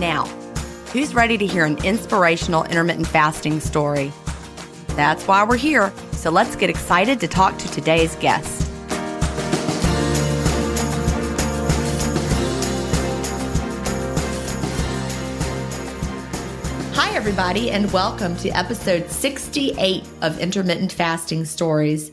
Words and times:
Now, 0.00 0.24
who's 0.94 1.14
ready 1.14 1.36
to 1.36 1.44
hear 1.44 1.66
an 1.66 1.76
inspirational 1.84 2.64
intermittent 2.64 3.06
fasting 3.06 3.60
story? 3.60 4.10
That's 4.96 5.28
why 5.28 5.44
we're 5.44 5.58
here, 5.58 5.92
so 6.12 6.30
let's 6.30 6.56
get 6.56 6.70
excited 6.70 7.20
to 7.20 7.28
talk 7.28 7.58
to 7.58 7.70
today's 7.70 8.16
guest. 8.16 8.66
Hi, 16.94 17.14
everybody, 17.14 17.70
and 17.70 17.92
welcome 17.92 18.38
to 18.38 18.48
episode 18.52 19.10
68 19.10 20.08
of 20.22 20.38
Intermittent 20.38 20.92
Fasting 20.92 21.44
Stories. 21.44 22.10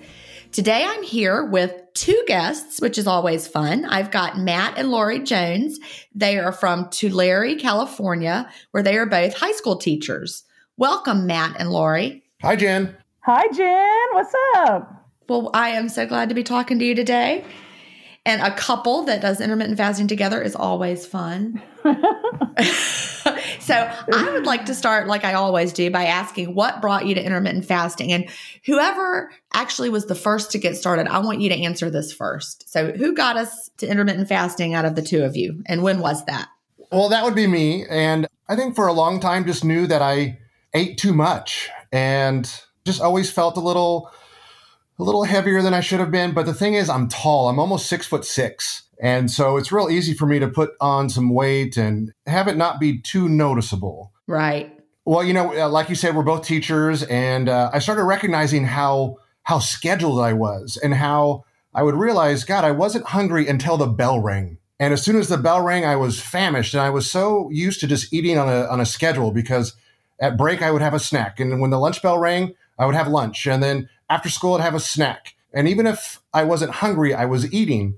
Today 0.57 0.83
I'm 0.83 1.03
here 1.03 1.45
with 1.45 1.83
two 1.93 2.19
guests, 2.25 2.81
which 2.81 2.97
is 2.97 3.05
always 3.05 3.47
fun. 3.47 3.85
I've 3.85 4.09
got 4.09 4.39
Matt 4.39 4.75
and 4.75 4.89
Laurie 4.89 5.19
Jones. 5.19 5.77
They 6.15 6.39
are 6.39 6.51
from 6.51 6.89
Tulare, 6.89 7.57
California, 7.57 8.49
where 8.71 8.81
they 8.81 8.97
are 8.97 9.05
both 9.05 9.35
high 9.35 9.51
school 9.51 9.75
teachers. 9.75 10.45
Welcome, 10.75 11.27
Matt 11.27 11.57
and 11.59 11.69
Laurie. 11.69 12.23
Hi, 12.41 12.55
Gin. 12.55 12.95
Hi, 13.19 13.43
Gin. 13.53 14.07
What's 14.13 14.33
up? 14.55 15.05
Well, 15.29 15.51
I 15.53 15.69
am 15.69 15.89
so 15.89 16.07
glad 16.07 16.29
to 16.29 16.33
be 16.33 16.41
talking 16.41 16.79
to 16.79 16.85
you 16.85 16.95
today. 16.95 17.45
And 18.25 18.41
a 18.41 18.55
couple 18.55 19.03
that 19.03 19.21
does 19.21 19.39
intermittent 19.39 19.77
fasting 19.77 20.07
together 20.07 20.41
is 20.41 20.55
always 20.55 21.05
fun. 21.05 21.61
so 23.67 23.91
I 24.13 24.31
would 24.31 24.45
like 24.45 24.65
to 24.65 24.75
start, 24.75 25.07
like 25.07 25.23
I 25.23 25.33
always 25.33 25.73
do, 25.73 25.91
by 25.91 26.05
asking 26.05 26.55
what 26.55 26.81
brought 26.81 27.05
you 27.05 27.15
to 27.15 27.23
intermittent 27.23 27.65
fasting? 27.65 28.11
And 28.11 28.29
whoever 28.65 29.31
actually 29.53 29.89
was 29.89 30.05
the 30.05 30.15
first 30.15 30.51
to 30.51 30.57
get 30.57 30.77
started, 30.77 31.07
I 31.07 31.19
want 31.19 31.41
you 31.41 31.49
to 31.49 31.55
answer 31.55 31.89
this 31.89 32.13
first. 32.13 32.69
So, 32.69 32.91
who 32.91 33.13
got 33.13 33.37
us 33.37 33.69
to 33.77 33.87
intermittent 33.87 34.29
fasting 34.29 34.73
out 34.73 34.85
of 34.85 34.95
the 34.95 35.01
two 35.01 35.23
of 35.23 35.35
you? 35.35 35.63
And 35.65 35.83
when 35.83 35.99
was 35.99 36.25
that? 36.25 36.47
Well, 36.91 37.09
that 37.09 37.23
would 37.23 37.35
be 37.35 37.47
me. 37.47 37.85
And 37.89 38.27
I 38.47 38.55
think 38.55 38.75
for 38.75 38.87
a 38.87 38.93
long 38.93 39.19
time, 39.19 39.45
just 39.45 39.65
knew 39.65 39.87
that 39.87 40.01
I 40.01 40.39
ate 40.73 40.97
too 40.97 41.13
much 41.13 41.69
and 41.91 42.49
just 42.85 43.01
always 43.01 43.29
felt 43.29 43.57
a 43.57 43.61
little 43.61 44.11
a 44.99 45.03
little 45.03 45.25
heavier 45.25 45.61
than 45.61 45.73
I 45.73 45.81
should 45.81 45.99
have 45.99 46.11
been. 46.11 46.33
But 46.33 46.45
the 46.45 46.53
thing 46.53 46.73
is, 46.73 46.89
I'm 46.89 47.07
tall. 47.07 47.49
I'm 47.49 47.59
almost 47.59 47.87
six 47.87 48.07
foot 48.07 48.25
six. 48.25 48.83
And 48.99 49.29
so 49.29 49.57
it's 49.57 49.71
real 49.71 49.89
easy 49.89 50.13
for 50.13 50.25
me 50.25 50.39
to 50.39 50.47
put 50.47 50.71
on 50.81 51.09
some 51.09 51.29
weight 51.29 51.77
and 51.77 52.11
have 52.25 52.47
it 52.47 52.57
not 52.57 52.79
be 52.79 52.99
too 52.99 53.29
noticeable. 53.29 54.11
Right. 54.25 54.73
Well, 55.05 55.23
you 55.23 55.33
know, 55.33 55.53
uh, 55.57 55.69
like 55.69 55.89
you 55.89 55.95
said, 55.95 56.15
we're 56.15 56.23
both 56.23 56.45
teachers, 56.45 57.03
and 57.03 57.47
uh, 57.47 57.69
I 57.71 57.79
started 57.79 58.03
recognizing 58.03 58.65
how 58.65 59.17
how 59.43 59.59
scheduled 59.59 60.19
I 60.19 60.33
was, 60.33 60.77
and 60.83 60.93
how 60.93 61.45
I 61.73 61.83
would 61.83 61.95
realize, 61.95 62.43
God, 62.43 62.65
I 62.65 62.71
wasn't 62.71 63.05
hungry 63.05 63.47
until 63.47 63.77
the 63.77 63.87
bell 63.87 64.19
rang. 64.19 64.57
And 64.81 64.93
as 64.93 65.01
soon 65.01 65.15
as 65.15 65.29
the 65.29 65.37
bell 65.37 65.61
rang, 65.61 65.85
I 65.85 65.95
was 65.95 66.19
famished, 66.19 66.73
and 66.73 66.81
I 66.81 66.89
was 66.89 67.09
so 67.09 67.49
used 67.51 67.79
to 67.79 67.87
just 67.87 68.11
eating 68.13 68.37
on 68.37 68.49
a 68.49 68.65
on 68.65 68.81
a 68.81 68.85
schedule 68.85 69.31
because 69.31 69.73
at 70.19 70.37
break 70.37 70.61
I 70.61 70.71
would 70.71 70.81
have 70.81 70.93
a 70.93 70.99
snack, 70.99 71.39
and 71.39 71.61
when 71.61 71.69
the 71.69 71.79
lunch 71.79 72.01
bell 72.01 72.17
rang, 72.17 72.53
I 72.77 72.85
would 72.85 72.95
have 72.95 73.07
lunch, 73.07 73.47
and 73.47 73.63
then 73.63 73.87
after 74.09 74.29
school 74.29 74.55
I'd 74.55 74.61
have 74.61 74.75
a 74.75 74.79
snack. 74.79 75.35
And 75.53 75.69
even 75.69 75.87
if 75.87 76.19
I 76.33 76.43
wasn't 76.43 76.71
hungry, 76.71 77.13
I 77.13 77.25
was 77.25 77.51
eating 77.53 77.95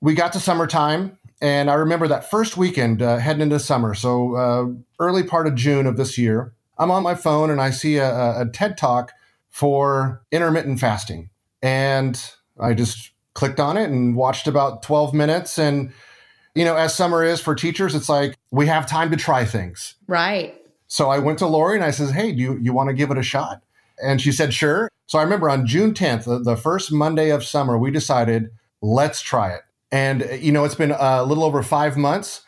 we 0.00 0.14
got 0.14 0.32
to 0.34 0.40
summertime, 0.40 1.18
and 1.40 1.70
I 1.70 1.74
remember 1.74 2.08
that 2.08 2.30
first 2.30 2.56
weekend 2.56 3.02
uh, 3.02 3.18
heading 3.18 3.42
into 3.42 3.58
summer. 3.58 3.94
So 3.94 4.36
uh, 4.36 4.66
early 4.98 5.22
part 5.22 5.46
of 5.46 5.54
June 5.54 5.86
of 5.86 5.96
this 5.96 6.16
year, 6.18 6.52
I'm 6.78 6.90
on 6.90 7.02
my 7.02 7.14
phone 7.14 7.50
and 7.50 7.60
I 7.60 7.70
see 7.70 7.96
a, 7.96 8.42
a 8.42 8.46
TED 8.52 8.76
talk 8.76 9.12
for 9.48 10.22
intermittent 10.30 10.80
fasting, 10.80 11.30
and 11.62 12.22
I 12.60 12.74
just 12.74 13.12
clicked 13.34 13.60
on 13.60 13.76
it 13.76 13.90
and 13.90 14.16
watched 14.16 14.46
about 14.46 14.82
12 14.82 15.14
minutes. 15.14 15.58
And 15.58 15.92
you 16.56 16.64
know 16.64 16.74
as 16.74 16.92
summer 16.94 17.22
is 17.22 17.40
for 17.40 17.54
teachers 17.54 17.94
it's 17.94 18.08
like 18.08 18.34
we 18.50 18.66
have 18.66 18.86
time 18.86 19.12
to 19.12 19.16
try 19.16 19.44
things. 19.44 19.94
Right. 20.08 20.60
So 20.88 21.10
i 21.10 21.18
went 21.18 21.38
to 21.40 21.46
laurie 21.46 21.76
and 21.76 21.84
i 21.84 21.90
says 21.92 22.10
hey 22.10 22.32
do 22.32 22.38
you, 22.38 22.58
you 22.60 22.72
want 22.72 22.88
to 22.88 22.94
give 22.94 23.12
it 23.12 23.18
a 23.18 23.22
shot? 23.22 23.62
And 24.02 24.20
she 24.20 24.32
said 24.32 24.52
sure. 24.52 24.90
So 25.06 25.18
i 25.18 25.22
remember 25.22 25.48
on 25.48 25.66
june 25.66 25.94
10th 25.94 26.24
the, 26.24 26.38
the 26.38 26.56
first 26.56 26.90
monday 26.90 27.30
of 27.30 27.44
summer 27.44 27.78
we 27.78 27.90
decided 27.92 28.50
let's 28.80 29.20
try 29.20 29.52
it 29.52 29.62
and, 29.96 30.42
you 30.42 30.52
know, 30.52 30.64
it's 30.64 30.74
been 30.74 30.90
a 30.92 31.24
little 31.24 31.44
over 31.44 31.62
five 31.62 31.96
months. 31.96 32.42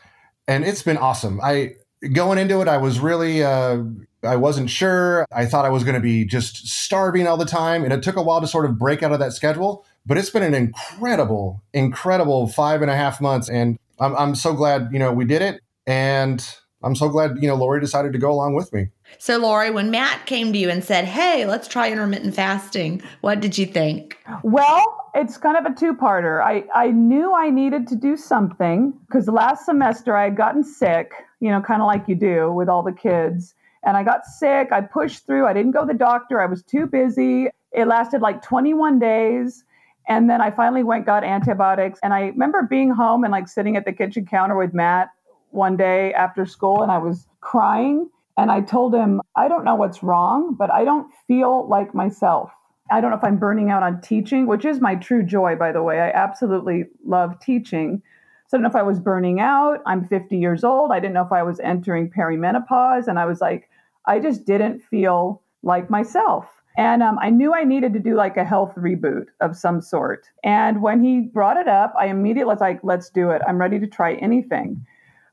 and 0.47 0.65
it's 0.65 0.83
been 0.83 0.97
awesome. 0.97 1.41
I 1.43 1.75
going 2.13 2.39
into 2.39 2.61
it, 2.61 2.69
I 2.69 2.79
was 2.79 3.01
really 3.01 3.43
uh, 3.43 3.83
I 4.23 4.37
wasn't 4.37 4.71
sure. 4.71 5.27
I 5.33 5.47
thought 5.47 5.65
I 5.65 5.69
was 5.71 5.85
going 5.85 5.95
to 5.95 6.01
be 6.01 6.25
just 6.25 6.67
starving 6.69 7.27
all 7.27 7.37
the 7.37 7.45
time, 7.45 7.85
and 7.85 7.93
it 7.93 8.03
took 8.03 8.17
a 8.17 8.23
while 8.23 8.41
to 8.41 8.47
sort 8.47 8.65
of 8.65 8.79
break 8.79 9.03
out 9.03 9.13
of 9.13 9.19
that 9.21 9.33
schedule. 9.33 9.85
But 10.07 10.19
it's 10.19 10.31
been 10.31 10.43
an 10.43 10.55
incredible, 10.55 11.63
incredible 11.73 12.49
five 12.49 12.83
and 12.83 12.91
a 12.91 12.97
half 12.97 13.21
months, 13.21 13.49
and 13.49 13.79
I'm 14.01 14.17
I'm 14.17 14.35
so 14.35 14.53
glad 14.55 14.89
you 14.93 14.99
know 14.99 15.13
we 15.13 15.25
did 15.25 15.43
it, 15.43 15.61
and 15.87 16.47
I'm 16.83 16.97
so 16.97 17.09
glad 17.09 17.37
you 17.41 17.49
know 17.49 17.57
Laurie 17.57 17.81
decided 17.81 18.13
to 18.13 18.19
go 18.19 18.31
along 18.31 18.55
with 18.55 18.73
me. 18.73 18.89
So, 19.19 19.39
Laurie, 19.39 19.71
when 19.71 19.91
Matt 19.91 20.27
came 20.27 20.53
to 20.53 20.59
you 20.59 20.71
and 20.71 20.83
said, 20.83 21.05
"Hey, 21.05 21.45
let's 21.47 21.69
try 21.69 21.91
intermittent 21.91 22.35
fasting," 22.35 23.03
what 23.21 23.41
did 23.41 23.59
you 23.59 23.67
think? 23.67 24.19
Well, 24.43 24.98
it's 25.15 25.37
kind 25.37 25.57
of 25.57 25.71
a 25.71 25.75
two-parter. 25.75 26.43
I 26.43 26.65
I 26.75 26.91
knew 26.91 27.35
I 27.35 27.51
needed 27.51 27.87
to 27.89 27.97
do 27.97 28.17
something 28.17 28.93
because 29.07 29.29
last 29.29 29.65
semester 29.65 30.17
I 30.17 30.25
had 30.25 30.37
gotten 30.37 30.65
sick, 30.65 31.13
you 31.41 31.51
know, 31.51 31.61
kind 31.61 31.83
of 31.83 31.87
like 31.87 32.09
you 32.09 32.15
do 32.15 32.53
with 32.53 32.69
all 32.69 32.83
the 32.83 32.93
kids, 32.93 33.55
and 33.85 33.97
I 33.97 34.03
got 34.03 34.25
sick. 34.25 34.73
I 34.73 34.81
pushed 34.81 35.27
through. 35.27 35.47
I 35.47 35.53
didn't 35.53 35.73
go 35.73 35.81
to 35.81 35.87
the 35.87 35.99
doctor. 35.99 36.41
I 36.41 36.47
was 36.47 36.63
too 36.63 36.87
busy. 36.87 37.49
It 37.73 37.87
lasted 37.87 38.23
like 38.23 38.43
21 38.43 38.99
days. 38.99 39.65
And 40.09 40.31
then 40.31 40.41
I 40.41 40.51
finally 40.51 40.83
went, 40.83 41.05
got 41.05 41.23
antibiotics. 41.23 42.01
And 42.03 42.15
I 42.15 42.29
remember 42.29 42.63
being 42.63 42.91
home 42.91 43.25
and 43.25 43.31
like 43.31 43.47
sitting 43.47 43.77
at 43.77 43.85
the 43.85 43.93
kitchen 43.93 44.27
counter 44.27 44.57
with 44.57 44.73
Matt 44.73 45.11
one 45.51 45.77
day 45.77 46.13
after 46.15 46.47
school, 46.47 46.83
and 46.83 46.91
I 46.91 46.99
was 46.99 47.27
crying. 47.41 48.09
And 48.37 48.51
I 48.51 48.61
told 48.61 48.95
him, 48.95 49.21
I 49.37 49.49
don't 49.49 49.65
know 49.65 49.75
what's 49.75 50.03
wrong, 50.03 50.55
but 50.55 50.71
I 50.71 50.85
don't 50.85 51.13
feel 51.27 51.69
like 51.69 51.95
myself. 51.95 52.51
I 52.91 53.01
don't 53.01 53.11
know 53.11 53.17
if 53.17 53.25
I'm 53.25 53.39
burning 53.39 53.71
out 53.71 53.83
on 53.83 54.01
teaching, 54.01 54.47
which 54.47 54.65
is 54.65 54.81
my 54.81 54.95
true 54.95 55.23
joy, 55.23 55.57
by 55.57 55.73
the 55.73 55.83
way. 55.83 56.01
I 56.01 56.11
absolutely 56.11 56.85
love 57.05 57.39
teaching. 57.41 58.03
So 58.47 58.57
I 58.57 58.59
don't 58.59 58.63
know 58.63 58.71
if 58.71 58.77
I 58.77 58.83
was 58.83 58.99
burning 58.99 59.41
out. 59.41 59.83
I'm 59.87 60.07
50 60.07 60.39
years 60.39 60.65
old. 60.65 60.91
I 60.91 61.01
didn't 61.01 61.15
know 61.15 61.25
if 61.25 61.33
I 61.33 61.43
was 61.43 61.61
entering 61.61 62.11
perimenopause. 62.11 63.07
And 63.07 63.19
I 63.19 63.27
was 63.27 63.41
like, 63.41 63.69
I 64.07 64.21
just 64.21 64.47
didn't 64.47 64.81
feel 64.81 65.43
like 65.63 65.91
myself. 65.91 66.47
And 66.79 67.03
um, 67.03 67.19
I 67.21 67.29
knew 67.29 67.53
I 67.53 67.65
needed 67.65 67.93
to 67.95 67.99
do 67.99 68.15
like 68.15 68.37
a 68.37 68.45
health 68.45 68.73
reboot 68.77 69.27
of 69.41 69.57
some 69.57 69.81
sort. 69.83 70.27
And 70.45 70.81
when 70.81 71.03
he 71.03 71.21
brought 71.21 71.57
it 71.57 71.67
up, 71.67 71.93
I 71.99 72.07
immediately 72.07 72.53
was 72.53 72.61
like, 72.61 72.79
let's 72.85 73.11
do 73.11 73.31
it. 73.31 73.43
I'm 73.47 73.59
ready 73.59 73.81
to 73.81 73.87
try 73.87 74.15
anything. 74.15 74.87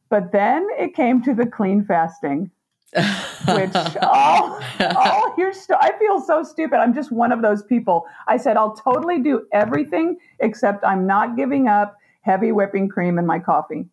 But 0.09 0.31
then 0.31 0.67
it 0.79 0.95
came 0.95 1.21
to 1.21 1.33
the 1.33 1.45
clean 1.45 1.85
fasting, 1.85 2.49
which, 2.95 3.71
oh, 4.01 4.59
oh 4.79 4.93
all 4.95 5.35
your 5.37 5.53
st- 5.53 5.79
I 5.81 5.97
feel 5.99 6.21
so 6.21 6.43
stupid. 6.43 6.77
I'm 6.77 6.93
just 6.93 7.11
one 7.11 7.31
of 7.31 7.41
those 7.41 7.63
people. 7.63 8.05
I 8.27 8.37
said, 8.37 8.57
I'll 8.57 8.75
totally 8.75 9.21
do 9.21 9.45
everything 9.53 10.17
except 10.39 10.83
I'm 10.85 11.05
not 11.05 11.35
giving 11.35 11.67
up 11.67 11.97
heavy 12.21 12.51
whipping 12.51 12.89
cream 12.89 13.19
in 13.19 13.25
my 13.25 13.39
coffee. 13.39 13.85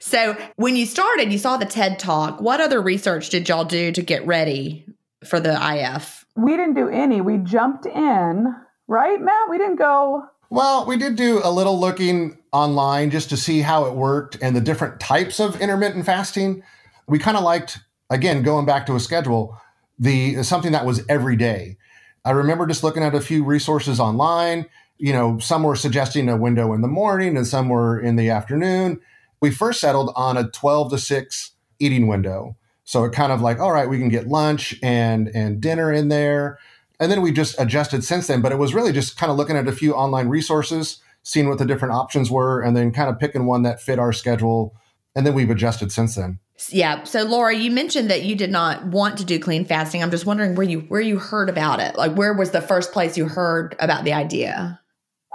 So, 0.00 0.36
when 0.56 0.76
you 0.76 0.86
started, 0.86 1.32
you 1.32 1.38
saw 1.38 1.56
the 1.56 1.64
TED 1.64 1.98
Talk. 1.98 2.40
What 2.40 2.60
other 2.60 2.80
research 2.80 3.30
did 3.30 3.48
y'all 3.48 3.64
do 3.64 3.92
to 3.92 4.02
get 4.02 4.26
ready 4.26 4.84
for 5.24 5.40
the 5.40 5.54
IF? 5.54 6.26
We 6.36 6.56
didn't 6.56 6.74
do 6.74 6.88
any. 6.88 7.20
We 7.20 7.38
jumped 7.38 7.86
in, 7.86 8.54
right, 8.86 9.20
Matt? 9.20 9.48
We 9.48 9.58
didn't 9.58 9.76
go. 9.76 10.24
Well, 10.50 10.86
we 10.86 10.96
did 10.96 11.16
do 11.16 11.40
a 11.42 11.50
little 11.50 11.78
looking 11.78 12.38
online 12.52 13.10
just 13.10 13.28
to 13.30 13.36
see 13.36 13.60
how 13.60 13.84
it 13.84 13.94
worked 13.94 14.38
and 14.40 14.56
the 14.56 14.60
different 14.60 14.98
types 15.00 15.40
of 15.40 15.60
intermittent 15.60 16.06
fasting. 16.06 16.62
We 17.06 17.18
kind 17.18 17.36
of 17.36 17.42
liked, 17.42 17.78
again, 18.10 18.42
going 18.42 18.66
back 18.66 18.86
to 18.86 18.96
a 18.96 19.00
schedule, 19.00 19.56
the 19.98 20.42
something 20.42 20.72
that 20.72 20.86
was 20.86 21.04
every 21.08 21.36
day. 21.36 21.76
I 22.24 22.30
remember 22.30 22.66
just 22.66 22.82
looking 22.82 23.02
at 23.02 23.14
a 23.14 23.20
few 23.20 23.44
resources 23.44 24.00
online. 24.00 24.66
You 24.98 25.12
know, 25.12 25.38
some 25.38 25.62
were 25.62 25.76
suggesting 25.76 26.28
a 26.28 26.36
window 26.36 26.72
in 26.72 26.80
the 26.80 26.88
morning 26.88 27.36
and 27.36 27.46
some 27.46 27.68
were 27.68 27.98
in 27.98 28.16
the 28.16 28.30
afternoon. 28.30 29.00
We 29.40 29.50
first 29.50 29.80
settled 29.80 30.12
on 30.16 30.36
a 30.36 30.50
12 30.50 30.90
to 30.90 30.98
6 30.98 31.52
eating 31.78 32.08
window. 32.08 32.56
So 32.84 33.04
it 33.04 33.12
kind 33.12 33.32
of 33.32 33.40
like, 33.40 33.60
all 33.60 33.72
right, 33.72 33.88
we 33.88 33.98
can 33.98 34.08
get 34.08 34.28
lunch 34.28 34.74
and 34.82 35.28
and 35.34 35.60
dinner 35.60 35.92
in 35.92 36.08
there. 36.08 36.58
And 36.98 37.12
then 37.12 37.22
we 37.22 37.32
just 37.32 37.58
adjusted 37.60 38.02
since 38.02 38.26
then. 38.26 38.40
But 38.40 38.50
it 38.50 38.58
was 38.58 38.74
really 38.74 38.92
just 38.92 39.16
kind 39.16 39.30
of 39.30 39.36
looking 39.36 39.56
at 39.56 39.68
a 39.68 39.72
few 39.72 39.94
online 39.94 40.28
resources, 40.28 41.00
seeing 41.22 41.48
what 41.48 41.58
the 41.58 41.66
different 41.66 41.94
options 41.94 42.30
were, 42.30 42.60
and 42.60 42.76
then 42.76 42.92
kind 42.92 43.10
of 43.10 43.18
picking 43.18 43.46
one 43.46 43.62
that 43.62 43.80
fit 43.80 43.98
our 43.98 44.12
schedule. 44.12 44.74
And 45.14 45.26
then 45.26 45.34
we've 45.34 45.50
adjusted 45.50 45.92
since 45.92 46.14
then. 46.14 46.40
Yeah. 46.70 47.04
So 47.04 47.22
Laura, 47.22 47.54
you 47.54 47.70
mentioned 47.70 48.10
that 48.10 48.22
you 48.22 48.34
did 48.34 48.50
not 48.50 48.86
want 48.86 49.16
to 49.18 49.24
do 49.24 49.38
clean 49.38 49.64
fasting. 49.64 50.02
I'm 50.02 50.10
just 50.10 50.26
wondering 50.26 50.54
where 50.54 50.66
you 50.66 50.80
where 50.80 51.00
you 51.00 51.18
heard 51.18 51.48
about 51.48 51.80
it. 51.80 51.96
Like 51.96 52.14
where 52.14 52.34
was 52.34 52.50
the 52.50 52.60
first 52.60 52.92
place 52.92 53.16
you 53.16 53.28
heard 53.28 53.76
about 53.78 54.04
the 54.04 54.12
idea? 54.12 54.80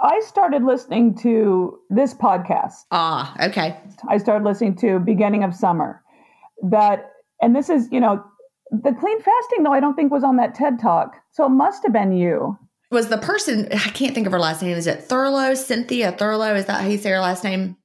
I 0.02 0.20
started 0.20 0.64
listening 0.64 1.16
to 1.18 1.78
this 1.88 2.12
podcast. 2.12 2.74
Ah, 2.90 3.34
okay. 3.46 3.78
I 4.08 4.18
started 4.18 4.44
listening 4.44 4.76
to 4.76 4.98
beginning 4.98 5.44
of 5.44 5.54
summer. 5.54 6.02
That 6.62 7.10
and 7.40 7.56
this 7.56 7.70
is, 7.70 7.88
you 7.90 8.00
know, 8.00 8.22
the 8.70 8.92
clean 8.92 9.18
fasting 9.20 9.62
though 9.62 9.72
I 9.72 9.80
don't 9.80 9.94
think 9.94 10.12
was 10.12 10.24
on 10.24 10.36
that 10.36 10.54
TED 10.54 10.78
talk. 10.78 11.16
So 11.32 11.46
it 11.46 11.50
must 11.50 11.82
have 11.84 11.92
been 11.92 12.12
you. 12.12 12.58
Was 12.90 13.08
the 13.08 13.18
person 13.18 13.68
I 13.72 13.90
can't 13.90 14.14
think 14.14 14.26
of 14.26 14.32
her 14.32 14.38
last 14.38 14.62
name. 14.62 14.76
Is 14.76 14.86
it 14.86 15.04
Thurlow? 15.04 15.54
Cynthia 15.54 16.12
Thurlow? 16.12 16.54
Is 16.54 16.66
that 16.66 16.82
how 16.82 16.88
you 16.88 16.98
say 16.98 17.10
her 17.10 17.20
last 17.20 17.44
name? 17.44 17.76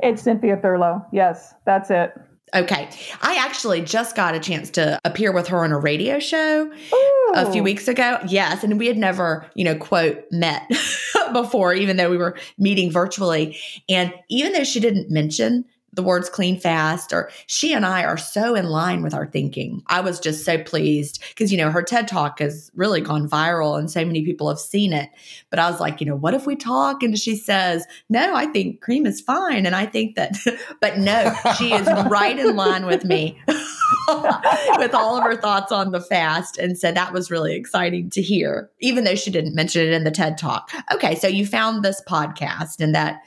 It's 0.00 0.22
Cynthia 0.22 0.56
Thurlow. 0.56 1.04
Yes, 1.12 1.54
that's 1.66 1.90
it. 1.90 2.12
Okay. 2.54 2.88
I 3.22 3.36
actually 3.36 3.80
just 3.80 4.14
got 4.14 4.34
a 4.34 4.40
chance 4.40 4.70
to 4.70 5.00
appear 5.04 5.32
with 5.32 5.48
her 5.48 5.64
on 5.64 5.72
a 5.72 5.78
radio 5.78 6.18
show 6.20 6.70
Ooh. 6.70 7.32
a 7.34 7.50
few 7.50 7.60
oh. 7.60 7.64
weeks 7.64 7.88
ago. 7.88 8.18
Yes. 8.28 8.62
And 8.62 8.78
we 8.78 8.86
had 8.86 8.96
never, 8.96 9.46
you 9.54 9.64
know, 9.64 9.74
quote, 9.74 10.24
met 10.30 10.70
before, 11.32 11.74
even 11.74 11.96
though 11.96 12.10
we 12.10 12.16
were 12.16 12.38
meeting 12.56 12.90
virtually. 12.90 13.58
And 13.88 14.14
even 14.28 14.52
though 14.52 14.64
she 14.64 14.80
didn't 14.80 15.10
mention 15.10 15.64
the 15.96 16.02
words 16.02 16.28
clean 16.28 16.60
fast 16.60 17.12
or 17.12 17.30
she 17.46 17.72
and 17.72 17.84
I 17.84 18.04
are 18.04 18.18
so 18.18 18.54
in 18.54 18.66
line 18.66 19.02
with 19.02 19.14
our 19.14 19.26
thinking. 19.26 19.82
I 19.86 20.00
was 20.00 20.20
just 20.20 20.44
so 20.44 20.62
pleased 20.62 21.22
because, 21.30 21.50
you 21.50 21.58
know, 21.58 21.70
her 21.70 21.82
TED 21.82 22.06
talk 22.06 22.38
has 22.38 22.70
really 22.74 23.00
gone 23.00 23.28
viral 23.28 23.78
and 23.78 23.90
so 23.90 24.04
many 24.04 24.22
people 24.22 24.48
have 24.48 24.58
seen 24.58 24.92
it. 24.92 25.08
But 25.50 25.58
I 25.58 25.70
was 25.70 25.80
like, 25.80 26.00
you 26.00 26.06
know, 26.06 26.14
what 26.14 26.34
if 26.34 26.46
we 26.46 26.54
talk? 26.54 27.02
And 27.02 27.18
she 27.18 27.34
says, 27.34 27.86
no, 28.10 28.34
I 28.36 28.46
think 28.46 28.82
cream 28.82 29.06
is 29.06 29.22
fine. 29.22 29.64
And 29.64 29.74
I 29.74 29.86
think 29.86 30.16
that, 30.16 30.36
but 30.80 30.98
no, 30.98 31.34
she 31.56 31.72
is 31.72 31.86
right 32.10 32.38
in 32.38 32.54
line 32.54 32.84
with 32.84 33.04
me 33.04 33.40
with 33.48 34.94
all 34.94 35.16
of 35.16 35.24
her 35.24 35.36
thoughts 35.36 35.72
on 35.72 35.92
the 35.92 36.00
fast. 36.00 36.58
And 36.58 36.78
so 36.78 36.92
that 36.92 37.14
was 37.14 37.30
really 37.30 37.54
exciting 37.54 38.10
to 38.10 38.20
hear, 38.20 38.70
even 38.80 39.04
though 39.04 39.14
she 39.14 39.30
didn't 39.30 39.54
mention 39.54 39.82
it 39.86 39.94
in 39.94 40.04
the 40.04 40.10
TED 40.10 40.36
talk. 40.36 40.70
Okay. 40.92 41.14
So 41.14 41.26
you 41.26 41.46
found 41.46 41.82
this 41.82 42.02
podcast 42.06 42.80
and 42.80 42.94
that, 42.94 43.22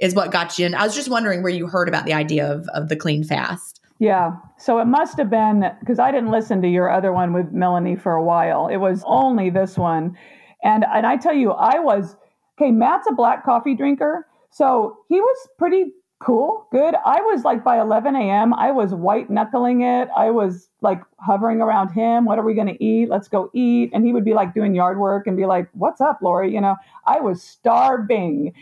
is 0.00 0.14
what 0.14 0.32
got 0.32 0.58
you 0.58 0.66
in. 0.66 0.74
I 0.74 0.84
was 0.84 0.94
just 0.94 1.10
wondering 1.10 1.42
where 1.42 1.52
you 1.52 1.66
heard 1.66 1.88
about 1.88 2.06
the 2.06 2.12
idea 2.12 2.50
of, 2.50 2.66
of 2.74 2.88
the 2.88 2.96
clean 2.96 3.22
fast. 3.22 3.80
Yeah. 3.98 4.36
So 4.58 4.78
it 4.78 4.86
must 4.86 5.18
have 5.18 5.28
been 5.28 5.70
because 5.80 5.98
I 5.98 6.10
didn't 6.10 6.30
listen 6.30 6.62
to 6.62 6.68
your 6.68 6.90
other 6.90 7.12
one 7.12 7.34
with 7.34 7.52
Melanie 7.52 7.96
for 7.96 8.12
a 8.12 8.24
while. 8.24 8.66
It 8.66 8.78
was 8.78 9.02
only 9.06 9.50
this 9.50 9.76
one. 9.76 10.16
And 10.62 10.84
and 10.92 11.06
I 11.06 11.16
tell 11.16 11.34
you, 11.34 11.52
I 11.52 11.78
was 11.78 12.16
okay, 12.58 12.70
Matt's 12.70 13.06
a 13.08 13.12
black 13.12 13.44
coffee 13.44 13.74
drinker. 13.74 14.26
So 14.50 14.96
he 15.08 15.20
was 15.20 15.48
pretty 15.58 15.92
cool, 16.18 16.66
good. 16.70 16.94
I 16.94 17.20
was 17.20 17.44
like 17.44 17.64
by 17.64 17.80
11 17.80 18.14
a.m., 18.14 18.52
I 18.52 18.70
was 18.72 18.92
white 18.92 19.30
knuckling 19.30 19.82
it. 19.82 20.08
I 20.16 20.30
was 20.30 20.68
like 20.82 21.00
hovering 21.18 21.60
around 21.60 21.90
him. 21.90 22.26
What 22.26 22.38
are 22.38 22.44
we 22.44 22.54
going 22.54 22.66
to 22.66 22.84
eat? 22.84 23.08
Let's 23.08 23.28
go 23.28 23.50
eat. 23.54 23.90
And 23.92 24.04
he 24.04 24.12
would 24.12 24.24
be 24.24 24.34
like 24.34 24.54
doing 24.54 24.74
yard 24.74 24.98
work 24.98 25.26
and 25.26 25.36
be 25.36 25.46
like, 25.46 25.68
What's 25.72 26.00
up, 26.00 26.20
Laurie? 26.22 26.52
You 26.52 26.60
know, 26.60 26.76
I 27.06 27.20
was 27.20 27.42
starving. 27.42 28.54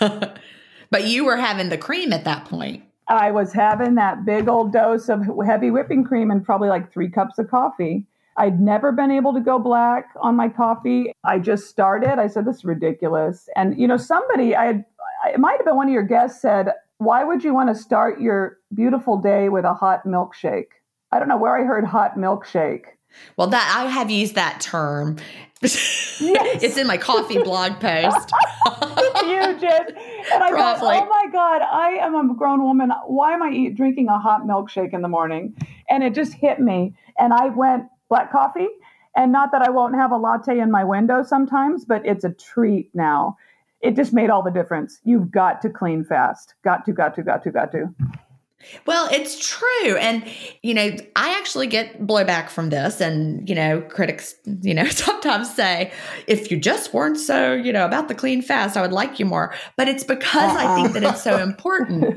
but 0.90 1.04
you 1.04 1.24
were 1.24 1.36
having 1.36 1.68
the 1.68 1.78
cream 1.78 2.12
at 2.12 2.24
that 2.24 2.44
point. 2.46 2.84
I 3.08 3.32
was 3.32 3.52
having 3.52 3.96
that 3.96 4.24
big 4.24 4.48
old 4.48 4.72
dose 4.72 5.08
of 5.08 5.26
heavy 5.44 5.70
whipping 5.70 6.04
cream 6.04 6.30
and 6.30 6.44
probably 6.44 6.68
like 6.68 6.92
three 6.92 7.10
cups 7.10 7.38
of 7.38 7.50
coffee. 7.50 8.06
I'd 8.36 8.60
never 8.60 8.92
been 8.92 9.10
able 9.10 9.34
to 9.34 9.40
go 9.40 9.58
black 9.58 10.10
on 10.20 10.36
my 10.36 10.48
coffee. 10.48 11.12
I 11.24 11.40
just 11.40 11.68
started. 11.68 12.18
I 12.18 12.28
said, 12.28 12.46
this 12.46 12.58
is 12.58 12.64
ridiculous. 12.64 13.48
And, 13.56 13.78
you 13.78 13.88
know, 13.88 13.96
somebody, 13.96 14.54
I 14.54 14.66
had, 14.66 14.84
it 15.26 15.40
might 15.40 15.56
have 15.58 15.66
been 15.66 15.76
one 15.76 15.88
of 15.88 15.92
your 15.92 16.04
guests 16.04 16.40
said, 16.40 16.68
why 16.98 17.24
would 17.24 17.42
you 17.42 17.52
want 17.52 17.68
to 17.68 17.74
start 17.74 18.20
your 18.20 18.58
beautiful 18.72 19.16
day 19.16 19.48
with 19.48 19.64
a 19.64 19.74
hot 19.74 20.04
milkshake? 20.06 20.68
I 21.10 21.18
don't 21.18 21.28
know 21.28 21.36
where 21.36 21.56
I 21.56 21.64
heard 21.64 21.84
hot 21.84 22.16
milkshake. 22.16 22.84
Well, 23.36 23.48
that 23.48 23.74
I 23.76 23.90
have 23.90 24.10
used 24.10 24.36
that 24.36 24.60
term. 24.60 25.16
Yes. 25.62 26.62
it's 26.62 26.76
in 26.76 26.86
my 26.86 26.96
coffee 26.96 27.42
blog 27.42 27.80
post. 27.80 28.32
you, 29.22 29.58
Gin. 29.58 29.86
And 30.32 30.42
I 30.42 30.50
thought, 30.50 30.82
oh 30.82 31.06
my 31.06 31.26
God, 31.32 31.62
I 31.62 31.98
am 32.00 32.14
a 32.14 32.34
grown 32.34 32.62
woman. 32.62 32.92
Why 33.06 33.32
am 33.32 33.42
I 33.42 33.50
eat, 33.50 33.76
drinking 33.76 34.08
a 34.08 34.18
hot 34.18 34.42
milkshake 34.42 34.92
in 34.92 35.02
the 35.02 35.08
morning? 35.08 35.56
And 35.88 36.02
it 36.02 36.14
just 36.14 36.34
hit 36.34 36.60
me. 36.60 36.94
And 37.18 37.32
I 37.32 37.46
went 37.46 37.84
black 38.08 38.30
coffee. 38.30 38.68
And 39.16 39.32
not 39.32 39.50
that 39.52 39.62
I 39.62 39.70
won't 39.70 39.94
have 39.94 40.12
a 40.12 40.16
latte 40.16 40.58
in 40.58 40.70
my 40.70 40.84
window 40.84 41.22
sometimes, 41.22 41.84
but 41.84 42.04
it's 42.06 42.24
a 42.24 42.30
treat 42.30 42.90
now. 42.94 43.36
It 43.80 43.96
just 43.96 44.12
made 44.12 44.30
all 44.30 44.42
the 44.42 44.50
difference. 44.50 45.00
You've 45.04 45.30
got 45.30 45.60
to 45.62 45.70
clean 45.70 46.04
fast. 46.04 46.54
Got 46.62 46.84
to, 46.84 46.92
got 46.92 47.14
to, 47.16 47.22
got 47.22 47.42
to, 47.44 47.50
got 47.50 47.72
to. 47.72 47.94
Well, 48.86 49.08
it's 49.10 49.48
true. 49.48 49.96
And, 49.96 50.24
you 50.62 50.74
know, 50.74 50.94
I 51.16 51.36
actually 51.38 51.66
get 51.66 52.06
blowback 52.06 52.50
from 52.50 52.70
this. 52.70 53.00
And, 53.00 53.48
you 53.48 53.54
know, 53.54 53.80
critics, 53.80 54.34
you 54.62 54.74
know, 54.74 54.84
sometimes 54.90 55.54
say, 55.54 55.92
if 56.26 56.50
you 56.50 56.58
just 56.58 56.92
weren't 56.92 57.18
so, 57.18 57.52
you 57.52 57.72
know, 57.72 57.84
about 57.84 58.08
the 58.08 58.14
clean 58.14 58.42
fast, 58.42 58.76
I 58.76 58.82
would 58.82 58.92
like 58.92 59.18
you 59.18 59.26
more. 59.26 59.54
But 59.76 59.88
it's 59.88 60.04
because 60.04 60.52
uh-uh. 60.52 60.66
I 60.66 60.74
think 60.82 60.92
that 60.94 61.02
it's 61.02 61.22
so 61.22 61.34
uh-uh. 61.36 61.42
important. 61.42 62.16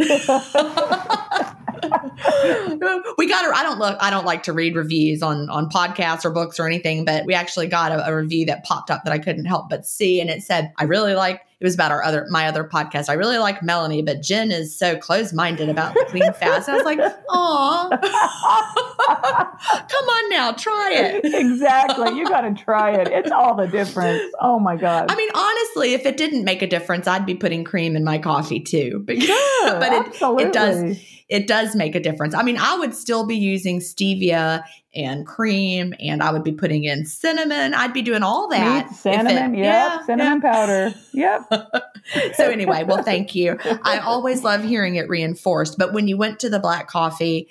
we 3.18 3.28
got 3.28 3.46
a, 3.46 3.56
I 3.56 3.64
don't 3.64 3.80
look 3.80 3.98
I 4.00 4.10
don't 4.10 4.26
like 4.26 4.44
to 4.44 4.54
read 4.54 4.76
reviews 4.76 5.22
on 5.22 5.50
on 5.50 5.70
podcasts 5.70 6.24
or 6.26 6.30
books 6.32 6.60
or 6.60 6.68
anything, 6.68 7.06
but 7.06 7.26
we 7.26 7.34
actually 7.34 7.68
got 7.68 7.92
a, 7.92 8.08
a 8.08 8.16
review 8.16 8.46
that 8.46 8.64
popped 8.64 8.90
up 8.90 9.04
that 9.04 9.12
I 9.14 9.20
couldn't 9.20 9.46
help 9.46 9.70
but 9.70 9.86
see 9.86 10.22
and 10.22 10.30
it 10.30 10.44
said 10.44 10.72
I 10.78 10.86
really 10.86 11.14
like 11.14 11.42
it 11.64 11.66
was 11.66 11.76
about 11.76 11.92
our 11.94 12.04
other 12.04 12.28
my 12.30 12.46
other 12.46 12.66
podcast. 12.66 13.08
I 13.08 13.14
really 13.14 13.38
like 13.38 13.64
Melanie, 13.64 14.02
but 14.02 14.22
Gin 14.22 14.52
is 14.52 14.78
so 14.78 14.98
close-minded 14.98 15.70
about 15.70 15.94
the 15.94 16.06
clean 16.10 16.34
fast. 16.34 16.68
I 16.68 16.76
was 16.76 16.84
like, 16.84 17.00
"Aw. 17.00 17.90
Come 19.88 20.06
on 20.06 20.30
now, 20.30 20.52
try 20.52 20.92
it." 20.94 21.22
exactly. 21.24 22.18
You 22.18 22.28
got 22.28 22.42
to 22.42 22.54
try 22.54 22.92
it. 22.98 23.08
It's 23.08 23.32
all 23.32 23.56
the 23.56 23.68
difference. 23.68 24.22
Oh 24.42 24.60
my 24.60 24.76
god. 24.76 25.10
I 25.10 25.16
mean, 25.16 25.30
honestly, 25.34 25.94
if 25.94 26.06
it 26.06 26.18
didn't 26.18 26.44
make 26.44 26.62
a 26.62 26.68
difference, 26.68 27.08
I'd 27.08 27.26
be 27.26 27.36
putting 27.36 27.64
cream 27.64 27.96
in 27.96 28.04
my 28.04 28.18
coffee 28.18 28.60
too. 28.60 29.02
But, 29.08 29.22
Sure, 29.22 29.70
but 29.80 29.94
it, 29.94 30.06
absolutely. 30.08 30.44
it 30.44 30.52
does 30.52 31.00
it 31.30 31.48
does 31.48 31.78
make 31.78 31.96
a 31.96 32.02
difference. 32.02 32.36
I 32.36 32.44
mean, 32.44 32.58
I 32.60 32.78
would 32.78 32.94
still 32.94 33.26
be 33.26 33.38
using 33.38 33.80
stevia 33.80 34.66
and 34.96 35.26
cream 35.26 35.94
and 36.00 36.22
I 36.22 36.32
would 36.32 36.44
be 36.44 36.52
putting 36.52 36.84
in 36.84 37.06
cinnamon. 37.06 37.74
I'd 37.74 37.94
be 37.94 38.02
doing 38.02 38.22
all 38.24 38.48
that. 38.50 38.88
Meat, 38.88 38.96
cinnamon, 38.96 39.56
it- 39.56 39.60
yep, 39.60 39.66
yeah, 39.66 40.06
cinnamon 40.06 40.42
powder. 40.42 40.94
Yep. 41.14 41.52
So 42.36 42.50
anyway, 42.50 42.84
well, 42.84 43.02
thank 43.02 43.34
you. 43.34 43.58
I 43.84 44.00
always 44.00 44.44
love 44.44 44.62
hearing 44.62 44.96
it 44.96 45.08
reinforced. 45.08 45.78
But 45.78 45.94
when 45.94 46.10
you 46.10 46.18
went 46.18 46.38
to 46.42 46.50
the 46.50 46.60
black 46.60 46.90
coffee, 46.90 47.48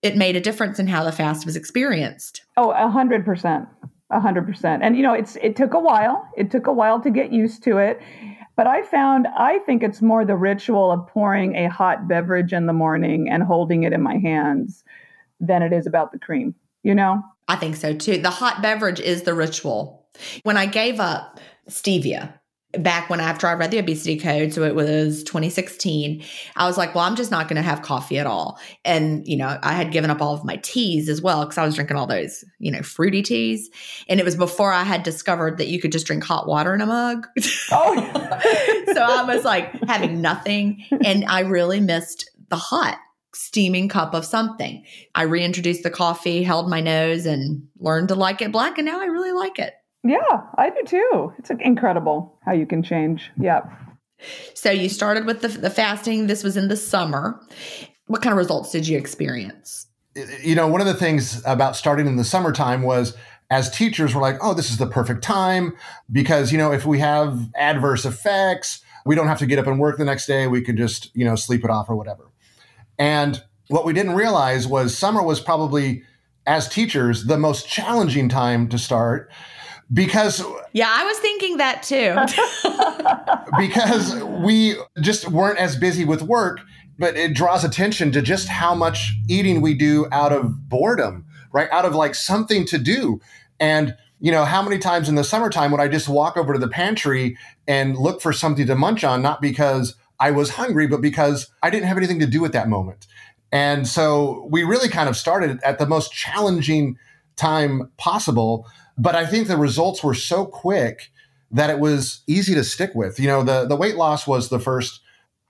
it 0.00 0.16
made 0.16 0.34
a 0.34 0.40
difference 0.40 0.78
in 0.78 0.86
how 0.86 1.04
the 1.04 1.12
fast 1.12 1.44
was 1.44 1.56
experienced. 1.56 2.40
Oh, 2.56 2.70
a 2.70 2.88
hundred 2.88 3.22
percent, 3.26 3.68
a 4.10 4.18
hundred 4.18 4.46
percent. 4.46 4.82
And 4.82 4.96
you 4.96 5.02
know, 5.02 5.12
it's 5.12 5.36
it 5.42 5.56
took 5.56 5.74
a 5.74 5.78
while. 5.78 6.26
It 6.38 6.50
took 6.50 6.66
a 6.68 6.72
while 6.72 7.02
to 7.02 7.10
get 7.10 7.32
used 7.34 7.62
to 7.64 7.76
it. 7.76 8.00
But 8.56 8.66
I 8.66 8.82
found 8.82 9.26
I 9.36 9.58
think 9.60 9.82
it's 9.82 10.00
more 10.00 10.24
the 10.24 10.36
ritual 10.36 10.90
of 10.90 11.06
pouring 11.08 11.54
a 11.56 11.68
hot 11.68 12.08
beverage 12.08 12.54
in 12.54 12.64
the 12.64 12.72
morning 12.72 13.28
and 13.28 13.42
holding 13.42 13.82
it 13.82 13.92
in 13.92 14.00
my 14.00 14.16
hands 14.16 14.84
than 15.38 15.60
it 15.62 15.74
is 15.74 15.86
about 15.86 16.12
the 16.12 16.18
cream. 16.18 16.54
You 16.82 16.94
know? 16.94 17.22
I 17.48 17.56
think 17.56 17.76
so 17.76 17.94
too. 17.94 18.18
The 18.18 18.30
hot 18.30 18.62
beverage 18.62 19.00
is 19.00 19.22
the 19.22 19.34
ritual. 19.34 20.06
When 20.42 20.56
I 20.56 20.66
gave 20.66 21.00
up 21.00 21.40
stevia 21.68 22.34
back 22.78 23.10
when 23.10 23.20
after 23.20 23.46
I 23.46 23.52
read 23.52 23.70
the 23.70 23.78
obesity 23.78 24.18
code, 24.18 24.52
so 24.52 24.62
it 24.62 24.74
was 24.74 25.22
2016, 25.24 26.24
I 26.56 26.66
was 26.66 26.78
like, 26.78 26.94
well, 26.94 27.04
I'm 27.04 27.16
just 27.16 27.30
not 27.30 27.48
going 27.48 27.56
to 27.56 27.68
have 27.68 27.82
coffee 27.82 28.18
at 28.18 28.26
all. 28.26 28.58
And, 28.84 29.26
you 29.26 29.36
know, 29.36 29.58
I 29.62 29.72
had 29.72 29.92
given 29.92 30.10
up 30.10 30.22
all 30.22 30.34
of 30.34 30.44
my 30.44 30.56
teas 30.56 31.08
as 31.08 31.20
well 31.20 31.44
because 31.44 31.58
I 31.58 31.64
was 31.64 31.74
drinking 31.74 31.96
all 31.96 32.06
those, 32.06 32.44
you 32.58 32.72
know, 32.72 32.82
fruity 32.82 33.22
teas. 33.22 33.68
And 34.08 34.20
it 34.20 34.24
was 34.24 34.36
before 34.36 34.72
I 34.72 34.84
had 34.84 35.02
discovered 35.02 35.58
that 35.58 35.68
you 35.68 35.80
could 35.80 35.92
just 35.92 36.06
drink 36.06 36.24
hot 36.24 36.46
water 36.46 36.74
in 36.74 36.80
a 36.80 36.86
mug. 36.86 37.26
Oh. 37.70 37.94
so 38.94 39.02
I 39.02 39.24
was 39.24 39.44
like 39.44 39.72
having 39.84 40.22
nothing. 40.22 40.84
And 41.04 41.24
I 41.26 41.40
really 41.40 41.80
missed 41.80 42.30
the 42.48 42.56
hot 42.56 42.98
steaming 43.34 43.88
cup 43.88 44.14
of 44.14 44.24
something. 44.24 44.84
I 45.14 45.22
reintroduced 45.22 45.82
the 45.82 45.90
coffee, 45.90 46.42
held 46.42 46.68
my 46.68 46.80
nose, 46.80 47.26
and 47.26 47.66
learned 47.78 48.08
to 48.08 48.14
like 48.14 48.42
it 48.42 48.52
black. 48.52 48.78
And 48.78 48.86
now 48.86 49.00
I 49.00 49.06
really 49.06 49.32
like 49.32 49.58
it. 49.58 49.74
Yeah, 50.04 50.40
I 50.58 50.70
do 50.70 50.82
too. 50.84 51.32
It's 51.38 51.50
incredible 51.50 52.38
how 52.44 52.52
you 52.52 52.66
can 52.66 52.82
change. 52.82 53.30
Yep. 53.40 53.70
So 54.54 54.70
you 54.70 54.88
started 54.88 55.26
with 55.26 55.42
the, 55.42 55.48
the 55.48 55.70
fasting. 55.70 56.26
This 56.26 56.44
was 56.44 56.56
in 56.56 56.68
the 56.68 56.76
summer. 56.76 57.40
What 58.06 58.22
kind 58.22 58.32
of 58.32 58.38
results 58.38 58.72
did 58.72 58.86
you 58.86 58.98
experience? 58.98 59.86
you 60.42 60.54
know, 60.54 60.66
one 60.68 60.80
of 60.80 60.86
the 60.86 60.94
things 60.94 61.42
about 61.46 61.76
starting 61.76 62.06
in 62.06 62.16
the 62.16 62.24
summertime 62.24 62.82
was 62.82 63.16
as 63.50 63.70
teachers, 63.70 64.14
we're 64.14 64.22
like, 64.22 64.38
oh, 64.42 64.54
this 64.54 64.70
is 64.70 64.78
the 64.78 64.86
perfect 64.86 65.22
time 65.22 65.74
because, 66.10 66.52
you 66.52 66.58
know, 66.58 66.72
if 66.72 66.86
we 66.86 66.98
have 66.98 67.50
adverse 67.54 68.04
effects, 68.04 68.82
we 69.04 69.14
don't 69.14 69.28
have 69.28 69.38
to 69.38 69.46
get 69.46 69.58
up 69.58 69.66
and 69.66 69.78
work 69.78 69.98
the 69.98 70.04
next 70.04 70.26
day. 70.26 70.46
We 70.46 70.62
can 70.62 70.76
just, 70.76 71.14
you 71.14 71.24
know, 71.24 71.34
sleep 71.34 71.64
it 71.64 71.70
off 71.70 71.88
or 71.90 71.96
whatever. 71.96 72.31
And 73.02 73.42
what 73.66 73.84
we 73.84 73.92
didn't 73.92 74.14
realize 74.14 74.68
was 74.68 74.96
summer 74.96 75.24
was 75.24 75.40
probably, 75.40 76.04
as 76.46 76.68
teachers, 76.68 77.24
the 77.24 77.36
most 77.36 77.68
challenging 77.68 78.28
time 78.28 78.68
to 78.68 78.78
start 78.78 79.28
because 79.92 80.40
Yeah, 80.72 80.86
I 80.88 81.04
was 81.04 81.18
thinking 81.18 81.56
that 81.56 81.82
too. 81.82 82.14
because 83.58 84.22
we 84.44 84.76
just 85.00 85.28
weren't 85.28 85.58
as 85.58 85.74
busy 85.74 86.04
with 86.04 86.22
work, 86.22 86.60
but 86.96 87.16
it 87.16 87.34
draws 87.34 87.64
attention 87.64 88.12
to 88.12 88.22
just 88.22 88.46
how 88.46 88.72
much 88.72 89.14
eating 89.28 89.62
we 89.62 89.74
do 89.74 90.06
out 90.12 90.32
of 90.32 90.68
boredom, 90.68 91.26
right? 91.50 91.68
Out 91.72 91.84
of 91.84 91.96
like 91.96 92.14
something 92.14 92.64
to 92.66 92.78
do. 92.78 93.20
And, 93.58 93.96
you 94.20 94.30
know, 94.30 94.44
how 94.44 94.62
many 94.62 94.78
times 94.78 95.08
in 95.08 95.16
the 95.16 95.24
summertime 95.24 95.72
would 95.72 95.80
I 95.80 95.88
just 95.88 96.08
walk 96.08 96.36
over 96.36 96.52
to 96.52 96.58
the 96.60 96.68
pantry 96.68 97.36
and 97.66 97.96
look 97.96 98.22
for 98.22 98.32
something 98.32 98.68
to 98.68 98.76
munch 98.76 99.02
on, 99.02 99.22
not 99.22 99.40
because 99.40 99.96
I 100.22 100.30
was 100.30 100.50
hungry, 100.50 100.86
but 100.86 101.00
because 101.00 101.50
I 101.64 101.70
didn't 101.70 101.88
have 101.88 101.96
anything 101.96 102.20
to 102.20 102.26
do 102.26 102.44
at 102.44 102.52
that 102.52 102.68
moment. 102.68 103.08
And 103.50 103.88
so 103.88 104.46
we 104.48 104.62
really 104.62 104.88
kind 104.88 105.08
of 105.08 105.16
started 105.16 105.58
at 105.64 105.80
the 105.80 105.86
most 105.86 106.12
challenging 106.12 106.96
time 107.34 107.90
possible. 107.98 108.64
But 108.96 109.16
I 109.16 109.26
think 109.26 109.48
the 109.48 109.56
results 109.56 110.04
were 110.04 110.14
so 110.14 110.46
quick 110.46 111.10
that 111.50 111.70
it 111.70 111.80
was 111.80 112.22
easy 112.28 112.54
to 112.54 112.62
stick 112.62 112.92
with. 112.94 113.18
You 113.18 113.26
know, 113.26 113.42
the 113.42 113.66
the 113.66 113.74
weight 113.74 113.96
loss 113.96 114.24
was 114.24 114.48
the 114.48 114.60
first 114.60 115.00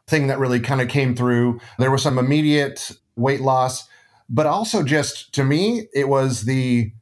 thing 0.06 0.28
that 0.28 0.38
really 0.38 0.58
kind 0.58 0.80
of 0.80 0.88
came 0.88 1.14
through. 1.14 1.60
There 1.78 1.90
was 1.90 2.02
some 2.02 2.18
immediate 2.18 2.92
weight 3.14 3.42
loss, 3.42 3.86
but 4.30 4.46
also 4.46 4.82
just 4.82 5.34
to 5.34 5.44
me, 5.44 5.86
it 5.92 6.08
was 6.08 6.44
the 6.44 6.92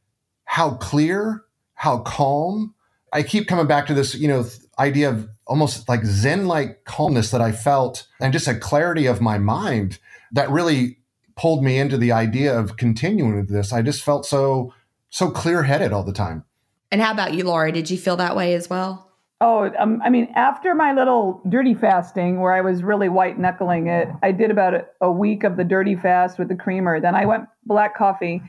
how 0.43 0.71
clear, 0.71 1.45
how 1.75 1.99
calm. 1.99 2.75
I 3.13 3.23
keep 3.23 3.47
coming 3.47 3.67
back 3.67 3.87
to 3.87 3.93
this, 3.93 4.13
you 4.13 4.27
know, 4.27 4.45
idea 4.77 5.09
of 5.09 5.29
almost 5.51 5.89
like 5.89 6.05
zen-like 6.05 6.85
calmness 6.85 7.29
that 7.31 7.41
I 7.41 7.51
felt 7.51 8.07
and 8.21 8.31
just 8.31 8.47
a 8.47 8.55
clarity 8.55 9.05
of 9.05 9.19
my 9.19 9.37
mind 9.37 9.99
that 10.31 10.49
really 10.49 10.97
pulled 11.35 11.61
me 11.61 11.77
into 11.77 11.97
the 11.97 12.13
idea 12.13 12.57
of 12.57 12.77
continuing 12.77 13.35
with 13.35 13.49
this. 13.49 13.73
I 13.73 13.81
just 13.81 14.01
felt 14.01 14.25
so 14.25 14.73
so 15.09 15.29
clear-headed 15.29 15.91
all 15.91 16.05
the 16.05 16.13
time. 16.13 16.45
and 16.89 17.01
how 17.01 17.11
about 17.11 17.33
you, 17.33 17.43
Laura? 17.43 17.69
Did 17.73 17.89
you 17.89 17.97
feel 17.97 18.15
that 18.15 18.33
way 18.35 18.53
as 18.53 18.69
well? 18.69 19.11
Oh, 19.41 19.69
um, 19.77 20.01
I 20.05 20.09
mean, 20.09 20.31
after 20.35 20.73
my 20.73 20.93
little 20.93 21.41
dirty 21.49 21.73
fasting, 21.73 22.39
where 22.39 22.53
I 22.53 22.61
was 22.61 22.81
really 22.81 23.09
white 23.09 23.37
knuckling 23.37 23.87
it, 23.87 24.07
I 24.23 24.31
did 24.31 24.51
about 24.51 24.73
a, 24.73 24.85
a 25.01 25.11
week 25.11 25.43
of 25.43 25.57
the 25.57 25.65
dirty 25.65 25.95
fast 25.97 26.39
with 26.39 26.47
the 26.47 26.55
creamer. 26.55 27.01
Then 27.01 27.15
I 27.15 27.25
went 27.25 27.45
black 27.65 27.97
coffee, 27.97 28.41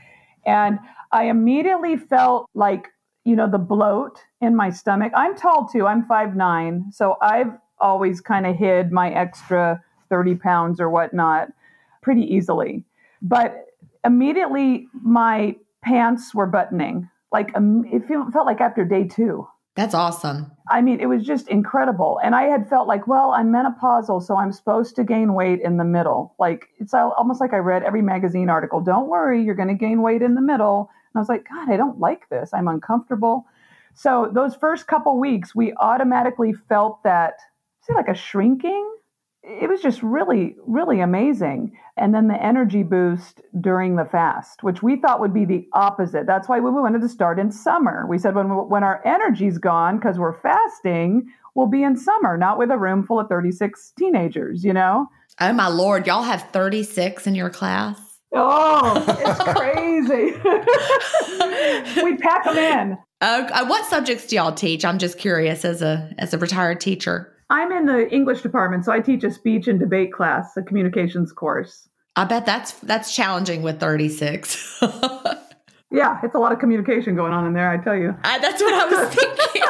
and 0.45 0.79
I 1.11 1.25
immediately 1.25 1.97
felt 1.97 2.47
like 2.53 2.92
you 3.23 3.35
know 3.35 3.49
the 3.49 3.57
bloat 3.57 4.19
in 4.41 4.55
my 4.55 4.69
stomach. 4.69 5.11
I'm 5.15 5.35
tall 5.35 5.67
too. 5.67 5.87
I'm 5.87 6.05
five 6.05 6.35
nine, 6.35 6.85
so 6.91 7.17
I've 7.21 7.53
always 7.79 8.21
kind 8.21 8.45
of 8.45 8.55
hid 8.55 8.91
my 8.91 9.11
extra 9.11 9.81
thirty 10.09 10.35
pounds 10.35 10.79
or 10.79 10.89
whatnot 10.89 11.49
pretty 12.01 12.21
easily. 12.21 12.83
But 13.21 13.65
immediately 14.05 14.87
my 15.01 15.55
pants 15.81 16.35
were 16.35 16.47
buttoning. 16.47 17.09
Like 17.31 17.51
um, 17.55 17.85
it 17.91 18.03
felt 18.07 18.45
like 18.45 18.61
after 18.61 18.85
day 18.85 19.07
two. 19.07 19.47
That's 19.75 19.95
awesome. 19.95 20.51
I 20.69 20.81
mean, 20.81 20.99
it 20.99 21.07
was 21.07 21.25
just 21.25 21.47
incredible. 21.47 22.19
And 22.23 22.35
I 22.35 22.43
had 22.43 22.69
felt 22.69 22.87
like, 22.87 23.07
well, 23.07 23.31
I'm 23.31 23.51
menopausal, 23.51 24.21
so 24.21 24.37
I'm 24.37 24.51
supposed 24.51 24.95
to 24.97 25.03
gain 25.03 25.33
weight 25.33 25.61
in 25.61 25.77
the 25.77 25.83
middle. 25.83 26.35
Like, 26.37 26.67
it's 26.77 26.93
almost 26.93 27.41
like 27.41 27.53
I 27.53 27.57
read 27.57 27.81
every 27.81 28.03
magazine 28.03 28.49
article. 28.49 28.81
Don't 28.81 29.07
worry, 29.07 29.43
you're 29.43 29.55
going 29.55 29.69
to 29.69 29.73
gain 29.73 30.03
weight 30.03 30.21
in 30.21 30.35
the 30.35 30.41
middle. 30.41 30.91
And 31.13 31.19
I 31.19 31.21
was 31.21 31.29
like, 31.29 31.47
God, 31.47 31.69
I 31.69 31.77
don't 31.77 31.99
like 31.99 32.29
this. 32.29 32.51
I'm 32.53 32.67
uncomfortable. 32.67 33.45
So, 33.95 34.31
those 34.33 34.55
first 34.55 34.87
couple 34.87 35.19
weeks, 35.19 35.53
we 35.53 35.73
automatically 35.79 36.53
felt 36.67 37.03
that, 37.03 37.35
say, 37.81 37.93
like 37.93 38.07
a 38.07 38.15
shrinking. 38.15 38.89
It 39.43 39.69
was 39.69 39.81
just 39.81 40.01
really, 40.01 40.55
really 40.65 40.99
amazing. 41.01 41.77
And 41.97 42.15
then 42.15 42.27
the 42.27 42.41
energy 42.41 42.81
boost 42.81 43.41
during 43.59 43.97
the 43.97 44.05
fast, 44.05 44.63
which 44.63 44.81
we 44.81 44.95
thought 44.95 45.19
would 45.19 45.33
be 45.33 45.45
the 45.45 45.67
opposite. 45.73 46.25
That's 46.25 46.47
why 46.47 46.59
we 46.59 46.71
wanted 46.71 47.01
to 47.01 47.09
start 47.09 47.37
in 47.37 47.51
summer. 47.51 48.07
We 48.09 48.17
said 48.17 48.35
when, 48.35 48.47
when 48.47 48.83
our 48.83 49.05
energy's 49.05 49.59
gone 49.59 49.97
because 49.99 50.17
we're 50.17 50.39
fasting, 50.41 51.27
we'll 51.53 51.67
be 51.67 51.83
in 51.83 51.97
summer, 51.97 52.37
not 52.37 52.57
with 52.57 52.71
a 52.71 52.77
room 52.77 53.05
full 53.05 53.19
of 53.19 53.27
36 53.27 53.93
teenagers, 53.99 54.63
you 54.63 54.73
know? 54.73 55.07
Oh 55.39 55.53
my 55.53 55.67
lord, 55.67 56.07
y'all 56.07 56.23
have 56.23 56.49
36 56.51 57.27
in 57.27 57.35
your 57.35 57.49
class? 57.49 58.12
Oh, 58.33 59.05
it's 59.19 59.43
crazy. 59.43 60.33
we 62.03 62.17
pack 62.17 62.45
them 62.45 62.57
in. 62.57 62.97
Uh, 63.21 63.49
uh, 63.53 63.65
what 63.67 63.85
subjects 63.85 64.27
do 64.27 64.35
y'all 64.35 64.51
teach? 64.51 64.83
I'm 64.83 64.97
just 64.97 65.17
curious 65.17 65.63
as 65.63 65.81
a 65.81 66.11
as 66.17 66.33
a 66.33 66.37
retired 66.37 66.81
teacher. 66.81 67.31
I'm 67.49 67.71
in 67.71 67.85
the 67.85 68.09
English 68.11 68.41
department, 68.41 68.85
so 68.85 68.91
I 68.91 68.99
teach 68.99 69.23
a 69.23 69.31
speech 69.31 69.67
and 69.67 69.79
debate 69.79 70.11
class, 70.11 70.57
a 70.57 70.63
communications 70.63 71.31
course. 71.31 71.87
I 72.15 72.25
bet 72.25 72.45
that's 72.45 72.71
that's 72.79 73.15
challenging 73.15 73.61
with 73.61 73.79
36. 73.79 74.81
Yeah, 75.93 76.19
it's 76.23 76.33
a 76.33 76.39
lot 76.39 76.51
of 76.51 76.57
communication 76.57 77.15
going 77.15 77.33
on 77.33 77.45
in 77.45 77.53
there, 77.53 77.69
I 77.69 77.77
tell 77.77 77.95
you. 77.95 78.15
that's 78.23 78.59
what 78.59 78.73
I 78.73 78.85
was 78.87 79.13
thinking. 79.13 79.61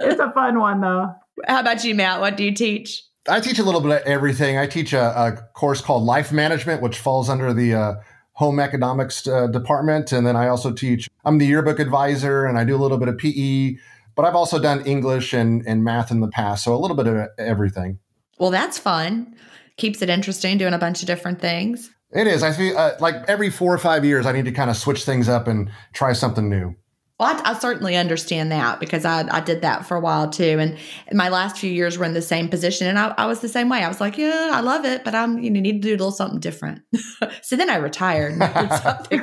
it's 0.10 0.20
a 0.20 0.32
fun 0.32 0.58
one, 0.58 0.80
though. 0.80 1.14
How 1.46 1.60
about 1.60 1.84
you, 1.84 1.94
Matt? 1.94 2.20
What 2.20 2.36
do 2.36 2.42
you 2.42 2.52
teach? 2.52 3.04
I 3.28 3.40
teach 3.40 3.58
a 3.58 3.62
little 3.62 3.80
bit 3.80 3.90
of 3.90 4.06
everything. 4.06 4.58
I 4.58 4.66
teach 4.66 4.92
a, 4.92 5.26
a 5.26 5.32
course 5.52 5.80
called 5.80 6.04
Life 6.04 6.32
Management, 6.32 6.82
which 6.82 6.98
falls 6.98 7.28
under 7.28 7.52
the 7.52 7.74
uh, 7.74 7.94
Home 8.32 8.60
Economics 8.60 9.26
uh, 9.26 9.46
Department. 9.48 10.12
And 10.12 10.26
then 10.26 10.36
I 10.36 10.48
also 10.48 10.72
teach, 10.72 11.08
I'm 11.24 11.38
the 11.38 11.46
yearbook 11.46 11.78
advisor 11.78 12.44
and 12.44 12.58
I 12.58 12.64
do 12.64 12.76
a 12.76 12.78
little 12.78 12.98
bit 12.98 13.08
of 13.08 13.18
PE, 13.18 13.76
but 14.14 14.24
I've 14.24 14.36
also 14.36 14.58
done 14.58 14.84
English 14.86 15.32
and, 15.32 15.66
and 15.66 15.82
math 15.82 16.10
in 16.10 16.20
the 16.20 16.28
past. 16.28 16.64
So 16.64 16.74
a 16.74 16.78
little 16.78 16.96
bit 16.96 17.06
of 17.06 17.28
everything. 17.38 17.98
Well, 18.38 18.50
that's 18.50 18.78
fun. 18.78 19.34
keeps 19.76 20.02
it 20.02 20.10
interesting 20.10 20.58
doing 20.58 20.74
a 20.74 20.78
bunch 20.78 21.02
of 21.02 21.06
different 21.06 21.40
things. 21.40 21.90
It 22.12 22.26
is. 22.26 22.42
I 22.42 22.52
feel 22.52 22.76
uh, 22.78 22.92
like 23.00 23.14
every 23.28 23.50
four 23.50 23.74
or 23.74 23.78
five 23.78 24.04
years, 24.04 24.26
I 24.26 24.32
need 24.32 24.44
to 24.44 24.52
kind 24.52 24.70
of 24.70 24.76
switch 24.76 25.04
things 25.04 25.28
up 25.28 25.48
and 25.48 25.70
try 25.92 26.12
something 26.12 26.48
new. 26.48 26.76
Well, 27.18 27.34
I, 27.34 27.52
I, 27.52 27.58
certainly 27.58 27.96
understand 27.96 28.52
that 28.52 28.78
because 28.78 29.06
I, 29.06 29.26
I 29.34 29.40
did 29.40 29.62
that 29.62 29.86
for 29.86 29.96
a 29.96 30.00
while 30.00 30.28
too. 30.28 30.58
And 30.60 30.76
my 31.12 31.30
last 31.30 31.56
few 31.56 31.70
years 31.70 31.96
were 31.96 32.04
in 32.04 32.12
the 32.12 32.20
same 32.20 32.48
position. 32.48 32.86
And 32.86 32.98
I, 32.98 33.14
I 33.16 33.26
was 33.26 33.40
the 33.40 33.48
same 33.48 33.70
way. 33.70 33.82
I 33.82 33.88
was 33.88 34.02
like, 34.02 34.18
yeah, 34.18 34.50
I 34.52 34.60
love 34.60 34.84
it, 34.84 35.02
but 35.02 35.14
I'm, 35.14 35.38
you 35.38 35.50
know, 35.50 35.60
need 35.60 35.80
to 35.80 35.88
do 35.88 35.90
a 35.90 35.96
little 35.96 36.10
something 36.10 36.40
different. 36.40 36.82
so 37.42 37.56
then 37.56 37.70
I 37.70 37.76
retired 37.76 38.34
and 38.38 38.40
did 38.40 38.78
something 38.82 39.22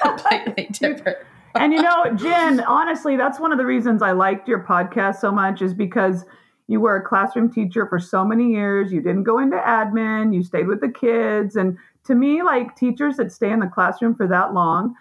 completely 0.00 0.68
different. 0.70 1.18
and 1.56 1.72
you 1.72 1.82
know, 1.82 2.14
Gin, 2.14 2.60
honestly, 2.60 3.16
that's 3.16 3.40
one 3.40 3.50
of 3.50 3.58
the 3.58 3.66
reasons 3.66 4.02
I 4.02 4.12
liked 4.12 4.46
your 4.46 4.62
podcast 4.64 5.16
so 5.16 5.32
much 5.32 5.62
is 5.62 5.74
because 5.74 6.24
you 6.68 6.78
were 6.78 6.94
a 6.94 7.02
classroom 7.02 7.52
teacher 7.52 7.88
for 7.88 7.98
so 7.98 8.24
many 8.24 8.52
years. 8.52 8.92
You 8.92 9.02
didn't 9.02 9.24
go 9.24 9.40
into 9.40 9.56
admin, 9.56 10.32
you 10.32 10.44
stayed 10.44 10.68
with 10.68 10.80
the 10.80 10.88
kids. 10.88 11.56
And 11.56 11.76
to 12.04 12.14
me, 12.14 12.44
like 12.44 12.76
teachers 12.76 13.16
that 13.16 13.32
stay 13.32 13.50
in 13.50 13.58
the 13.58 13.66
classroom 13.66 14.14
for 14.14 14.28
that 14.28 14.54
long, 14.54 14.94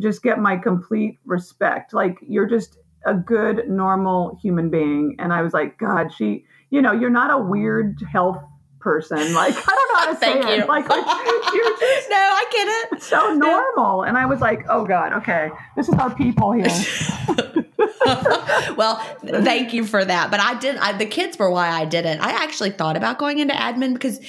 just 0.00 0.22
get 0.22 0.38
my 0.38 0.56
complete 0.56 1.18
respect. 1.24 1.92
Like 1.92 2.18
you're 2.22 2.46
just 2.46 2.78
a 3.06 3.14
good, 3.14 3.68
normal 3.68 4.38
human 4.42 4.70
being. 4.70 5.16
And 5.18 5.32
I 5.32 5.42
was 5.42 5.52
like, 5.52 5.78
God, 5.78 6.12
she, 6.12 6.44
you 6.70 6.82
know, 6.82 6.92
you're 6.92 7.10
not 7.10 7.30
a 7.30 7.42
weird 7.42 7.98
health 8.10 8.38
person. 8.80 9.34
Like 9.34 9.54
I 9.54 9.74
don't 9.74 9.92
know 9.92 9.98
how 9.98 10.12
to 10.12 10.14
say 10.18 10.42
Thank 10.42 10.62
it. 10.62 10.68
Like, 10.68 10.88
like 10.88 11.06
you're 11.54 11.78
just 11.78 12.10
no, 12.10 12.16
I 12.16 12.44
get 12.50 12.68
it. 12.68 13.02
So 13.02 13.34
normal. 13.34 14.02
And 14.02 14.16
I 14.16 14.26
was 14.26 14.40
like, 14.40 14.66
oh 14.68 14.84
God, 14.84 15.12
okay, 15.14 15.50
this 15.76 15.88
is 15.88 15.94
our 15.94 16.14
people 16.14 16.52
here. 16.52 16.66
well, 18.76 18.96
thank 19.24 19.72
you 19.72 19.84
for 19.84 20.04
that. 20.04 20.30
But 20.30 20.40
I 20.40 20.58
did. 20.58 20.76
I, 20.76 20.96
the 20.96 21.06
kids 21.06 21.38
were 21.38 21.50
why 21.50 21.68
I 21.68 21.84
didn't. 21.84 22.20
I 22.20 22.30
actually 22.30 22.70
thought 22.70 22.96
about 22.96 23.18
going 23.18 23.38
into 23.38 23.54
admin 23.54 23.92
because 23.92 24.20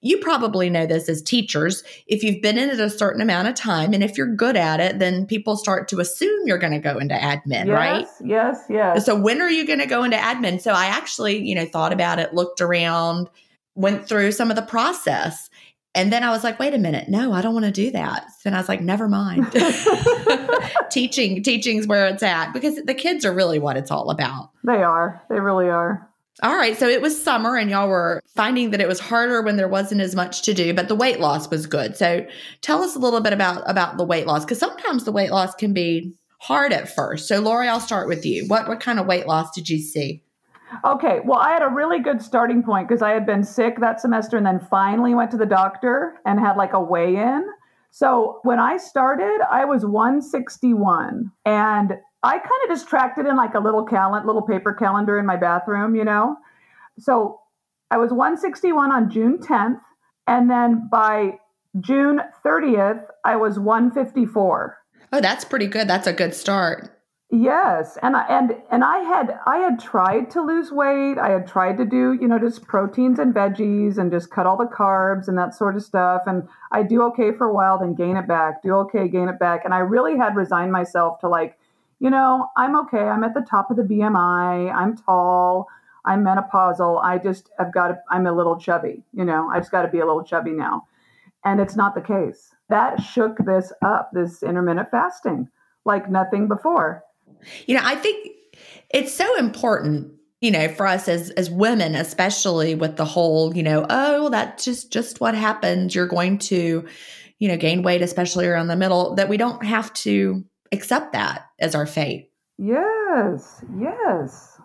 you 0.00 0.18
probably 0.18 0.70
know 0.70 0.86
this 0.86 1.08
as 1.08 1.22
teachers. 1.22 1.84
If 2.06 2.22
you've 2.22 2.42
been 2.42 2.58
in 2.58 2.70
it 2.70 2.80
a 2.80 2.90
certain 2.90 3.20
amount 3.20 3.48
of 3.48 3.54
time 3.54 3.92
and 3.92 4.02
if 4.02 4.16
you're 4.16 4.34
good 4.34 4.56
at 4.56 4.80
it, 4.80 4.98
then 4.98 5.26
people 5.26 5.56
start 5.56 5.88
to 5.88 6.00
assume 6.00 6.46
you're 6.46 6.58
going 6.58 6.72
to 6.72 6.78
go 6.78 6.98
into 6.98 7.14
admin, 7.14 7.66
yes, 7.66 7.68
right? 7.68 8.06
Yes, 8.24 8.64
yes. 8.68 9.04
So 9.04 9.14
when 9.14 9.42
are 9.42 9.50
you 9.50 9.66
going 9.66 9.80
to 9.80 9.86
go 9.86 10.02
into 10.02 10.16
admin? 10.16 10.60
So 10.60 10.72
I 10.72 10.86
actually, 10.86 11.38
you 11.38 11.54
know, 11.54 11.66
thought 11.66 11.92
about 11.92 12.18
it, 12.18 12.32
looked 12.32 12.60
around, 12.60 13.28
went 13.74 14.08
through 14.08 14.32
some 14.32 14.50
of 14.50 14.56
the 14.56 14.62
process. 14.62 15.48
And 15.94 16.12
then 16.12 16.22
I 16.22 16.30
was 16.30 16.44
like, 16.44 16.58
wait 16.58 16.72
a 16.72 16.78
minute, 16.78 17.08
no, 17.08 17.32
I 17.32 17.40
don't 17.40 17.54
want 17.54 17.66
to 17.66 17.72
do 17.72 17.90
that. 17.90 18.26
Then 18.44 18.54
I 18.54 18.58
was 18.58 18.68
like, 18.68 18.80
never 18.80 19.08
mind. 19.08 19.52
Teaching, 20.90 21.42
teaching's 21.42 21.86
where 21.86 22.06
it's 22.06 22.22
at 22.22 22.52
because 22.52 22.76
the 22.84 22.94
kids 22.94 23.24
are 23.24 23.32
really 23.32 23.58
what 23.58 23.76
it's 23.76 23.90
all 23.90 24.10
about. 24.10 24.50
They 24.64 24.82
are. 24.82 25.20
They 25.28 25.40
really 25.40 25.68
are. 25.68 26.08
All 26.42 26.56
right. 26.56 26.78
So 26.78 26.88
it 26.88 27.02
was 27.02 27.20
summer 27.22 27.56
and 27.56 27.70
y'all 27.70 27.88
were 27.88 28.22
finding 28.34 28.70
that 28.70 28.80
it 28.80 28.88
was 28.88 29.00
harder 29.00 29.42
when 29.42 29.56
there 29.56 29.68
wasn't 29.68 30.00
as 30.00 30.14
much 30.14 30.42
to 30.42 30.54
do, 30.54 30.72
but 30.72 30.88
the 30.88 30.94
weight 30.94 31.20
loss 31.20 31.50
was 31.50 31.66
good. 31.66 31.96
So 31.96 32.26
tell 32.62 32.82
us 32.82 32.96
a 32.96 32.98
little 32.98 33.20
bit 33.20 33.32
about 33.32 33.68
about 33.68 33.98
the 33.98 34.04
weight 34.04 34.26
loss 34.26 34.44
because 34.44 34.58
sometimes 34.58 35.04
the 35.04 35.12
weight 35.12 35.30
loss 35.30 35.54
can 35.54 35.74
be 35.74 36.14
hard 36.38 36.72
at 36.72 36.94
first. 36.94 37.28
So 37.28 37.40
Laurie, 37.40 37.68
I'll 37.68 37.80
start 37.80 38.08
with 38.08 38.24
you. 38.24 38.46
What 38.46 38.68
what 38.68 38.80
kind 38.80 38.98
of 38.98 39.06
weight 39.06 39.26
loss 39.26 39.50
did 39.50 39.68
you 39.68 39.78
see? 39.78 40.22
Okay, 40.84 41.20
well, 41.24 41.38
I 41.38 41.50
had 41.50 41.62
a 41.62 41.68
really 41.68 42.00
good 42.00 42.22
starting 42.22 42.62
point 42.62 42.88
because 42.88 43.02
I 43.02 43.10
had 43.10 43.26
been 43.26 43.42
sick 43.42 43.80
that 43.80 44.00
semester 44.00 44.36
and 44.36 44.46
then 44.46 44.60
finally 44.60 45.14
went 45.14 45.30
to 45.32 45.36
the 45.36 45.46
doctor 45.46 46.14
and 46.24 46.38
had 46.38 46.56
like 46.56 46.72
a 46.72 46.80
weigh 46.80 47.16
in. 47.16 47.44
So 47.90 48.40
when 48.44 48.60
I 48.60 48.76
started, 48.76 49.40
I 49.50 49.64
was 49.64 49.84
161 49.84 51.32
and 51.44 51.92
I 52.22 52.32
kind 52.32 52.44
of 52.64 52.68
just 52.68 52.88
tracked 52.88 53.18
it 53.18 53.26
in 53.26 53.36
like 53.36 53.54
a 53.54 53.58
little 53.58 53.84
calendar, 53.84 54.26
little 54.26 54.42
paper 54.42 54.72
calendar 54.72 55.18
in 55.18 55.26
my 55.26 55.36
bathroom, 55.36 55.96
you 55.96 56.04
know. 56.04 56.36
So 56.98 57.40
I 57.90 57.96
was 57.96 58.12
161 58.12 58.92
on 58.92 59.10
June 59.10 59.38
10th, 59.38 59.80
and 60.26 60.50
then 60.50 60.88
by 60.90 61.38
June 61.80 62.20
30th, 62.44 63.04
I 63.24 63.36
was 63.36 63.58
154. 63.58 64.78
Oh, 65.12 65.20
that's 65.20 65.44
pretty 65.44 65.66
good. 65.66 65.88
That's 65.88 66.06
a 66.06 66.12
good 66.12 66.34
start. 66.34 66.99
Yes, 67.32 67.96
and 68.02 68.16
I, 68.16 68.26
and 68.28 68.56
and 68.72 68.82
I 68.82 68.98
had 68.98 69.38
I 69.46 69.58
had 69.58 69.78
tried 69.78 70.30
to 70.32 70.42
lose 70.42 70.72
weight. 70.72 71.16
I 71.16 71.30
had 71.30 71.46
tried 71.46 71.76
to 71.76 71.84
do 71.84 72.12
you 72.20 72.26
know 72.26 72.40
just 72.40 72.66
proteins 72.66 73.20
and 73.20 73.32
veggies 73.32 73.98
and 73.98 74.10
just 74.10 74.30
cut 74.30 74.46
all 74.46 74.56
the 74.56 74.64
carbs 74.64 75.28
and 75.28 75.38
that 75.38 75.54
sort 75.54 75.76
of 75.76 75.84
stuff. 75.84 76.22
And 76.26 76.48
I 76.72 76.82
do 76.82 77.02
okay 77.04 77.30
for 77.30 77.46
a 77.46 77.54
while, 77.54 77.78
then 77.78 77.94
gain 77.94 78.16
it 78.16 78.26
back. 78.26 78.62
Do 78.62 78.74
okay, 78.78 79.06
gain 79.06 79.28
it 79.28 79.38
back. 79.38 79.64
And 79.64 79.72
I 79.72 79.78
really 79.78 80.16
had 80.18 80.34
resigned 80.34 80.72
myself 80.72 81.20
to 81.20 81.28
like 81.28 81.56
you 82.00 82.10
know, 82.10 82.48
I'm 82.56 82.76
okay. 82.80 82.98
I'm 82.98 83.22
at 83.24 83.34
the 83.34 83.42
top 83.48 83.70
of 83.70 83.76
the 83.76 83.82
BMI. 83.82 84.74
I'm 84.74 84.96
tall. 84.96 85.68
I'm 86.04 86.24
menopausal. 86.24 87.00
I 87.04 87.18
just 87.18 87.50
I've 87.58 87.72
got 87.72 87.88
to, 87.88 87.98
I'm 88.10 88.26
a 88.26 88.32
little 88.32 88.58
chubby. 88.58 89.04
You 89.12 89.24
know, 89.24 89.50
I 89.52 89.58
just 89.60 89.70
got 89.70 89.82
to 89.82 89.88
be 89.88 90.00
a 90.00 90.06
little 90.06 90.24
chubby 90.24 90.52
now. 90.52 90.86
And 91.44 91.60
it's 91.60 91.76
not 91.76 91.94
the 91.94 92.00
case. 92.00 92.54
That 92.70 93.02
shook 93.02 93.36
this 93.38 93.72
up, 93.82 94.10
this 94.12 94.42
intermittent 94.42 94.90
fasting, 94.90 95.48
like 95.84 96.10
nothing 96.10 96.48
before. 96.48 97.04
You 97.66 97.76
know, 97.76 97.82
I 97.84 97.94
think 97.94 98.30
it's 98.90 99.12
so 99.12 99.36
important 99.36 100.12
you 100.40 100.50
know 100.50 100.68
for 100.68 100.86
us 100.86 101.06
as 101.06 101.28
as 101.30 101.50
women 101.50 101.94
especially 101.94 102.74
with 102.74 102.96
the 102.96 103.04
whole 103.04 103.54
you 103.54 103.62
know 103.62 103.84
oh 103.90 104.30
that's 104.30 104.64
just 104.64 104.90
just 104.90 105.20
what 105.20 105.34
happens 105.34 105.94
you're 105.94 106.06
going 106.06 106.38
to 106.38 106.86
you 107.38 107.48
know 107.48 107.58
gain 107.58 107.82
weight 107.82 108.00
especially 108.00 108.46
around 108.46 108.68
the 108.68 108.74
middle 108.74 109.14
that 109.16 109.28
we 109.28 109.36
don't 109.36 109.62
have 109.62 109.92
to 109.92 110.42
accept 110.72 111.12
that 111.12 111.46
as 111.58 111.74
our 111.74 111.86
fate. 111.86 112.30
Yes, 112.58 113.64
yes. 113.78 114.58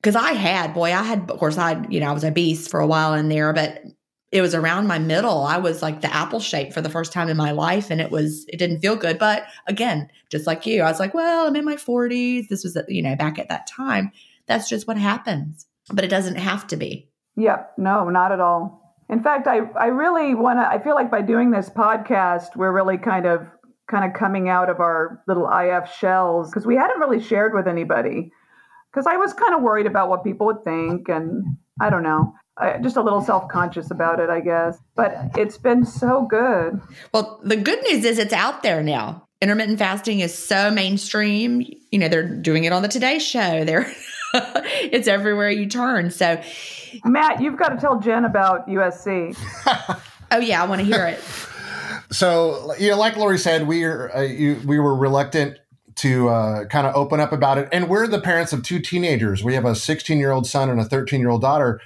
Because 0.00 0.16
I 0.16 0.32
had, 0.32 0.72
boy, 0.72 0.92
I 0.94 1.02
had, 1.02 1.30
of 1.30 1.38
course, 1.38 1.58
I, 1.58 1.84
you 1.88 2.00
know, 2.00 2.08
I 2.08 2.12
was 2.12 2.24
obese 2.24 2.66
for 2.66 2.80
a 2.80 2.86
while 2.86 3.14
in 3.14 3.28
there, 3.28 3.52
but 3.52 3.82
it 4.32 4.42
was 4.42 4.54
around 4.54 4.86
my 4.86 4.98
middle. 4.98 5.42
I 5.42 5.58
was 5.58 5.82
like 5.82 6.00
the 6.00 6.14
apple 6.14 6.40
shape 6.40 6.72
for 6.72 6.80
the 6.80 6.90
first 6.90 7.12
time 7.12 7.28
in 7.28 7.36
my 7.36 7.50
life, 7.50 7.90
and 7.90 8.00
it 8.00 8.10
was, 8.10 8.44
it 8.48 8.58
didn't 8.58 8.80
feel 8.80 8.96
good. 8.96 9.18
But 9.18 9.44
again, 9.66 10.08
just 10.30 10.46
like 10.46 10.66
you, 10.66 10.82
I 10.82 10.90
was 10.90 11.00
like, 11.00 11.14
well, 11.14 11.46
I'm 11.46 11.56
in 11.56 11.64
my 11.64 11.76
40s. 11.76 12.48
This 12.48 12.62
was, 12.62 12.78
you 12.88 13.02
know, 13.02 13.16
back 13.16 13.38
at 13.38 13.48
that 13.48 13.66
time. 13.66 14.12
That's 14.46 14.68
just 14.68 14.86
what 14.86 14.96
happens, 14.96 15.66
but 15.92 16.04
it 16.04 16.08
doesn't 16.08 16.36
have 16.36 16.66
to 16.68 16.76
be. 16.76 17.08
Yep. 17.36 17.74
No, 17.78 18.08
not 18.08 18.32
at 18.32 18.40
all. 18.40 18.96
In 19.08 19.22
fact, 19.22 19.48
I, 19.48 19.60
I 19.78 19.86
really 19.86 20.34
want 20.34 20.60
to, 20.60 20.68
I 20.68 20.82
feel 20.82 20.94
like 20.94 21.10
by 21.10 21.22
doing 21.22 21.50
this 21.50 21.68
podcast, 21.68 22.54
we're 22.54 22.72
really 22.72 22.98
kind 22.98 23.26
of 23.26 23.46
kind 23.90 24.04
of 24.04 24.16
coming 24.16 24.48
out 24.48 24.70
of 24.70 24.78
our 24.78 25.20
little 25.26 25.50
IF 25.50 25.92
shells 25.92 26.48
because 26.48 26.64
we 26.64 26.76
hadn't 26.76 27.00
really 27.00 27.20
shared 27.20 27.52
with 27.52 27.66
anybody. 27.66 28.30
Because 28.92 29.06
I 29.06 29.16
was 29.16 29.32
kind 29.32 29.54
of 29.54 29.62
worried 29.62 29.86
about 29.86 30.08
what 30.08 30.24
people 30.24 30.46
would 30.46 30.64
think, 30.64 31.08
and 31.08 31.44
I 31.80 31.90
don't 31.90 32.02
know, 32.02 32.34
I, 32.60 32.78
just 32.78 32.96
a 32.96 33.02
little 33.02 33.22
self 33.22 33.48
conscious 33.48 33.90
about 33.90 34.20
it, 34.20 34.30
I 34.30 34.40
guess. 34.40 34.78
But 34.94 35.16
it's 35.36 35.58
been 35.58 35.84
so 35.84 36.26
good. 36.28 36.80
Well, 37.12 37.40
the 37.42 37.56
good 37.56 37.82
news 37.90 38.04
is 38.04 38.18
it's 38.18 38.32
out 38.32 38.62
there 38.62 38.82
now. 38.82 39.26
Intermittent 39.40 39.78
fasting 39.78 40.20
is 40.20 40.36
so 40.36 40.70
mainstream. 40.70 41.64
You 41.90 41.98
know, 41.98 42.08
they're 42.08 42.28
doing 42.28 42.64
it 42.64 42.72
on 42.72 42.82
the 42.82 42.88
Today 42.88 43.18
Show. 43.18 43.64
They're 43.64 43.90
it's 44.34 45.08
everywhere 45.08 45.50
you 45.50 45.66
turn. 45.66 46.10
So, 46.10 46.40
Matt, 47.04 47.40
you've 47.40 47.56
got 47.58 47.70
to 47.70 47.76
tell 47.78 47.98
Gin 47.98 48.24
about 48.24 48.68
USC. 48.68 49.36
oh 50.30 50.38
yeah, 50.38 50.62
I 50.62 50.66
want 50.66 50.80
to 50.80 50.84
hear 50.84 51.06
it 51.06 51.20
so 52.10 52.74
you 52.78 52.90
know, 52.90 52.98
like 52.98 53.16
Laurie 53.16 53.38
said, 53.38 53.66
we 53.66 53.84
are 53.84 54.14
uh, 54.14 54.22
you, 54.22 54.60
we 54.64 54.78
were 54.78 54.94
reluctant 54.94 55.58
to 55.96 56.28
uh, 56.28 56.64
kind 56.66 56.86
of 56.86 56.94
open 56.94 57.20
up 57.20 57.32
about 57.32 57.58
it, 57.58 57.68
and 57.72 57.88
we're 57.88 58.06
the 58.06 58.20
parents 58.20 58.52
of 58.52 58.62
two 58.62 58.80
teenagers. 58.80 59.44
We 59.44 59.54
have 59.54 59.64
a 59.64 59.74
16 59.74 60.18
year 60.18 60.30
old 60.30 60.46
son 60.46 60.70
and 60.70 60.80
a 60.80 60.84
13 60.84 61.20
year 61.20 61.30
old 61.30 61.42
daughter, 61.42 61.80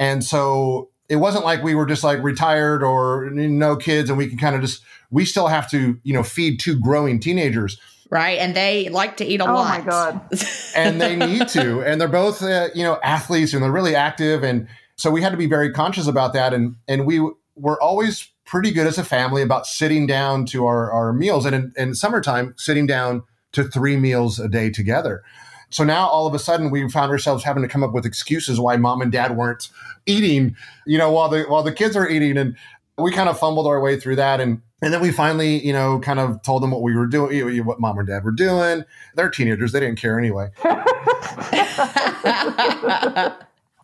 and 0.00 0.24
so 0.24 0.88
it 1.10 1.16
wasn't 1.16 1.44
like 1.44 1.62
we 1.62 1.74
were 1.74 1.86
just 1.86 2.02
like 2.02 2.22
retired 2.22 2.82
or 2.82 3.28
no 3.30 3.76
kids, 3.76 4.08
and 4.08 4.18
we 4.18 4.26
can 4.26 4.38
kind 4.38 4.56
of 4.56 4.62
just 4.62 4.82
we 5.10 5.24
still 5.24 5.46
have 5.46 5.70
to 5.70 6.00
you 6.02 6.14
know 6.14 6.24
feed 6.24 6.58
two 6.58 6.80
growing 6.80 7.20
teenagers. 7.20 7.78
Right, 8.08 8.38
and 8.38 8.56
they 8.56 8.88
like 8.88 9.18
to 9.18 9.24
eat 9.24 9.40
a 9.40 9.48
oh 9.48 9.54
lot. 9.54 9.80
Oh 9.80 9.84
my 9.84 9.84
god! 9.84 10.20
and 10.74 11.00
they 11.00 11.14
need 11.14 11.46
to, 11.48 11.82
and 11.82 12.00
they're 12.00 12.08
both 12.08 12.42
uh, 12.42 12.70
you 12.74 12.82
know 12.82 12.98
athletes, 13.04 13.52
and 13.52 13.62
they're 13.62 13.70
really 13.70 13.94
active, 13.94 14.42
and 14.42 14.66
so 14.96 15.10
we 15.10 15.22
had 15.22 15.30
to 15.30 15.36
be 15.36 15.46
very 15.46 15.70
conscious 15.70 16.06
about 16.06 16.32
that, 16.32 16.54
and 16.54 16.76
and 16.88 17.06
we 17.06 17.20
were 17.54 17.80
always 17.80 18.28
pretty 18.46 18.72
good 18.72 18.86
as 18.86 18.96
a 18.96 19.04
family 19.04 19.42
about 19.42 19.66
sitting 19.66 20.06
down 20.06 20.46
to 20.46 20.66
our, 20.66 20.90
our 20.90 21.12
meals 21.12 21.46
and 21.46 21.54
in, 21.54 21.72
in 21.76 21.94
summertime 21.94 22.52
sitting 22.56 22.84
down 22.84 23.22
to 23.52 23.62
three 23.62 23.96
meals 23.96 24.40
a 24.40 24.48
day 24.48 24.70
together 24.70 25.22
so 25.70 25.84
now 25.84 26.06
all 26.06 26.26
of 26.26 26.34
a 26.34 26.38
sudden 26.38 26.70
we 26.70 26.88
found 26.90 27.10
ourselves 27.10 27.44
having 27.44 27.62
to 27.62 27.68
come 27.68 27.82
up 27.82 27.92
with 27.92 28.04
excuses 28.04 28.60
why 28.60 28.76
mom 28.76 29.00
and 29.00 29.12
dad 29.12 29.36
weren't 29.36 29.68
eating 30.06 30.54
you 30.86 30.98
know 30.98 31.10
while 31.10 31.28
the 31.28 31.42
while 31.44 31.62
the 31.62 31.72
kids 31.72 31.96
are 31.96 32.08
eating 32.08 32.36
and 32.36 32.56
we 32.98 33.10
kind 33.12 33.28
of 33.28 33.38
fumbled 33.38 33.66
our 33.66 33.80
way 33.80 33.98
through 33.98 34.16
that 34.16 34.40
and 34.40 34.60
and 34.82 34.94
then 34.94 35.02
we 35.02 35.12
finally, 35.12 35.64
you 35.64 35.74
know, 35.74 35.98
kind 36.00 36.18
of 36.18 36.40
told 36.42 36.62
them 36.62 36.70
what 36.70 36.80
we 36.80 36.96
were 36.96 37.06
doing, 37.06 37.64
what 37.66 37.80
mom 37.80 37.98
and 37.98 38.08
dad 38.08 38.24
were 38.24 38.30
doing. 38.30 38.84
They're 39.14 39.28
teenagers; 39.28 39.72
they 39.72 39.80
didn't 39.80 39.98
care 39.98 40.18
anyway. 40.18 40.48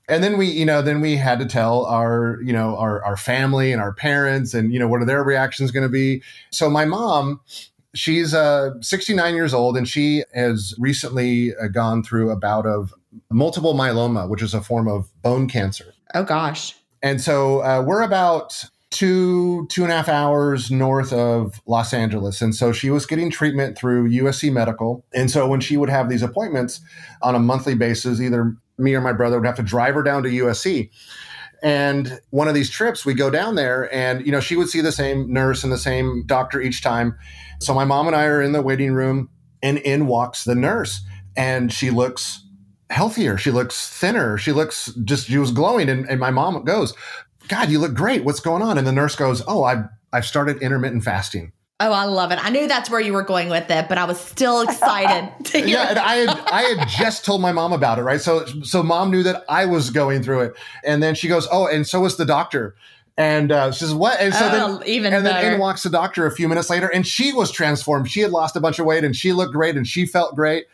and 0.08 0.22
then 0.22 0.38
we 0.38 0.46
you 0.46 0.64
know 0.64 0.82
then 0.82 1.00
we 1.00 1.16
had 1.16 1.38
to 1.38 1.46
tell 1.46 1.84
our 1.86 2.38
you 2.42 2.52
know 2.52 2.76
our, 2.76 3.04
our 3.04 3.16
family 3.16 3.72
and 3.72 3.80
our 3.80 3.92
parents 3.92 4.54
and 4.54 4.72
you 4.72 4.78
know 4.78 4.88
what 4.88 5.02
are 5.02 5.04
their 5.04 5.24
reactions 5.24 5.70
going 5.70 5.82
to 5.82 5.88
be 5.88 6.22
so 6.50 6.70
my 6.70 6.84
mom 6.84 7.40
she's 7.96 8.34
uh, 8.34 8.70
69 8.80 9.34
years 9.34 9.54
old 9.54 9.76
and 9.76 9.88
she 9.88 10.24
has 10.34 10.74
recently 10.78 11.54
uh, 11.56 11.68
gone 11.68 12.02
through 12.02 12.30
a 12.30 12.36
bout 12.36 12.66
of 12.66 12.92
multiple 13.30 13.74
myeloma 13.74 14.28
which 14.28 14.42
is 14.42 14.54
a 14.54 14.60
form 14.60 14.88
of 14.88 15.10
bone 15.22 15.48
cancer 15.48 15.94
oh 16.14 16.22
gosh 16.22 16.74
And 17.02 17.20
so 17.20 17.60
uh, 17.60 17.82
we're 17.86 18.02
about 18.02 18.64
two 18.90 19.66
two 19.68 19.82
and 19.82 19.92
a 19.92 19.96
half 19.96 20.08
hours 20.08 20.70
north 20.70 21.12
of 21.12 21.60
Los 21.66 21.92
Angeles, 21.92 22.40
and 22.40 22.54
so 22.54 22.72
she 22.72 22.90
was 22.90 23.06
getting 23.06 23.30
treatment 23.30 23.76
through 23.76 24.08
USC 24.08 24.52
Medical. 24.52 25.04
And 25.14 25.30
so 25.30 25.46
when 25.46 25.60
she 25.60 25.76
would 25.76 25.90
have 25.90 26.08
these 26.08 26.22
appointments 26.22 26.80
on 27.22 27.34
a 27.34 27.38
monthly 27.38 27.74
basis, 27.74 28.20
either 28.20 28.56
me 28.78 28.94
or 28.94 29.00
my 29.00 29.12
brother 29.12 29.38
would 29.38 29.46
have 29.46 29.56
to 29.56 29.62
drive 29.62 29.94
her 29.94 30.02
down 30.02 30.22
to 30.22 30.28
USC. 30.28 30.90
And 31.62 32.20
one 32.30 32.48
of 32.48 32.54
these 32.54 32.70
trips, 32.70 33.06
we 33.06 33.14
go 33.14 33.30
down 33.30 33.54
there, 33.54 33.92
and 33.94 34.24
you 34.24 34.32
know 34.32 34.40
she 34.40 34.56
would 34.56 34.68
see 34.68 34.80
the 34.80 34.92
same 34.92 35.32
nurse 35.32 35.62
and 35.62 35.72
the 35.72 35.78
same 35.78 36.24
doctor 36.26 36.60
each 36.60 36.82
time. 36.82 37.16
So 37.60 37.74
my 37.74 37.84
mom 37.84 38.06
and 38.06 38.16
I 38.16 38.24
are 38.24 38.42
in 38.42 38.52
the 38.52 38.62
waiting 38.62 38.92
room, 38.92 39.30
and 39.62 39.78
in 39.78 40.06
walks 40.06 40.44
the 40.44 40.54
nurse, 40.54 41.00
and 41.36 41.72
she 41.72 41.90
looks 41.90 42.42
healthier. 42.90 43.36
She 43.36 43.50
looks 43.50 43.88
thinner. 43.88 44.38
She 44.38 44.52
looks 44.52 44.92
just, 45.04 45.26
she 45.26 45.38
was 45.38 45.50
glowing. 45.50 45.88
And, 45.88 46.08
and 46.08 46.20
my 46.20 46.30
mom 46.30 46.64
goes, 46.64 46.94
God, 47.48 47.68
you 47.68 47.78
look 47.78 47.94
great. 47.94 48.24
What's 48.24 48.40
going 48.40 48.62
on? 48.62 48.78
And 48.78 48.86
the 48.86 48.92
nurse 48.92 49.16
goes, 49.16 49.42
Oh, 49.46 49.64
I've, 49.64 49.84
I've 50.12 50.24
started 50.24 50.62
intermittent 50.62 51.04
fasting. 51.04 51.52
Oh, 51.78 51.92
I 51.92 52.04
love 52.04 52.32
it. 52.32 52.42
I 52.42 52.48
knew 52.48 52.66
that's 52.66 52.88
where 52.88 53.00
you 53.00 53.12
were 53.12 53.22
going 53.22 53.50
with 53.50 53.70
it, 53.70 53.86
but 53.86 53.98
I 53.98 54.04
was 54.04 54.18
still 54.18 54.62
excited 54.62 55.30
to 55.44 55.58
hear. 55.58 55.66
yeah, 55.66 55.90
and 55.90 55.98
I 55.98 56.14
had 56.14 56.28
I 56.30 56.62
had 56.62 56.88
just 56.88 57.24
told 57.24 57.42
my 57.42 57.52
mom 57.52 57.74
about 57.74 57.98
it, 57.98 58.02
right? 58.02 58.20
So 58.20 58.46
so 58.62 58.82
mom 58.82 59.10
knew 59.10 59.22
that 59.24 59.44
I 59.46 59.66
was 59.66 59.90
going 59.90 60.22
through 60.22 60.40
it. 60.40 60.56
And 60.84 61.02
then 61.02 61.14
she 61.14 61.28
goes, 61.28 61.46
"Oh, 61.52 61.66
and 61.66 61.86
so 61.86 62.00
was 62.00 62.16
the 62.16 62.24
doctor." 62.24 62.76
And 63.18 63.50
uh, 63.50 63.72
she 63.72 63.80
says, 63.80 63.94
"What?" 63.94 64.20
And 64.20 64.34
so 64.34 64.46
oh, 64.46 64.78
then, 64.78 64.88
even 64.88 65.14
and 65.14 65.24
better. 65.24 65.42
then 65.42 65.54
in 65.54 65.60
walks 65.60 65.82
the 65.82 65.90
doctor 65.90 66.26
a 66.26 66.30
few 66.30 66.48
minutes 66.48 66.68
later, 66.68 66.88
and 66.88 67.06
she 67.06 67.32
was 67.32 67.50
transformed. 67.50 68.10
She 68.10 68.20
had 68.20 68.30
lost 68.30 68.56
a 68.56 68.60
bunch 68.60 68.78
of 68.78 68.84
weight, 68.84 69.04
and 69.04 69.16
she 69.16 69.32
looked 69.32 69.54
great, 69.54 69.76
and 69.76 69.86
she 69.86 70.04
felt 70.04 70.36
great. 70.36 70.66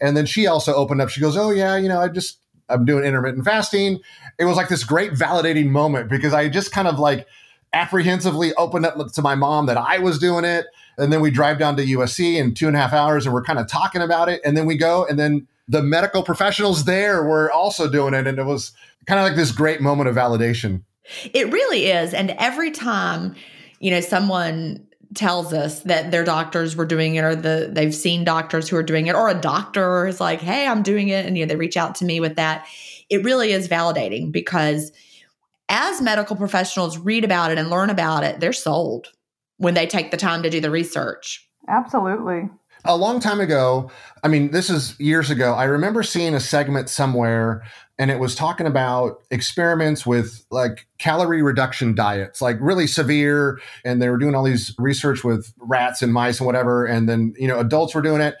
And 0.00 0.16
then 0.16 0.24
she 0.24 0.46
also 0.46 0.72
opened 0.74 1.02
up. 1.02 1.10
She 1.10 1.20
goes, 1.20 1.36
"Oh 1.36 1.50
yeah, 1.50 1.76
you 1.76 1.88
know, 1.88 2.00
I 2.00 2.08
just 2.08 2.38
I'm 2.70 2.86
doing 2.86 3.04
intermittent 3.04 3.44
fasting." 3.44 4.00
It 4.38 4.46
was 4.46 4.56
like 4.56 4.68
this 4.68 4.82
great 4.82 5.12
validating 5.12 5.68
moment 5.68 6.08
because 6.08 6.32
I 6.32 6.48
just 6.48 6.72
kind 6.72 6.88
of 6.88 6.98
like 6.98 7.26
apprehensively 7.74 8.54
opened 8.54 8.86
up 8.86 9.12
to 9.12 9.22
my 9.22 9.34
mom 9.34 9.66
that 9.66 9.76
I 9.76 9.98
was 9.98 10.18
doing 10.18 10.46
it, 10.46 10.66
and 10.96 11.12
then 11.12 11.20
we 11.20 11.30
drive 11.30 11.58
down 11.58 11.76
to 11.76 11.84
USC 11.84 12.36
in 12.36 12.54
two 12.54 12.66
and 12.66 12.76
a 12.76 12.80
half 12.80 12.94
hours, 12.94 13.26
and 13.26 13.34
we're 13.34 13.42
kind 13.42 13.58
of 13.58 13.68
talking 13.68 14.00
about 14.00 14.30
it, 14.30 14.40
and 14.42 14.56
then 14.56 14.64
we 14.64 14.76
go, 14.76 15.04
and 15.04 15.18
then 15.18 15.46
the 15.68 15.82
medical 15.82 16.22
professionals 16.22 16.84
there 16.84 17.22
were 17.22 17.52
also 17.52 17.88
doing 17.90 18.14
it, 18.14 18.26
and 18.26 18.38
it 18.38 18.44
was 18.44 18.72
kind 19.06 19.20
of 19.20 19.24
like 19.24 19.36
this 19.36 19.52
great 19.52 19.82
moment 19.82 20.08
of 20.08 20.16
validation. 20.16 20.82
It 21.32 21.52
really 21.52 21.86
is, 21.86 22.14
and 22.14 22.30
every 22.38 22.70
time 22.70 23.34
you 23.80 23.90
know 23.90 24.00
someone 24.00 24.86
tells 25.14 25.52
us 25.52 25.80
that 25.80 26.12
their 26.12 26.22
doctors 26.22 26.76
were 26.76 26.86
doing 26.86 27.16
it 27.16 27.24
or 27.24 27.34
the 27.34 27.68
they've 27.72 27.94
seen 27.94 28.22
doctors 28.22 28.68
who 28.68 28.76
are 28.76 28.82
doing 28.82 29.08
it 29.08 29.16
or 29.16 29.28
a 29.28 29.34
doctor 29.34 30.06
is 30.06 30.20
like 30.20 30.40
hey 30.40 30.68
i'm 30.68 30.84
doing 30.84 31.08
it 31.08 31.26
and 31.26 31.36
you 31.36 31.44
know 31.44 31.48
they 31.48 31.56
reach 31.56 31.76
out 31.76 31.96
to 31.96 32.04
me 32.04 32.20
with 32.20 32.36
that 32.36 32.64
it 33.08 33.24
really 33.24 33.50
is 33.50 33.66
validating 33.66 34.30
because 34.30 34.92
as 35.68 36.00
medical 36.00 36.36
professionals 36.36 36.96
read 36.96 37.24
about 37.24 37.50
it 37.50 37.58
and 37.58 37.70
learn 37.70 37.90
about 37.90 38.22
it 38.22 38.38
they're 38.38 38.52
sold 38.52 39.08
when 39.60 39.74
they 39.74 39.86
take 39.86 40.10
the 40.10 40.16
time 40.16 40.42
to 40.42 40.48
do 40.48 40.58
the 40.58 40.70
research. 40.70 41.46
Absolutely 41.68 42.48
a 42.84 42.96
long 42.96 43.20
time 43.20 43.40
ago 43.40 43.90
i 44.22 44.28
mean 44.28 44.50
this 44.50 44.70
is 44.70 44.98
years 44.98 45.30
ago 45.30 45.52
i 45.54 45.64
remember 45.64 46.02
seeing 46.02 46.34
a 46.34 46.40
segment 46.40 46.88
somewhere 46.88 47.62
and 48.00 48.10
it 48.10 48.18
was 48.18 48.34
talking 48.34 48.66
about 48.66 49.22
experiments 49.30 50.06
with 50.06 50.46
like 50.50 50.86
calorie 50.96 51.42
reduction 51.42 51.94
diets, 51.94 52.40
like 52.40 52.56
really 52.58 52.86
severe. 52.86 53.60
And 53.84 54.00
they 54.00 54.08
were 54.08 54.16
doing 54.16 54.34
all 54.34 54.42
these 54.42 54.74
research 54.78 55.22
with 55.22 55.52
rats 55.58 56.00
and 56.00 56.10
mice 56.10 56.40
and 56.40 56.46
whatever. 56.46 56.86
And 56.86 57.06
then, 57.06 57.34
you 57.38 57.46
know, 57.46 57.60
adults 57.60 57.94
were 57.94 58.00
doing 58.00 58.22
it. 58.22 58.36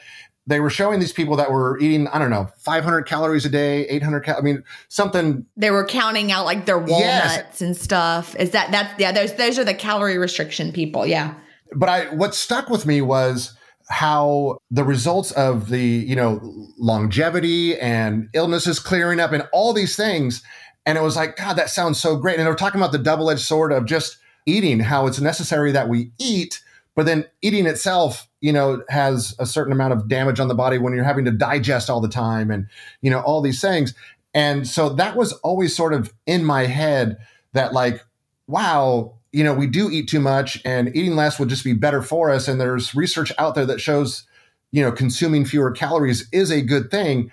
They 0.46 0.60
were 0.60 0.70
showing 0.70 0.98
these 0.98 1.12
people 1.12 1.36
that 1.36 1.52
were 1.52 1.78
eating, 1.78 2.08
I 2.08 2.18
don't 2.18 2.30
know, 2.30 2.48
500 2.56 3.02
calories 3.02 3.44
a 3.44 3.50
day, 3.50 3.86
800 3.88 4.20
cal- 4.20 4.38
I 4.38 4.40
mean, 4.40 4.64
something. 4.88 5.44
They 5.58 5.70
were 5.70 5.84
counting 5.84 6.32
out 6.32 6.46
like 6.46 6.64
their 6.64 6.78
walnuts 6.78 7.00
yes. 7.02 7.60
and 7.60 7.76
stuff. 7.76 8.34
Is 8.36 8.52
that, 8.52 8.70
that's, 8.70 8.98
yeah, 8.98 9.12
those, 9.12 9.34
those 9.34 9.58
are 9.58 9.64
the 9.64 9.74
calorie 9.74 10.16
restriction 10.16 10.72
people. 10.72 11.06
Yeah. 11.06 11.34
But 11.76 11.90
I, 11.90 12.04
what 12.14 12.34
stuck 12.34 12.70
with 12.70 12.86
me 12.86 13.02
was, 13.02 13.54
how 13.90 14.58
the 14.70 14.84
results 14.84 15.32
of 15.32 15.68
the 15.68 15.80
you 15.80 16.16
know 16.16 16.40
longevity 16.78 17.78
and 17.78 18.28
illnesses 18.34 18.78
clearing 18.78 19.20
up 19.20 19.32
and 19.32 19.46
all 19.52 19.72
these 19.72 19.96
things. 19.96 20.42
And 20.86 20.96
it 20.96 21.02
was 21.02 21.16
like 21.16 21.36
god 21.36 21.54
that 21.54 21.70
sounds 21.70 22.00
so 22.00 22.16
great. 22.16 22.38
And 22.38 22.48
were 22.48 22.54
talking 22.54 22.80
about 22.80 22.92
the 22.92 22.98
double-edged 22.98 23.40
sword 23.40 23.72
of 23.72 23.84
just 23.84 24.18
eating 24.46 24.80
how 24.80 25.06
it's 25.06 25.20
necessary 25.20 25.72
that 25.72 25.88
we 25.88 26.12
eat 26.18 26.62
but 26.96 27.06
then 27.06 27.24
eating 27.42 27.66
itself 27.66 28.28
you 28.40 28.52
know 28.52 28.82
has 28.88 29.34
a 29.38 29.46
certain 29.46 29.72
amount 29.72 29.92
of 29.92 30.08
damage 30.08 30.40
on 30.40 30.48
the 30.48 30.54
body 30.54 30.78
when 30.78 30.92
you're 30.92 31.04
having 31.04 31.24
to 31.24 31.30
digest 31.30 31.88
all 31.90 32.00
the 32.00 32.08
time 32.08 32.50
and 32.50 32.66
you 33.02 33.10
know 33.10 33.20
all 33.20 33.40
these 33.40 33.60
things. 33.60 33.94
And 34.32 34.66
so 34.68 34.90
that 34.90 35.16
was 35.16 35.32
always 35.34 35.74
sort 35.74 35.92
of 35.92 36.12
in 36.26 36.44
my 36.44 36.66
head 36.66 37.18
that 37.52 37.72
like 37.72 38.04
wow 38.46 39.14
you 39.32 39.44
know, 39.44 39.54
we 39.54 39.66
do 39.66 39.90
eat 39.90 40.08
too 40.08 40.20
much 40.20 40.60
and 40.64 40.94
eating 40.94 41.16
less 41.16 41.38
would 41.38 41.48
just 41.48 41.64
be 41.64 41.72
better 41.72 42.02
for 42.02 42.30
us. 42.30 42.48
And 42.48 42.60
there's 42.60 42.94
research 42.94 43.32
out 43.38 43.54
there 43.54 43.66
that 43.66 43.80
shows, 43.80 44.24
you 44.72 44.82
know, 44.82 44.90
consuming 44.90 45.44
fewer 45.44 45.70
calories 45.70 46.28
is 46.32 46.50
a 46.50 46.62
good 46.62 46.90
thing. 46.90 47.30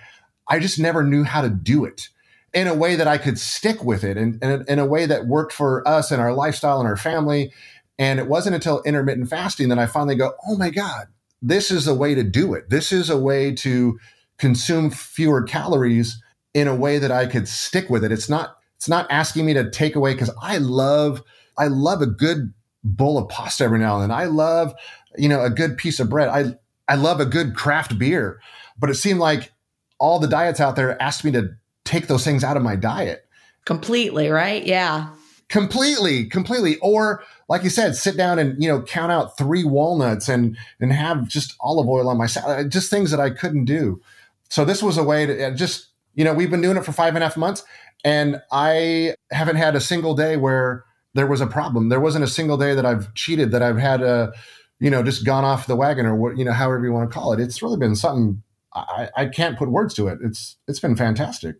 I 0.47 0.59
just 0.59 0.79
never 0.79 1.03
knew 1.03 1.23
how 1.23 1.41
to 1.41 1.49
do 1.49 1.85
it 1.85 2.09
in 2.53 2.67
a 2.67 2.73
way 2.73 2.95
that 2.95 3.07
I 3.07 3.17
could 3.17 3.39
stick 3.39 3.83
with 3.83 4.03
it 4.03 4.17
and, 4.17 4.41
and 4.43 4.67
in 4.69 4.79
a 4.79 4.85
way 4.85 5.05
that 5.05 5.27
worked 5.27 5.53
for 5.53 5.87
us 5.87 6.11
and 6.11 6.21
our 6.21 6.33
lifestyle 6.33 6.79
and 6.79 6.87
our 6.87 6.97
family. 6.97 7.51
And 7.99 8.19
it 8.19 8.27
wasn't 8.27 8.55
until 8.55 8.83
intermittent 8.83 9.29
fasting 9.29 9.69
that 9.69 9.79
I 9.79 9.87
finally 9.87 10.15
go, 10.15 10.33
oh 10.47 10.55
my 10.55 10.69
God, 10.69 11.07
this 11.41 11.71
is 11.71 11.87
a 11.87 11.95
way 11.95 12.15
to 12.15 12.23
do 12.23 12.53
it. 12.53 12.69
This 12.69 12.91
is 12.91 13.09
a 13.09 13.17
way 13.17 13.53
to 13.55 13.99
consume 14.37 14.91
fewer 14.91 15.43
calories 15.43 16.21
in 16.53 16.67
a 16.67 16.75
way 16.75 16.99
that 16.99 17.11
I 17.11 17.25
could 17.25 17.47
stick 17.47 17.89
with 17.89 18.03
it. 18.03 18.11
It's 18.11 18.29
not, 18.29 18.57
it's 18.75 18.87
not 18.89 19.07
asking 19.09 19.45
me 19.45 19.53
to 19.55 19.69
take 19.69 19.95
away 19.95 20.13
because 20.13 20.31
I 20.41 20.57
love 20.57 21.23
I 21.57 21.67
love 21.67 22.01
a 22.01 22.07
good 22.07 22.53
bowl 22.83 23.17
of 23.17 23.27
pasta 23.29 23.63
every 23.63 23.79
now 23.79 23.99
and 23.99 24.03
then. 24.03 24.17
I 24.17 24.25
love, 24.25 24.73
you 25.17 25.27
know, 25.27 25.43
a 25.43 25.49
good 25.49 25.77
piece 25.77 25.99
of 25.99 26.09
bread. 26.09 26.29
I 26.29 26.57
I 26.87 26.95
love 26.95 27.19
a 27.19 27.25
good 27.25 27.55
craft 27.55 27.97
beer. 27.97 28.39
But 28.79 28.89
it 28.89 28.95
seemed 28.95 29.19
like 29.19 29.51
all 29.99 30.19
the 30.19 30.27
diets 30.27 30.59
out 30.59 30.75
there 30.75 31.01
asked 31.01 31.23
me 31.23 31.31
to 31.31 31.49
take 31.83 32.07
those 32.07 32.23
things 32.23 32.43
out 32.43 32.57
of 32.57 32.63
my 32.63 32.75
diet. 32.75 33.25
Completely, 33.65 34.29
right? 34.29 34.65
Yeah. 34.65 35.09
Completely, 35.49 36.25
completely. 36.25 36.77
Or 36.77 37.23
like 37.49 37.63
you 37.63 37.69
said, 37.69 37.95
sit 37.95 38.17
down 38.17 38.37
and 38.37 38.61
you 38.61 38.69
know 38.69 38.81
count 38.81 39.11
out 39.11 39.37
three 39.37 39.63
walnuts 39.63 40.27
and 40.27 40.57
and 40.79 40.91
have 40.91 41.27
just 41.27 41.55
olive 41.61 41.87
oil 41.87 42.09
on 42.09 42.17
my 42.17 42.27
salad. 42.27 42.65
Uh, 42.65 42.69
just 42.69 42.89
things 42.89 43.11
that 43.11 43.19
I 43.19 43.29
couldn't 43.29 43.65
do. 43.65 44.01
So 44.49 44.65
this 44.65 44.83
was 44.83 44.97
a 44.97 45.03
way 45.03 45.25
to 45.25 45.47
uh, 45.47 45.55
just 45.55 45.87
you 46.15 46.25
know 46.25 46.33
we've 46.33 46.51
been 46.51 46.61
doing 46.61 46.77
it 46.77 46.83
for 46.83 46.91
five 46.91 47.15
and 47.15 47.23
a 47.23 47.27
half 47.27 47.37
months, 47.37 47.63
and 48.03 48.41
I 48.51 49.15
haven't 49.31 49.55
had 49.55 49.75
a 49.75 49.79
single 49.79 50.15
day 50.15 50.35
where 50.35 50.83
there 51.13 51.27
was 51.27 51.41
a 51.41 51.47
problem. 51.47 51.89
There 51.89 51.99
wasn't 51.99 52.23
a 52.23 52.27
single 52.27 52.57
day 52.57 52.75
that 52.75 52.85
I've 52.85 53.13
cheated, 53.13 53.51
that 53.51 53.63
I've 53.63 53.77
had 53.77 54.01
a, 54.01 54.33
you 54.79 54.89
know, 54.89 55.03
just 55.03 55.25
gone 55.25 55.43
off 55.43 55.67
the 55.67 55.75
wagon 55.75 56.05
or 56.05 56.15
what, 56.15 56.37
you 56.37 56.45
know, 56.45 56.51
however 56.51 56.85
you 56.85 56.93
want 56.93 57.09
to 57.09 57.13
call 57.13 57.33
it. 57.33 57.39
It's 57.39 57.61
really 57.61 57.77
been 57.77 57.95
something 57.95 58.43
I, 58.73 59.09
I 59.15 59.25
can't 59.25 59.57
put 59.57 59.71
words 59.71 59.93
to 59.95 60.07
it. 60.07 60.19
It's 60.23 60.57
it's 60.67 60.79
been 60.79 60.95
fantastic. 60.95 61.55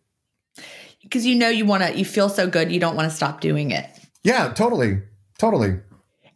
Because 1.02 1.26
you 1.26 1.36
know 1.36 1.50
you 1.50 1.66
want 1.66 1.84
to, 1.84 1.98
you 1.98 2.06
feel 2.06 2.30
so 2.30 2.48
good, 2.48 2.72
you 2.72 2.80
don't 2.80 2.96
want 2.96 3.10
to 3.10 3.16
stop 3.16 3.40
doing 3.40 3.72
it. 3.72 3.90
Yeah, 4.24 4.52
totally, 4.54 5.02
totally. 5.38 5.80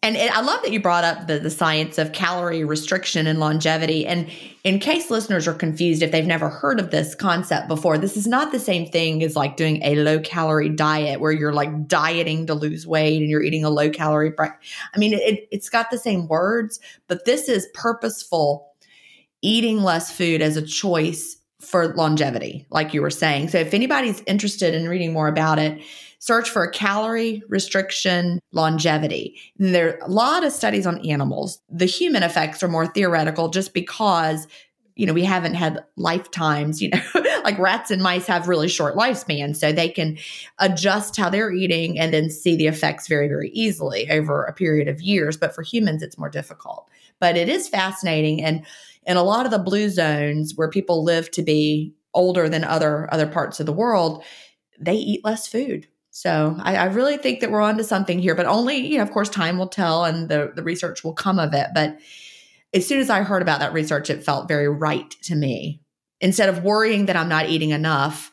And 0.04 0.16
it, 0.16 0.36
I 0.36 0.42
love 0.42 0.64
that 0.64 0.72
you 0.72 0.82
brought 0.82 1.04
up 1.04 1.28
the, 1.28 1.38
the 1.38 1.52
science 1.52 2.00
of 2.00 2.12
calorie 2.12 2.64
restriction 2.64 3.28
and 3.28 3.40
longevity. 3.40 4.08
And 4.08 4.32
in 4.64 4.80
case 4.80 5.12
listeners 5.12 5.48
are 5.48 5.54
confused, 5.54 6.02
if 6.02 6.12
they've 6.12 6.26
never 6.26 6.50
heard 6.50 6.80
of 6.80 6.90
this 6.90 7.14
concept 7.14 7.68
before, 7.68 8.00
this 8.00 8.18
is 8.18 8.26
not 8.26 8.52
the 8.52 8.60
same 8.60 8.88
thing 8.88 9.22
as 9.22 9.36
like 9.36 9.58
doing 9.58 9.80
a 9.84 9.96
low 9.98 10.20
calorie 10.20 10.70
diet 10.70 11.20
where 11.20 11.32
you're 11.32 11.54
like 11.54 11.88
dieting 11.88 12.48
to 12.48 12.56
lose 12.56 12.88
weight 12.88 13.22
and 13.22 13.30
you're 13.30 13.44
eating 13.44 13.64
a 13.64 13.70
low 13.70 13.92
calorie. 13.92 14.34
I 14.40 14.98
mean, 14.98 15.14
it, 15.14 15.48
it's 15.52 15.70
got 15.70 15.92
the 15.92 16.00
same 16.00 16.28
words, 16.28 16.80
but 17.08 17.26
this 17.26 17.48
is 17.48 17.68
purposeful 17.76 18.72
eating 19.44 19.84
less 19.84 20.12
food 20.12 20.42
as 20.42 20.58
a 20.58 20.64
choice 20.64 21.38
for 21.60 21.94
longevity, 21.94 22.66
like 22.72 22.92
you 22.92 23.04
were 23.04 23.12
saying. 23.12 23.50
So 23.50 23.60
if 23.60 23.74
anybody's 23.74 24.22
interested 24.22 24.74
in 24.74 24.90
reading 24.90 25.14
more 25.14 25.28
about 25.28 25.60
it, 25.60 25.80
search 26.22 26.52
for 26.52 26.68
calorie 26.68 27.42
restriction 27.50 28.40
longevity. 28.52 29.36
And 29.58 29.74
there 29.74 29.96
are 29.96 30.08
a 30.08 30.12
lot 30.12 30.44
of 30.44 30.52
studies 30.52 30.86
on 30.86 31.04
animals. 31.06 31.60
The 31.68 31.86
human 31.86 32.22
effects 32.22 32.62
are 32.62 32.68
more 32.68 32.86
theoretical 32.86 33.50
just 33.50 33.74
because 33.74 34.48
you 34.96 35.08
know, 35.08 35.14
we 35.14 35.24
haven't 35.24 35.56
had 35.56 35.84
lifetimes, 35.96 36.80
you 36.80 36.90
know, 36.90 37.02
like 37.44 37.58
rats 37.58 37.90
and 37.90 38.04
mice 38.04 38.28
have 38.28 38.48
really 38.48 38.68
short 38.68 38.96
lifespans. 38.96 39.56
So 39.56 39.72
they 39.72 39.90
can 39.90 40.18
adjust 40.60 41.18
how 41.18 41.30
they're 41.30 41.52
eating 41.52 41.98
and 41.98 42.14
then 42.14 42.30
see 42.30 42.56
the 42.56 42.68
effects 42.68 43.08
very, 43.08 43.28
very 43.28 43.50
easily 43.52 44.08
over 44.12 44.44
a 44.44 44.54
period 44.54 44.88
of 44.88 45.02
years. 45.02 45.38
But 45.38 45.56
for 45.56 45.64
humans, 45.64 46.04
it's 46.04 46.20
more 46.20 46.30
difficult. 46.30 46.88
But 47.20 47.36
it 47.36 47.50
is 47.50 47.68
fascinating. 47.68 48.44
And 48.44 48.64
in 49.08 49.18
a 49.18 49.24
lot 49.24 49.46
of 49.46 49.52
the 49.52 49.58
blue 49.58 49.90
zones 49.90 50.54
where 50.56 50.70
people 50.70 51.04
live 51.04 51.32
to 51.32 51.42
be 51.42 51.96
older 52.14 52.48
than 52.48 52.64
other 52.64 53.12
other 53.12 53.28
parts 53.28 53.60
of 53.60 53.66
the 53.66 53.74
world, 53.74 54.24
they 54.80 54.96
eat 54.96 55.24
less 55.24 55.48
food. 55.48 55.88
So 56.12 56.58
I, 56.60 56.76
I, 56.76 56.86
really 56.86 57.16
think 57.16 57.40
that 57.40 57.52
we're 57.52 57.62
onto 57.62 57.84
something 57.84 58.20
here, 58.20 58.36
but 58.36 58.46
only, 58.46 58.76
you 58.76 58.98
know, 58.98 59.04
of 59.04 59.12
course, 59.12 59.30
time 59.30 59.58
will 59.58 59.70
tell 59.70 60.04
and 60.04 60.28
the, 60.28 60.52
the 60.54 60.62
research 60.62 61.06
will 61.06 61.14
come 61.14 61.40
of 61.40 61.54
it. 61.54 61.68
But 61.74 61.98
as 62.74 62.86
soon 62.86 63.00
as 63.00 63.10
I 63.10 63.22
heard 63.22 63.42
about 63.42 63.62
that 63.62 63.72
research, 63.72 64.10
it 64.10 64.24
felt 64.24 64.50
very 64.50 64.68
right 64.68 65.10
to 65.24 65.36
me. 65.36 65.82
Instead 66.20 66.50
of 66.50 66.64
worrying 66.64 67.06
that 67.06 67.16
I'm 67.16 67.30
not 67.30 67.50
eating 67.50 67.70
enough, 67.70 68.32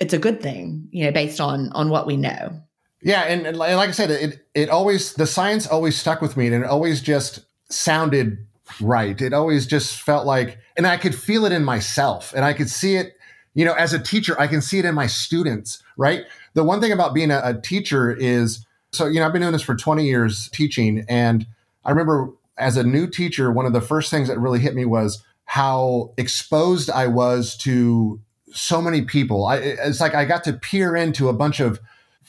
it's 0.00 0.14
a 0.14 0.18
good 0.18 0.42
thing, 0.42 0.88
you 0.90 1.04
know, 1.04 1.12
based 1.12 1.40
on 1.40 1.70
on 1.72 1.88
what 1.88 2.06
we 2.06 2.16
know. 2.16 2.60
Yeah, 3.02 3.20
and, 3.22 3.46
and 3.46 3.56
like 3.56 3.88
I 3.88 3.92
said, 3.92 4.10
it 4.10 4.46
it 4.54 4.70
always 4.70 5.14
the 5.14 5.26
science 5.26 5.66
always 5.66 5.96
stuck 5.96 6.20
with 6.20 6.36
me, 6.36 6.46
and 6.46 6.64
it 6.64 6.64
always 6.64 7.00
just 7.00 7.40
sounded 7.70 8.46
right. 8.80 9.20
It 9.20 9.32
always 9.32 9.66
just 9.66 10.00
felt 10.00 10.26
like, 10.26 10.58
and 10.76 10.86
I 10.86 10.96
could 10.96 11.14
feel 11.14 11.44
it 11.44 11.52
in 11.52 11.64
myself, 11.64 12.32
and 12.34 12.44
I 12.44 12.54
could 12.54 12.70
see 12.70 12.96
it. 12.96 13.16
You 13.54 13.64
know, 13.64 13.74
as 13.74 13.92
a 13.92 13.98
teacher, 13.98 14.38
I 14.40 14.46
can 14.46 14.60
see 14.60 14.78
it 14.78 14.84
in 14.84 14.94
my 14.94 15.06
students. 15.06 15.82
Right. 15.96 16.24
The 16.54 16.64
one 16.64 16.80
thing 16.80 16.92
about 16.92 17.14
being 17.14 17.30
a, 17.30 17.40
a 17.44 17.60
teacher 17.60 18.12
is, 18.12 18.64
so 18.92 19.06
you 19.06 19.20
know, 19.20 19.26
I've 19.26 19.32
been 19.32 19.42
doing 19.42 19.52
this 19.52 19.62
for 19.62 19.74
twenty 19.74 20.06
years 20.06 20.48
teaching, 20.50 21.04
and 21.08 21.46
I 21.84 21.90
remember 21.90 22.30
as 22.58 22.76
a 22.76 22.84
new 22.84 23.06
teacher, 23.06 23.50
one 23.50 23.66
of 23.66 23.72
the 23.72 23.80
first 23.80 24.10
things 24.10 24.28
that 24.28 24.38
really 24.38 24.60
hit 24.60 24.74
me 24.74 24.84
was 24.84 25.22
how 25.46 26.12
exposed 26.16 26.90
I 26.90 27.06
was 27.08 27.56
to 27.58 28.20
so 28.52 28.80
many 28.80 29.02
people. 29.02 29.46
I, 29.46 29.56
it's 29.56 30.00
like 30.00 30.14
I 30.14 30.24
got 30.24 30.44
to 30.44 30.52
peer 30.52 30.96
into 30.96 31.28
a 31.28 31.32
bunch 31.32 31.60
of 31.60 31.80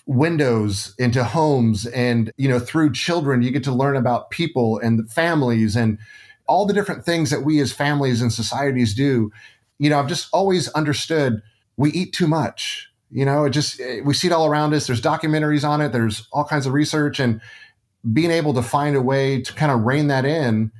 windows 0.07 0.93
into 0.99 1.23
homes 1.23 1.87
and 1.87 2.31
you 2.37 2.47
know 2.47 2.59
through 2.59 2.91
children 2.91 3.41
you 3.41 3.49
get 3.49 3.63
to 3.63 3.71
learn 3.71 3.95
about 3.95 4.29
people 4.29 4.77
and 4.77 5.11
families 5.11 5.75
and 5.75 5.97
all 6.47 6.67
the 6.67 6.73
different 6.73 7.03
things 7.03 7.31
that 7.31 7.41
we 7.41 7.59
as 7.59 7.73
families 7.73 8.21
and 8.21 8.31
societies 8.31 8.93
do 8.93 9.31
you 9.79 9.89
know 9.89 9.99
i've 9.99 10.07
just 10.07 10.27
always 10.33 10.67
understood 10.69 11.41
we 11.77 11.91
eat 11.91 12.13
too 12.13 12.27
much 12.27 12.89
you 13.11 13.25
know 13.25 13.45
it 13.45 13.51
just 13.51 13.79
eh, 13.79 14.01
we 14.03 14.13
see 14.13 14.27
it 14.27 14.33
all 14.33 14.45
around 14.45 14.73
us 14.73 14.87
there's 14.87 15.01
documentaries 15.01 15.67
on 15.67 15.81
it 15.81 15.91
there's 15.91 16.27
all 16.31 16.43
kinds 16.43 16.65
of 16.65 16.73
research 16.73 17.19
and 17.19 17.41
being 18.13 18.31
able 18.31 18.53
to 18.53 18.61
find 18.61 18.95
a 18.95 19.01
way 19.01 19.41
to 19.41 19.53
kind 19.53 19.71
of 19.71 19.81
rein 19.81 20.07
that 20.07 20.25
in 20.25 20.71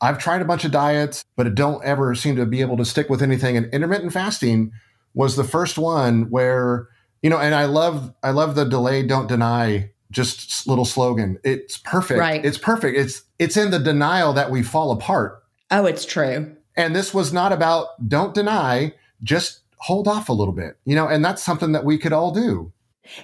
i've 0.00 0.18
tried 0.18 0.42
a 0.42 0.44
bunch 0.44 0.64
of 0.64 0.70
diets 0.70 1.24
but 1.36 1.46
it 1.46 1.54
don't 1.54 1.84
ever 1.84 2.14
seem 2.14 2.36
to 2.36 2.46
be 2.46 2.60
able 2.60 2.76
to 2.76 2.84
stick 2.84 3.08
with 3.08 3.22
anything 3.22 3.56
and 3.56 3.72
intermittent 3.72 4.12
fasting 4.12 4.72
was 5.14 5.36
the 5.36 5.44
first 5.44 5.76
one 5.76 6.30
where 6.30 6.88
you 7.22 7.28
know, 7.28 7.38
and 7.38 7.54
I 7.54 7.66
love 7.66 8.12
I 8.22 8.30
love 8.30 8.54
the 8.54 8.64
delay, 8.64 9.02
don't 9.02 9.26
deny 9.26 9.90
just 10.10 10.66
little 10.66 10.84
slogan. 10.84 11.38
It's 11.44 11.76
perfect. 11.78 12.18
Right. 12.18 12.44
It's 12.44 12.58
perfect. 12.58 12.98
It's 12.98 13.22
it's 13.38 13.56
in 13.56 13.70
the 13.70 13.78
denial 13.78 14.32
that 14.32 14.50
we 14.50 14.62
fall 14.62 14.90
apart. 14.92 15.42
Oh, 15.70 15.86
it's 15.86 16.04
true. 16.04 16.56
And 16.76 16.94
this 16.94 17.12
was 17.12 17.32
not 17.32 17.52
about 17.52 18.08
don't 18.08 18.34
deny, 18.34 18.94
just 19.22 19.60
hold 19.78 20.08
off 20.08 20.28
a 20.28 20.32
little 20.32 20.54
bit. 20.54 20.76
You 20.84 20.94
know, 20.94 21.08
and 21.08 21.24
that's 21.24 21.42
something 21.42 21.72
that 21.72 21.84
we 21.84 21.98
could 21.98 22.12
all 22.12 22.32
do. 22.32 22.72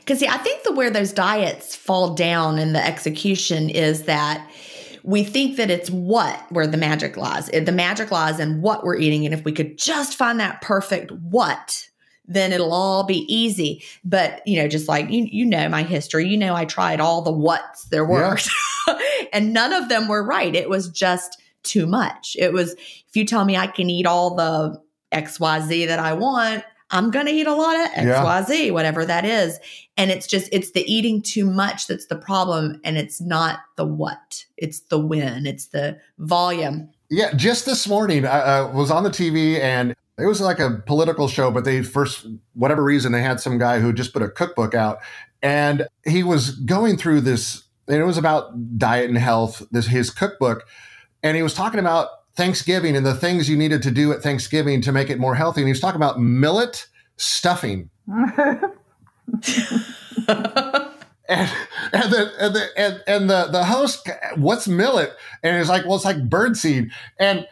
Because 0.00 0.18
see, 0.18 0.28
I 0.28 0.38
think 0.38 0.64
the 0.64 0.72
where 0.72 0.90
those 0.90 1.12
diets 1.12 1.76
fall 1.76 2.14
down 2.14 2.58
in 2.58 2.72
the 2.72 2.84
execution 2.84 3.70
is 3.70 4.04
that 4.04 4.46
we 5.04 5.22
think 5.22 5.56
that 5.56 5.70
it's 5.70 5.88
what 5.90 6.40
where 6.50 6.66
the 6.66 6.76
magic 6.76 7.16
lies. 7.16 7.48
Eh, 7.52 7.60
the 7.60 7.72
magic 7.72 8.10
lies 8.10 8.40
in 8.40 8.60
what 8.60 8.84
we're 8.84 8.96
eating. 8.96 9.24
And 9.24 9.32
if 9.32 9.44
we 9.44 9.52
could 9.52 9.78
just 9.78 10.16
find 10.16 10.40
that 10.40 10.60
perfect 10.60 11.12
what, 11.12 11.88
then 12.26 12.52
it'll 12.52 12.72
all 12.72 13.04
be 13.04 13.24
easy. 13.32 13.84
But, 14.04 14.42
you 14.46 14.60
know, 14.60 14.66
just 14.66 14.88
like 14.88 15.08
you, 15.10 15.28
you 15.30 15.44
know 15.44 15.68
my 15.68 15.84
history, 15.84 16.26
you 16.26 16.36
know, 16.36 16.56
I 16.56 16.64
tried 16.64 16.98
all 16.98 17.22
the 17.22 17.30
what's 17.30 17.84
there 17.84 18.04
were, 18.04 18.36
yeah. 18.88 18.98
and 19.32 19.52
none 19.52 19.72
of 19.72 19.88
them 19.88 20.08
were 20.08 20.24
right. 20.24 20.54
It 20.54 20.68
was 20.68 20.88
just 20.88 21.40
too 21.66 21.86
much. 21.86 22.36
It 22.38 22.52
was, 22.52 22.72
if 22.72 23.14
you 23.14 23.24
tell 23.24 23.44
me 23.44 23.56
I 23.56 23.66
can 23.66 23.90
eat 23.90 24.06
all 24.06 24.34
the 24.34 24.80
XYZ 25.12 25.86
that 25.88 25.98
I 25.98 26.12
want, 26.12 26.64
I'm 26.90 27.10
going 27.10 27.26
to 27.26 27.32
eat 27.32 27.46
a 27.46 27.54
lot 27.54 27.74
of 27.76 27.90
XYZ, 27.92 28.66
yeah. 28.66 28.70
whatever 28.70 29.04
that 29.04 29.24
is. 29.24 29.58
And 29.96 30.10
it's 30.10 30.26
just, 30.26 30.48
it's 30.52 30.70
the 30.70 30.84
eating 30.90 31.20
too 31.20 31.50
much 31.50 31.88
that's 31.88 32.06
the 32.06 32.16
problem. 32.16 32.80
And 32.84 32.96
it's 32.96 33.20
not 33.20 33.60
the 33.76 33.84
what, 33.84 34.44
it's 34.56 34.80
the 34.80 34.98
when, 34.98 35.46
it's 35.46 35.66
the 35.66 35.98
volume. 36.18 36.90
Yeah, 37.08 37.32
just 37.34 37.66
this 37.66 37.88
morning 37.88 38.24
I 38.26 38.40
uh, 38.40 38.72
was 38.72 38.90
on 38.90 39.04
the 39.04 39.10
TV 39.10 39.60
and 39.60 39.94
it 40.18 40.26
was 40.26 40.40
like 40.40 40.58
a 40.58 40.82
political 40.86 41.28
show, 41.28 41.50
but 41.50 41.64
they 41.64 41.82
first, 41.82 42.26
whatever 42.54 42.82
reason, 42.82 43.12
they 43.12 43.22
had 43.22 43.40
some 43.40 43.58
guy 43.58 43.80
who 43.80 43.92
just 43.92 44.12
put 44.12 44.22
a 44.22 44.28
cookbook 44.28 44.74
out, 44.74 44.98
and 45.42 45.86
he 46.06 46.22
was 46.22 46.52
going 46.52 46.96
through 46.96 47.20
this, 47.20 47.64
and 47.86 47.98
it 47.98 48.04
was 48.04 48.16
about 48.16 48.78
diet 48.78 49.08
and 49.08 49.18
health. 49.18 49.62
This 49.70 49.86
his 49.86 50.10
cookbook, 50.10 50.66
and 51.26 51.36
he 51.36 51.42
was 51.42 51.54
talking 51.54 51.80
about 51.80 52.08
Thanksgiving 52.36 52.96
and 52.96 53.04
the 53.04 53.14
things 53.14 53.48
you 53.48 53.56
needed 53.56 53.82
to 53.82 53.90
do 53.90 54.12
at 54.12 54.22
Thanksgiving 54.22 54.80
to 54.82 54.92
make 54.92 55.10
it 55.10 55.18
more 55.18 55.34
healthy. 55.34 55.60
And 55.60 55.66
he 55.66 55.72
was 55.72 55.80
talking 55.80 55.96
about 55.96 56.20
millet 56.20 56.86
stuffing. 57.16 57.90
and 58.08 58.30
and 61.28 62.12
the 62.12 62.30
and 62.38 62.54
the 62.54 62.68
and, 62.76 63.02
and 63.08 63.30
the 63.30 63.48
the 63.50 63.64
host, 63.64 64.08
what's 64.36 64.68
millet? 64.68 65.14
And 65.42 65.58
he's 65.58 65.68
like, 65.68 65.84
well, 65.84 65.96
it's 65.96 66.04
like 66.04 66.28
birdseed. 66.28 66.90
And 67.18 67.48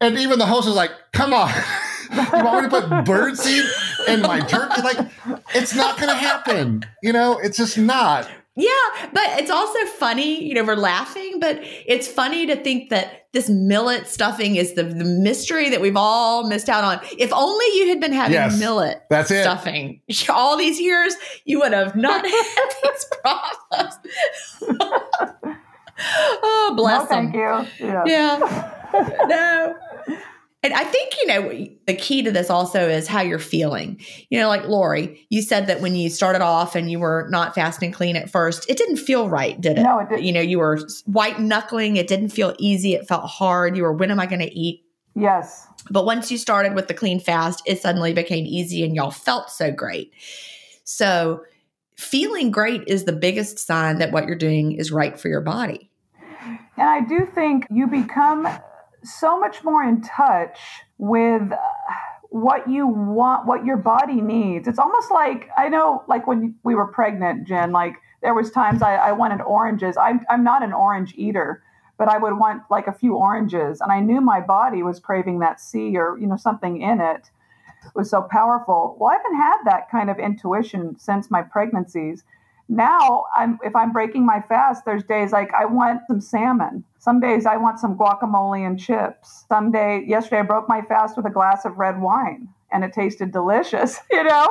and 0.00 0.18
even 0.18 0.40
the 0.40 0.46
host 0.46 0.66
is 0.66 0.74
like, 0.74 0.90
come 1.12 1.32
on. 1.32 1.52
you 2.12 2.44
want 2.44 2.64
me 2.64 2.70
to 2.70 2.80
put 2.80 2.90
birdseed 3.04 4.08
in 4.08 4.22
my 4.22 4.40
turkey? 4.40 4.82
Like, 4.82 5.08
it's 5.54 5.74
not 5.74 5.98
going 5.98 6.08
to 6.08 6.16
happen. 6.16 6.84
You 7.00 7.12
know, 7.12 7.38
it's 7.38 7.58
just 7.58 7.78
not. 7.78 8.28
Yeah, 8.56 9.08
but 9.12 9.40
it's 9.40 9.50
also 9.50 9.78
funny, 9.98 10.44
you 10.44 10.54
know, 10.54 10.62
we're 10.62 10.76
laughing, 10.76 11.40
but 11.40 11.58
it's 11.60 12.06
funny 12.06 12.46
to 12.46 12.54
think 12.54 12.90
that 12.90 13.26
this 13.32 13.50
millet 13.50 14.06
stuffing 14.06 14.54
is 14.54 14.74
the, 14.74 14.84
the 14.84 15.04
mystery 15.04 15.70
that 15.70 15.80
we've 15.80 15.96
all 15.96 16.46
missed 16.46 16.68
out 16.68 16.84
on. 16.84 17.00
If 17.18 17.32
only 17.32 17.66
you 17.74 17.88
had 17.88 17.98
been 17.98 18.12
having 18.12 18.34
yes, 18.34 18.56
millet 18.56 19.02
that's 19.10 19.32
it. 19.32 19.42
stuffing 19.42 20.00
all 20.28 20.56
these 20.56 20.80
years, 20.80 21.14
you 21.44 21.58
would 21.58 21.72
have 21.72 21.96
not 21.96 22.24
had 22.26 22.74
these 22.82 23.06
problems. 23.22 23.98
oh, 25.98 26.74
bless 26.76 27.02
no, 27.02 27.06
thank 27.06 27.34
you. 27.34 27.66
Yeah. 27.80 28.04
yeah. 28.06 28.72
no. 29.26 29.74
And 30.64 30.72
I 30.72 30.82
think, 30.82 31.12
you 31.20 31.26
know, 31.26 31.66
the 31.86 31.94
key 31.94 32.22
to 32.22 32.32
this 32.32 32.48
also 32.48 32.88
is 32.88 33.06
how 33.06 33.20
you're 33.20 33.38
feeling. 33.38 34.00
You 34.30 34.40
know, 34.40 34.48
like 34.48 34.66
Laurie, 34.66 35.26
you 35.28 35.42
said 35.42 35.66
that 35.66 35.82
when 35.82 35.94
you 35.94 36.08
started 36.08 36.40
off 36.40 36.74
and 36.74 36.90
you 36.90 36.98
were 36.98 37.28
not 37.30 37.54
fast 37.54 37.82
and 37.82 37.92
clean 37.92 38.16
at 38.16 38.30
first, 38.30 38.68
it 38.70 38.78
didn't 38.78 38.96
feel 38.96 39.28
right, 39.28 39.60
did 39.60 39.78
it? 39.78 39.82
No, 39.82 39.98
it 39.98 40.08
didn't. 40.08 40.24
You 40.24 40.32
know, 40.32 40.40
you 40.40 40.58
were 40.58 40.80
white 41.04 41.38
knuckling. 41.38 41.96
It 41.96 42.06
didn't 42.06 42.30
feel 42.30 42.54
easy. 42.58 42.94
It 42.94 43.06
felt 43.06 43.26
hard. 43.26 43.76
You 43.76 43.82
were, 43.82 43.92
when 43.92 44.10
am 44.10 44.18
I 44.18 44.24
going 44.24 44.40
to 44.40 44.58
eat? 44.58 44.82
Yes. 45.14 45.68
But 45.90 46.06
once 46.06 46.32
you 46.32 46.38
started 46.38 46.74
with 46.74 46.88
the 46.88 46.94
clean 46.94 47.20
fast, 47.20 47.62
it 47.66 47.78
suddenly 47.82 48.14
became 48.14 48.46
easy 48.46 48.86
and 48.86 48.96
y'all 48.96 49.10
felt 49.10 49.50
so 49.50 49.70
great. 49.70 50.14
So, 50.84 51.42
feeling 51.96 52.50
great 52.50 52.82
is 52.86 53.04
the 53.04 53.12
biggest 53.12 53.58
sign 53.58 53.98
that 53.98 54.12
what 54.12 54.26
you're 54.26 54.34
doing 54.34 54.72
is 54.72 54.90
right 54.90 55.20
for 55.20 55.28
your 55.28 55.42
body. 55.42 55.90
And 56.42 56.88
I 56.88 57.00
do 57.02 57.28
think 57.34 57.66
you 57.70 57.86
become 57.86 58.48
so 59.04 59.38
much 59.38 59.62
more 59.64 59.82
in 59.82 60.02
touch 60.02 60.58
with 60.98 61.52
uh, 61.52 61.56
what 62.30 62.68
you 62.68 62.86
want, 62.86 63.46
what 63.46 63.64
your 63.64 63.76
body 63.76 64.20
needs. 64.20 64.66
It's 64.66 64.78
almost 64.78 65.10
like 65.10 65.48
I 65.56 65.68
know, 65.68 66.04
like 66.08 66.26
when 66.26 66.54
we 66.62 66.74
were 66.74 66.86
pregnant, 66.86 67.46
Gin. 67.46 67.72
Like 67.72 67.94
there 68.22 68.34
was 68.34 68.50
times 68.50 68.82
I, 68.82 68.96
I 68.96 69.12
wanted 69.12 69.40
oranges. 69.40 69.96
I'm 69.96 70.20
I'm 70.28 70.44
not 70.44 70.62
an 70.62 70.72
orange 70.72 71.14
eater, 71.16 71.62
but 71.98 72.08
I 72.08 72.18
would 72.18 72.38
want 72.38 72.62
like 72.70 72.86
a 72.86 72.92
few 72.92 73.14
oranges, 73.14 73.80
and 73.80 73.92
I 73.92 74.00
knew 74.00 74.20
my 74.20 74.40
body 74.40 74.82
was 74.82 75.00
craving 75.00 75.40
that 75.40 75.60
C 75.60 75.96
or 75.96 76.18
you 76.18 76.26
know 76.26 76.36
something 76.36 76.80
in 76.80 77.00
it. 77.00 77.30
It 77.84 77.92
was 77.94 78.10
so 78.10 78.26
powerful. 78.30 78.96
Well, 78.98 79.10
I 79.10 79.16
haven't 79.16 79.36
had 79.36 79.58
that 79.66 79.90
kind 79.90 80.08
of 80.08 80.18
intuition 80.18 80.98
since 80.98 81.30
my 81.30 81.42
pregnancies 81.42 82.24
now 82.68 83.24
I'm 83.36 83.58
if 83.62 83.76
I'm 83.76 83.92
breaking 83.92 84.24
my 84.24 84.40
fast, 84.40 84.84
there's 84.84 85.04
days 85.04 85.32
like 85.32 85.52
I 85.52 85.66
want 85.66 86.02
some 86.06 86.20
salmon. 86.20 86.84
Some 87.04 87.20
days 87.20 87.44
I 87.44 87.58
want 87.58 87.78
some 87.78 87.98
guacamole 87.98 88.66
and 88.66 88.80
chips. 88.80 89.44
Some 89.50 89.70
day 89.70 90.02
yesterday 90.06 90.38
I 90.38 90.42
broke 90.42 90.70
my 90.70 90.80
fast 90.80 91.18
with 91.18 91.26
a 91.26 91.30
glass 91.30 91.66
of 91.66 91.76
red 91.76 92.00
wine 92.00 92.48
and 92.72 92.82
it 92.82 92.94
tasted 92.94 93.30
delicious, 93.30 94.00
you 94.10 94.24
know? 94.24 94.48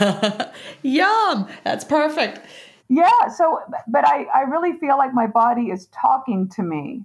Yum. 0.82 1.46
That's 1.62 1.84
perfect. 1.84 2.40
Yeah, 2.88 3.28
so 3.28 3.60
but 3.86 4.08
I, 4.08 4.24
I 4.34 4.40
really 4.44 4.78
feel 4.78 4.96
like 4.96 5.12
my 5.12 5.26
body 5.26 5.64
is 5.64 5.88
talking 5.88 6.48
to 6.54 6.62
me. 6.62 7.04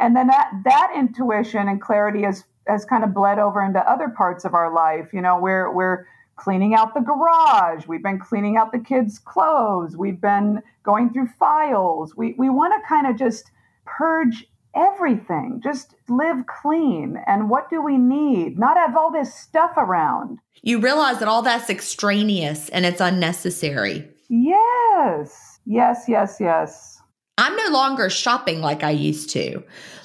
and 0.00 0.16
then 0.16 0.26
that 0.28 0.50
that 0.64 0.92
intuition 0.96 1.68
and 1.68 1.80
clarity 1.80 2.22
has 2.22 2.44
has 2.66 2.84
kind 2.84 3.04
of 3.04 3.12
bled 3.12 3.38
over 3.38 3.62
into 3.62 3.78
other 3.90 4.08
parts 4.08 4.44
of 4.44 4.54
our 4.54 4.72
life. 4.72 5.10
You 5.12 5.20
know, 5.20 5.38
we're 5.38 5.72
we're 5.72 6.06
cleaning 6.36 6.74
out 6.74 6.94
the 6.94 7.00
garage. 7.00 7.86
We've 7.86 8.02
been 8.02 8.18
cleaning 8.18 8.56
out 8.56 8.72
the 8.72 8.78
kids' 8.78 9.18
clothes. 9.18 9.96
We've 9.96 10.20
been 10.20 10.62
going 10.82 11.12
through 11.12 11.28
files. 11.38 12.16
We 12.16 12.34
we 12.38 12.50
want 12.50 12.74
to 12.74 12.88
kind 12.88 13.06
of 13.06 13.16
just 13.16 13.50
purge 13.84 14.46
everything. 14.74 15.60
Just 15.62 15.94
live 16.08 16.46
clean. 16.46 17.22
And 17.26 17.48
what 17.48 17.70
do 17.70 17.82
we 17.82 17.96
need? 17.96 18.58
Not 18.58 18.76
have 18.76 18.96
all 18.96 19.12
this 19.12 19.34
stuff 19.34 19.72
around. 19.76 20.38
You 20.62 20.80
realize 20.80 21.18
that 21.18 21.28
all 21.28 21.42
that's 21.42 21.70
extraneous 21.70 22.68
and 22.70 22.84
it's 22.84 23.00
unnecessary. 23.00 24.08
Yes. 24.28 25.60
Yes, 25.66 26.04
yes, 26.08 26.38
yes. 26.40 26.93
I'm 27.38 27.56
no 27.56 27.68
longer 27.70 28.08
shopping 28.10 28.60
like 28.60 28.82
I 28.82 28.90
used 28.90 29.30
to. 29.30 29.62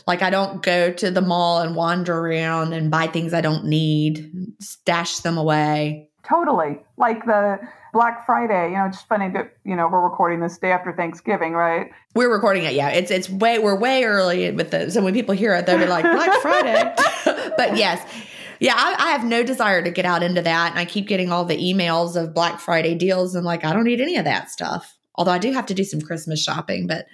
Like 0.08 0.22
I 0.22 0.30
don't 0.30 0.63
go 0.63 0.92
to 0.92 1.12
the 1.12 1.22
mall 1.22 1.62
and 1.62 1.76
wander 1.76 2.18
around 2.18 2.74
and 2.74 2.89
buy 2.89 3.08
things 3.08 3.34
I 3.34 3.42
don't 3.42 3.65
need, 3.65 4.32
stash 4.60 5.20
them 5.20 5.38
away. 5.38 6.10
Totally. 6.28 6.80
Like 6.98 7.26
the 7.26 7.60
Black 7.94 8.26
Friday, 8.26 8.70
you 8.72 8.78
know, 8.78 8.86
it's 8.86 9.02
funny 9.02 9.30
that, 9.32 9.54
you 9.63 9.76
know, 9.76 9.88
we're 9.88 10.04
recording 10.04 10.39
this 10.39 10.58
day 10.58 10.72
after 10.72 10.92
Thanksgiving, 10.94 11.54
right? 11.54 11.92
We're 12.13 12.32
recording 12.32 12.63
it, 12.63 12.74
yeah. 12.74 12.89
It's 12.89 13.10
it's 13.10 13.30
way 13.30 13.60
we're 13.60 13.78
way 13.78 14.04
early 14.04 14.52
with 14.52 14.72
the 14.72 14.92
so 14.92 15.04
when 15.04 15.13
people 15.13 15.34
hear 15.34 15.56
it, 15.56 15.65
they'll 15.65 15.80
be 15.80 15.86
like, 15.86 16.04
Black 16.04 16.32
Friday. 16.42 16.96
but 17.58 17.78
yes. 17.78 18.06
Yeah, 18.60 18.74
I, 18.76 18.96
I, 19.00 19.12
have 19.12 19.24
no 19.24 19.42
desire 19.42 19.82
to 19.82 19.89
get 19.89 20.04
out 20.04 20.22
into 20.22 20.42
that. 20.42 20.72
And 20.72 20.80
I 20.80 20.84
keep 20.84 21.08
getting 21.08 21.32
all 21.32 21.46
the 21.46 21.56
emails 21.56 22.22
of 22.22 22.34
Black 22.34 22.60
Friday 22.60 22.94
deals 22.94 23.34
and 23.34 23.46
like 23.46 23.63
I 23.63 23.72
don't 23.72 23.86
need 23.86 24.02
any 24.02 24.18
of 24.18 24.26
that 24.26 24.52
stuff. 24.52 24.99
Although 25.19 25.32
I 25.32 25.38
do 25.38 25.51
have 25.51 25.65
to 25.65 25.73
do 25.73 25.84
some 25.84 25.99
Christmas 25.99 26.41
shopping, 26.41 26.88
but 26.88 27.05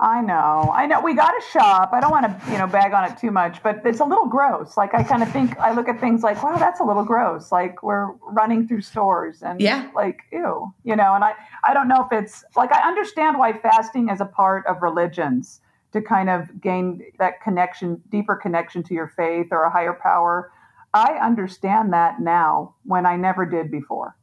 I 0.00 0.20
know. 0.20 0.70
I 0.74 0.86
know 0.86 1.00
we 1.00 1.14
got 1.14 1.30
to 1.30 1.42
shop. 1.50 1.90
I 1.94 2.00
don't 2.00 2.10
want 2.10 2.26
to, 2.26 2.52
you 2.52 2.58
know, 2.58 2.66
bag 2.66 2.92
on 2.92 3.10
it 3.10 3.16
too 3.16 3.30
much, 3.30 3.62
but 3.62 3.80
it's 3.86 4.00
a 4.00 4.04
little 4.04 4.26
gross. 4.26 4.76
Like 4.76 4.92
I 4.92 5.02
kind 5.02 5.22
of 5.22 5.32
think 5.32 5.58
I 5.58 5.72
look 5.72 5.88
at 5.88 6.00
things 6.00 6.22
like, 6.22 6.42
wow, 6.42 6.58
that's 6.58 6.80
a 6.80 6.84
little 6.84 7.02
gross. 7.02 7.50
Like 7.50 7.82
we're 7.82 8.12
running 8.26 8.68
through 8.68 8.82
stores 8.82 9.42
and 9.42 9.58
yeah. 9.58 9.90
like, 9.94 10.20
ew, 10.30 10.70
you 10.84 10.94
know, 10.94 11.14
and 11.14 11.24
I 11.24 11.32
I 11.64 11.72
don't 11.72 11.88
know 11.88 12.04
if 12.04 12.12
it's 12.12 12.44
like 12.56 12.72
I 12.72 12.86
understand 12.86 13.38
why 13.38 13.54
fasting 13.54 14.10
is 14.10 14.20
a 14.20 14.26
part 14.26 14.66
of 14.66 14.82
religions 14.82 15.62
to 15.92 16.02
kind 16.02 16.28
of 16.28 16.60
gain 16.60 17.02
that 17.18 17.40
connection, 17.40 18.02
deeper 18.10 18.36
connection 18.36 18.82
to 18.82 18.92
your 18.92 19.08
faith 19.08 19.46
or 19.50 19.64
a 19.64 19.70
higher 19.70 19.98
power. 20.00 20.52
I 20.92 21.14
understand 21.14 21.94
that 21.94 22.20
now 22.20 22.74
when 22.84 23.06
I 23.06 23.16
never 23.16 23.46
did 23.46 23.70
before. 23.70 24.14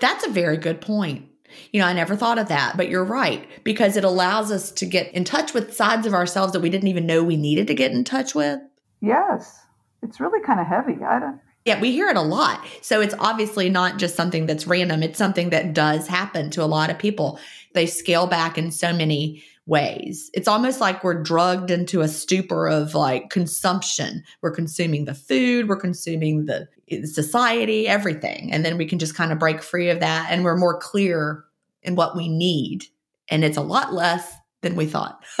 That's 0.00 0.24
a 0.24 0.30
very 0.30 0.56
good 0.56 0.80
point. 0.80 1.28
You 1.72 1.80
know, 1.80 1.86
I 1.86 1.92
never 1.92 2.16
thought 2.16 2.38
of 2.38 2.48
that, 2.48 2.76
but 2.76 2.88
you're 2.88 3.04
right 3.04 3.46
because 3.64 3.96
it 3.96 4.04
allows 4.04 4.50
us 4.50 4.70
to 4.72 4.86
get 4.86 5.12
in 5.12 5.24
touch 5.24 5.54
with 5.54 5.74
sides 5.74 6.06
of 6.06 6.14
ourselves 6.14 6.52
that 6.52 6.60
we 6.60 6.70
didn't 6.70 6.88
even 6.88 7.06
know 7.06 7.22
we 7.22 7.36
needed 7.36 7.66
to 7.68 7.74
get 7.74 7.92
in 7.92 8.04
touch 8.04 8.34
with. 8.34 8.60
Yes. 9.00 9.60
It's 10.02 10.20
really 10.20 10.44
kind 10.44 10.60
of 10.60 10.66
heavy. 10.66 11.02
I 11.02 11.18
don't 11.18 11.40
yeah, 11.64 11.80
we 11.80 11.92
hear 11.92 12.08
it 12.08 12.16
a 12.16 12.22
lot. 12.22 12.62
So 12.82 13.00
it's 13.00 13.14
obviously 13.18 13.70
not 13.70 13.98
just 13.98 14.16
something 14.16 14.44
that's 14.44 14.66
random. 14.66 15.02
It's 15.02 15.16
something 15.16 15.48
that 15.50 15.72
does 15.72 16.06
happen 16.06 16.50
to 16.50 16.62
a 16.62 16.66
lot 16.66 16.90
of 16.90 16.98
people. 16.98 17.38
They 17.72 17.86
scale 17.86 18.26
back 18.26 18.58
in 18.58 18.70
so 18.70 18.92
many 18.92 19.42
ways. 19.66 20.30
It's 20.34 20.46
almost 20.46 20.80
like 20.80 21.02
we're 21.02 21.22
drugged 21.22 21.70
into 21.70 22.02
a 22.02 22.08
stupor 22.08 22.68
of 22.68 22.94
like 22.94 23.30
consumption. 23.30 24.22
We're 24.42 24.50
consuming 24.50 25.06
the 25.06 25.14
food, 25.14 25.68
we're 25.68 25.76
consuming 25.76 26.44
the 26.44 26.68
society, 27.04 27.88
everything. 27.88 28.52
And 28.52 28.64
then 28.64 28.76
we 28.76 28.86
can 28.86 28.98
just 28.98 29.14
kind 29.14 29.32
of 29.32 29.38
break 29.38 29.62
free 29.62 29.90
of 29.90 30.00
that 30.00 30.28
and 30.30 30.44
we're 30.44 30.56
more 30.56 30.78
clear 30.78 31.44
in 31.82 31.96
what 31.96 32.16
we 32.16 32.28
need. 32.28 32.84
And 33.30 33.44
it's 33.44 33.56
a 33.56 33.62
lot 33.62 33.92
less 33.92 34.34
than 34.62 34.76
we 34.76 34.86
thought. 34.86 35.24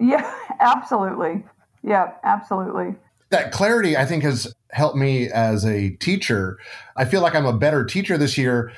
yeah, 0.00 0.34
absolutely. 0.60 1.44
Yeah, 1.82 2.12
absolutely. 2.24 2.94
That 3.30 3.52
clarity, 3.52 3.96
I 3.96 4.04
think, 4.06 4.22
has 4.24 4.52
helped 4.70 4.96
me 4.96 5.28
as 5.28 5.64
a 5.64 5.90
teacher. 5.96 6.58
I 6.96 7.04
feel 7.04 7.22
like 7.22 7.34
I'm 7.34 7.46
a 7.46 7.52
better 7.52 7.84
teacher 7.84 8.18
this 8.18 8.36
year 8.36 8.72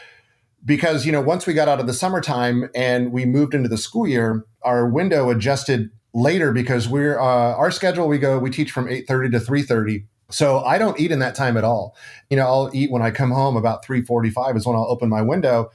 because, 0.64 1.04
you 1.06 1.12
know, 1.12 1.20
once 1.20 1.46
we 1.46 1.54
got 1.54 1.68
out 1.68 1.80
of 1.80 1.86
the 1.86 1.94
summertime 1.94 2.68
and 2.74 3.12
we 3.12 3.24
moved 3.24 3.54
into 3.54 3.68
the 3.68 3.78
school 3.78 4.06
year, 4.06 4.46
our 4.62 4.86
window 4.86 5.30
adjusted 5.30 5.90
later 6.14 6.52
because 6.52 6.88
we're 6.88 7.18
uh, 7.18 7.54
our 7.56 7.70
schedule 7.70 8.06
we 8.06 8.18
go 8.18 8.38
we 8.38 8.50
teach 8.50 8.70
from 8.70 8.86
8.30 8.86 9.32
to 9.32 9.38
3.30 9.38 10.04
so 10.32 10.60
I 10.60 10.78
don't 10.78 10.98
eat 10.98 11.12
in 11.12 11.18
that 11.20 11.34
time 11.34 11.56
at 11.56 11.64
all. 11.64 11.96
You 12.30 12.36
know, 12.36 12.46
I'll 12.46 12.70
eat 12.72 12.90
when 12.90 13.02
I 13.02 13.10
come 13.10 13.30
home 13.30 13.56
about 13.56 13.84
3:45 13.84 14.56
is 14.56 14.66
when 14.66 14.76
I'll 14.76 14.90
open 14.90 15.08
my 15.08 15.22
window. 15.22 15.70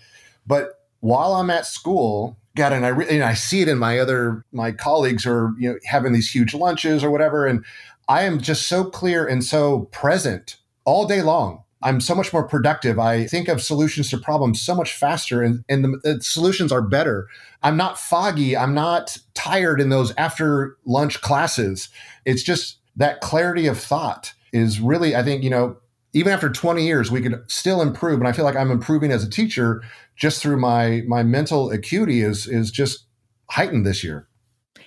But 0.45 0.81
while 0.99 1.33
I'm 1.33 1.49
at 1.49 1.65
school, 1.65 2.37
God, 2.55 2.73
and 2.73 2.85
I 2.85 2.89
re- 2.89 3.07
and 3.09 3.23
I 3.23 3.33
see 3.33 3.61
it 3.61 3.67
in 3.67 3.77
my 3.77 3.99
other 3.99 4.43
my 4.51 4.71
colleagues 4.71 5.25
are 5.25 5.53
you 5.59 5.71
know 5.71 5.79
having 5.85 6.13
these 6.13 6.33
huge 6.33 6.53
lunches 6.53 7.03
or 7.03 7.11
whatever, 7.11 7.45
and 7.45 7.63
I 8.07 8.23
am 8.23 8.39
just 8.39 8.67
so 8.67 8.85
clear 8.85 9.27
and 9.27 9.43
so 9.43 9.81
present 9.91 10.57
all 10.85 11.05
day 11.05 11.21
long. 11.21 11.63
I'm 11.83 12.01
so 12.01 12.15
much 12.15 12.33
more 12.33 12.47
productive. 12.47 12.97
I 12.97 13.27
think 13.27 13.47
of 13.47 13.61
solutions 13.61 14.09
to 14.09 14.17
problems 14.17 14.59
so 14.59 14.73
much 14.73 14.93
faster, 14.93 15.43
and, 15.43 15.63
and 15.69 15.83
the, 15.83 15.99
the 16.03 16.21
solutions 16.23 16.71
are 16.71 16.81
better. 16.81 17.27
I'm 17.61 17.77
not 17.77 17.99
foggy. 17.99 18.57
I'm 18.57 18.73
not 18.73 19.17
tired 19.35 19.79
in 19.79 19.89
those 19.89 20.11
after 20.17 20.75
lunch 20.85 21.21
classes. 21.21 21.89
It's 22.25 22.41
just 22.41 22.79
that 22.95 23.21
clarity 23.21 23.67
of 23.67 23.77
thought 23.77 24.33
is 24.51 24.79
really, 24.79 25.15
I 25.15 25.23
think, 25.23 25.43
you 25.43 25.49
know, 25.49 25.77
even 26.13 26.31
after 26.31 26.49
20 26.49 26.85
years, 26.85 27.11
we 27.11 27.21
could 27.21 27.43
still 27.47 27.81
improve. 27.81 28.19
And 28.19 28.27
I 28.27 28.31
feel 28.31 28.45
like 28.45 28.55
I'm 28.55 28.71
improving 28.71 29.11
as 29.11 29.23
a 29.23 29.29
teacher 29.29 29.83
just 30.15 30.41
through 30.41 30.57
my 30.57 31.03
my 31.07 31.21
mental 31.23 31.69
acuity 31.69 32.21
is 32.21 32.47
is 32.47 32.71
just 32.71 33.05
heightened 33.49 33.85
this 33.85 34.03
year. 34.03 34.27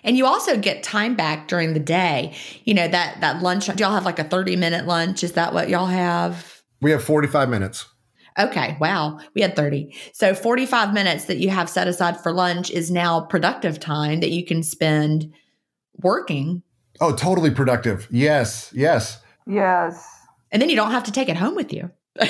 And 0.03 0.17
you 0.17 0.27
also 0.27 0.57
get 0.57 0.83
time 0.83 1.15
back 1.15 1.47
during 1.47 1.75
the 1.75 1.81
day. 1.81 2.35
You 2.65 2.75
know, 2.75 2.89
that 2.89 3.21
that 3.21 3.43
lunch, 3.43 3.67
do 3.67 3.75
y'all 3.83 3.93
have 3.93 4.07
like 4.07 4.19
a 4.19 4.25
30 4.25 4.57
minute 4.57 4.87
lunch? 4.87 5.23
Is 5.23 5.33
that 5.33 5.53
what 5.53 5.69
y'all 5.69 5.87
have? 5.87 6.63
We 6.81 6.91
have 6.91 7.05
45 7.05 7.49
minutes. 7.49 7.87
Okay, 8.39 8.77
wow. 8.81 9.19
We 9.35 9.43
had 9.43 9.57
30. 9.57 9.95
So 10.13 10.35
45 10.35 10.95
minutes 10.95 11.27
that 11.27 11.39
you 11.39 11.51
have 11.51 11.69
set 11.69 11.89
aside 11.89 12.19
for 12.21 12.33
lunch 12.33 12.71
is 12.71 12.91
now 12.91 13.21
productive 13.21 13.79
time 13.79 14.21
that 14.21 14.31
you 14.31 14.45
can 14.45 14.63
spend 14.63 15.33
working. 15.99 16.63
Oh, 17.01 17.15
totally 17.15 17.51
productive. 17.51 18.07
Yes, 18.11 18.73
yes. 18.75 19.20
Yes. 19.47 20.07
And 20.53 20.61
then 20.61 20.69
you 20.71 20.77
don't 20.77 20.91
have 20.91 21.05
to 21.05 21.13
take 21.13 21.29
it 21.29 21.37
home 21.37 21.55
with 21.55 21.73
you. 21.73 21.91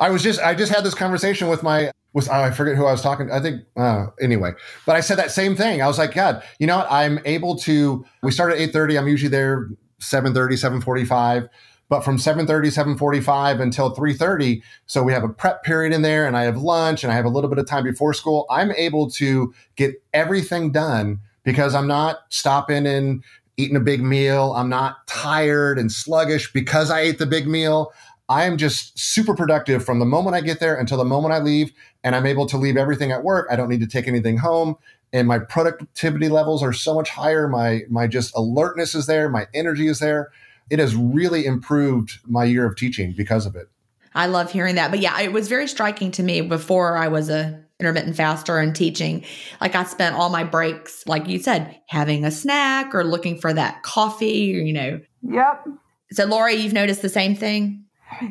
I 0.00 0.10
was 0.10 0.22
just 0.22 0.40
I 0.40 0.54
just 0.54 0.72
had 0.72 0.84
this 0.84 0.94
conversation 0.94 1.48
with 1.48 1.62
my 1.62 1.90
was 2.12 2.28
oh, 2.28 2.32
I 2.32 2.50
forget 2.50 2.76
who 2.76 2.86
I 2.86 2.92
was 2.92 3.02
talking. 3.02 3.30
I 3.30 3.40
think 3.40 3.62
uh, 3.76 4.06
anyway, 4.20 4.52
but 4.86 4.96
I 4.96 5.00
said 5.00 5.18
that 5.18 5.30
same 5.30 5.56
thing. 5.56 5.82
I 5.82 5.86
was 5.88 5.98
like, 5.98 6.14
God, 6.14 6.42
you 6.58 6.66
know 6.66 6.78
what? 6.78 6.86
I'm 6.90 7.18
able 7.24 7.56
to. 7.60 8.04
We 8.22 8.30
start 8.30 8.52
at 8.52 8.58
eight 8.58 8.72
thirty. 8.72 8.96
I'm 8.96 9.08
usually 9.08 9.28
there 9.28 9.68
7.30, 10.00 10.82
7.45. 10.82 11.48
But 11.88 12.04
from 12.04 12.18
7.30, 12.18 12.96
7.45 12.98 13.60
until 13.60 13.96
3.30, 13.96 14.62
so 14.84 15.02
we 15.02 15.12
have 15.12 15.24
a 15.24 15.28
prep 15.28 15.64
period 15.64 15.94
in 15.94 16.02
there 16.02 16.26
and 16.26 16.36
I 16.36 16.42
have 16.42 16.58
lunch 16.58 17.02
and 17.02 17.10
I 17.10 17.16
have 17.16 17.24
a 17.24 17.30
little 17.30 17.48
bit 17.48 17.58
of 17.58 17.66
time 17.66 17.82
before 17.82 18.12
school, 18.12 18.44
I'm 18.50 18.72
able 18.72 19.10
to 19.12 19.54
get 19.74 19.94
everything 20.12 20.70
done 20.70 21.20
because 21.44 21.74
I'm 21.74 21.86
not 21.86 22.18
stopping 22.28 22.86
and 22.86 23.24
eating 23.58 23.76
a 23.76 23.80
big 23.80 24.02
meal. 24.02 24.54
I'm 24.56 24.70
not 24.70 25.06
tired 25.06 25.78
and 25.78 25.92
sluggish 25.92 26.52
because 26.52 26.90
I 26.90 27.00
ate 27.00 27.18
the 27.18 27.26
big 27.26 27.46
meal. 27.46 27.92
I 28.30 28.44
am 28.44 28.56
just 28.56 28.98
super 28.98 29.34
productive 29.34 29.84
from 29.84 29.98
the 29.98 30.06
moment 30.06 30.36
I 30.36 30.40
get 30.40 30.60
there 30.60 30.76
until 30.76 30.96
the 30.96 31.04
moment 31.04 31.34
I 31.34 31.40
leave, 31.40 31.72
and 32.04 32.14
I'm 32.14 32.26
able 32.26 32.46
to 32.46 32.56
leave 32.56 32.76
everything 32.76 33.10
at 33.10 33.24
work. 33.24 33.48
I 33.50 33.56
don't 33.56 33.68
need 33.68 33.80
to 33.80 33.86
take 33.86 34.06
anything 34.06 34.38
home, 34.38 34.76
and 35.12 35.26
my 35.26 35.38
productivity 35.38 36.28
levels 36.28 36.62
are 36.62 36.72
so 36.72 36.94
much 36.94 37.10
higher. 37.10 37.48
My 37.48 37.82
my 37.90 38.06
just 38.06 38.34
alertness 38.36 38.94
is 38.94 39.06
there, 39.06 39.28
my 39.28 39.46
energy 39.54 39.88
is 39.88 39.98
there. 39.98 40.30
It 40.70 40.78
has 40.78 40.94
really 40.94 41.46
improved 41.46 42.18
my 42.26 42.44
year 42.44 42.66
of 42.66 42.76
teaching 42.76 43.14
because 43.16 43.46
of 43.46 43.56
it. 43.56 43.68
I 44.14 44.26
love 44.26 44.52
hearing 44.52 44.74
that. 44.74 44.90
But 44.90 45.00
yeah, 45.00 45.18
it 45.20 45.32
was 45.32 45.48
very 45.48 45.66
striking 45.66 46.10
to 46.12 46.22
me 46.22 46.42
before 46.42 46.96
I 46.96 47.08
was 47.08 47.30
a 47.30 47.64
intermittent 47.80 48.16
faster 48.16 48.58
and 48.58 48.74
teaching. 48.74 49.24
Like 49.60 49.74
I 49.74 49.84
spent 49.84 50.16
all 50.16 50.30
my 50.30 50.44
breaks, 50.44 51.06
like 51.06 51.28
you 51.28 51.38
said, 51.38 51.80
having 51.86 52.24
a 52.24 52.30
snack 52.30 52.94
or 52.94 53.04
looking 53.04 53.38
for 53.38 53.52
that 53.52 53.82
coffee, 53.82 54.56
or, 54.56 54.60
you 54.60 54.72
know. 54.72 55.00
Yep. 55.22 55.66
So 56.12 56.24
Laurie, 56.24 56.54
you've 56.54 56.72
noticed 56.72 57.02
the 57.02 57.08
same 57.08 57.34
thing? 57.34 57.84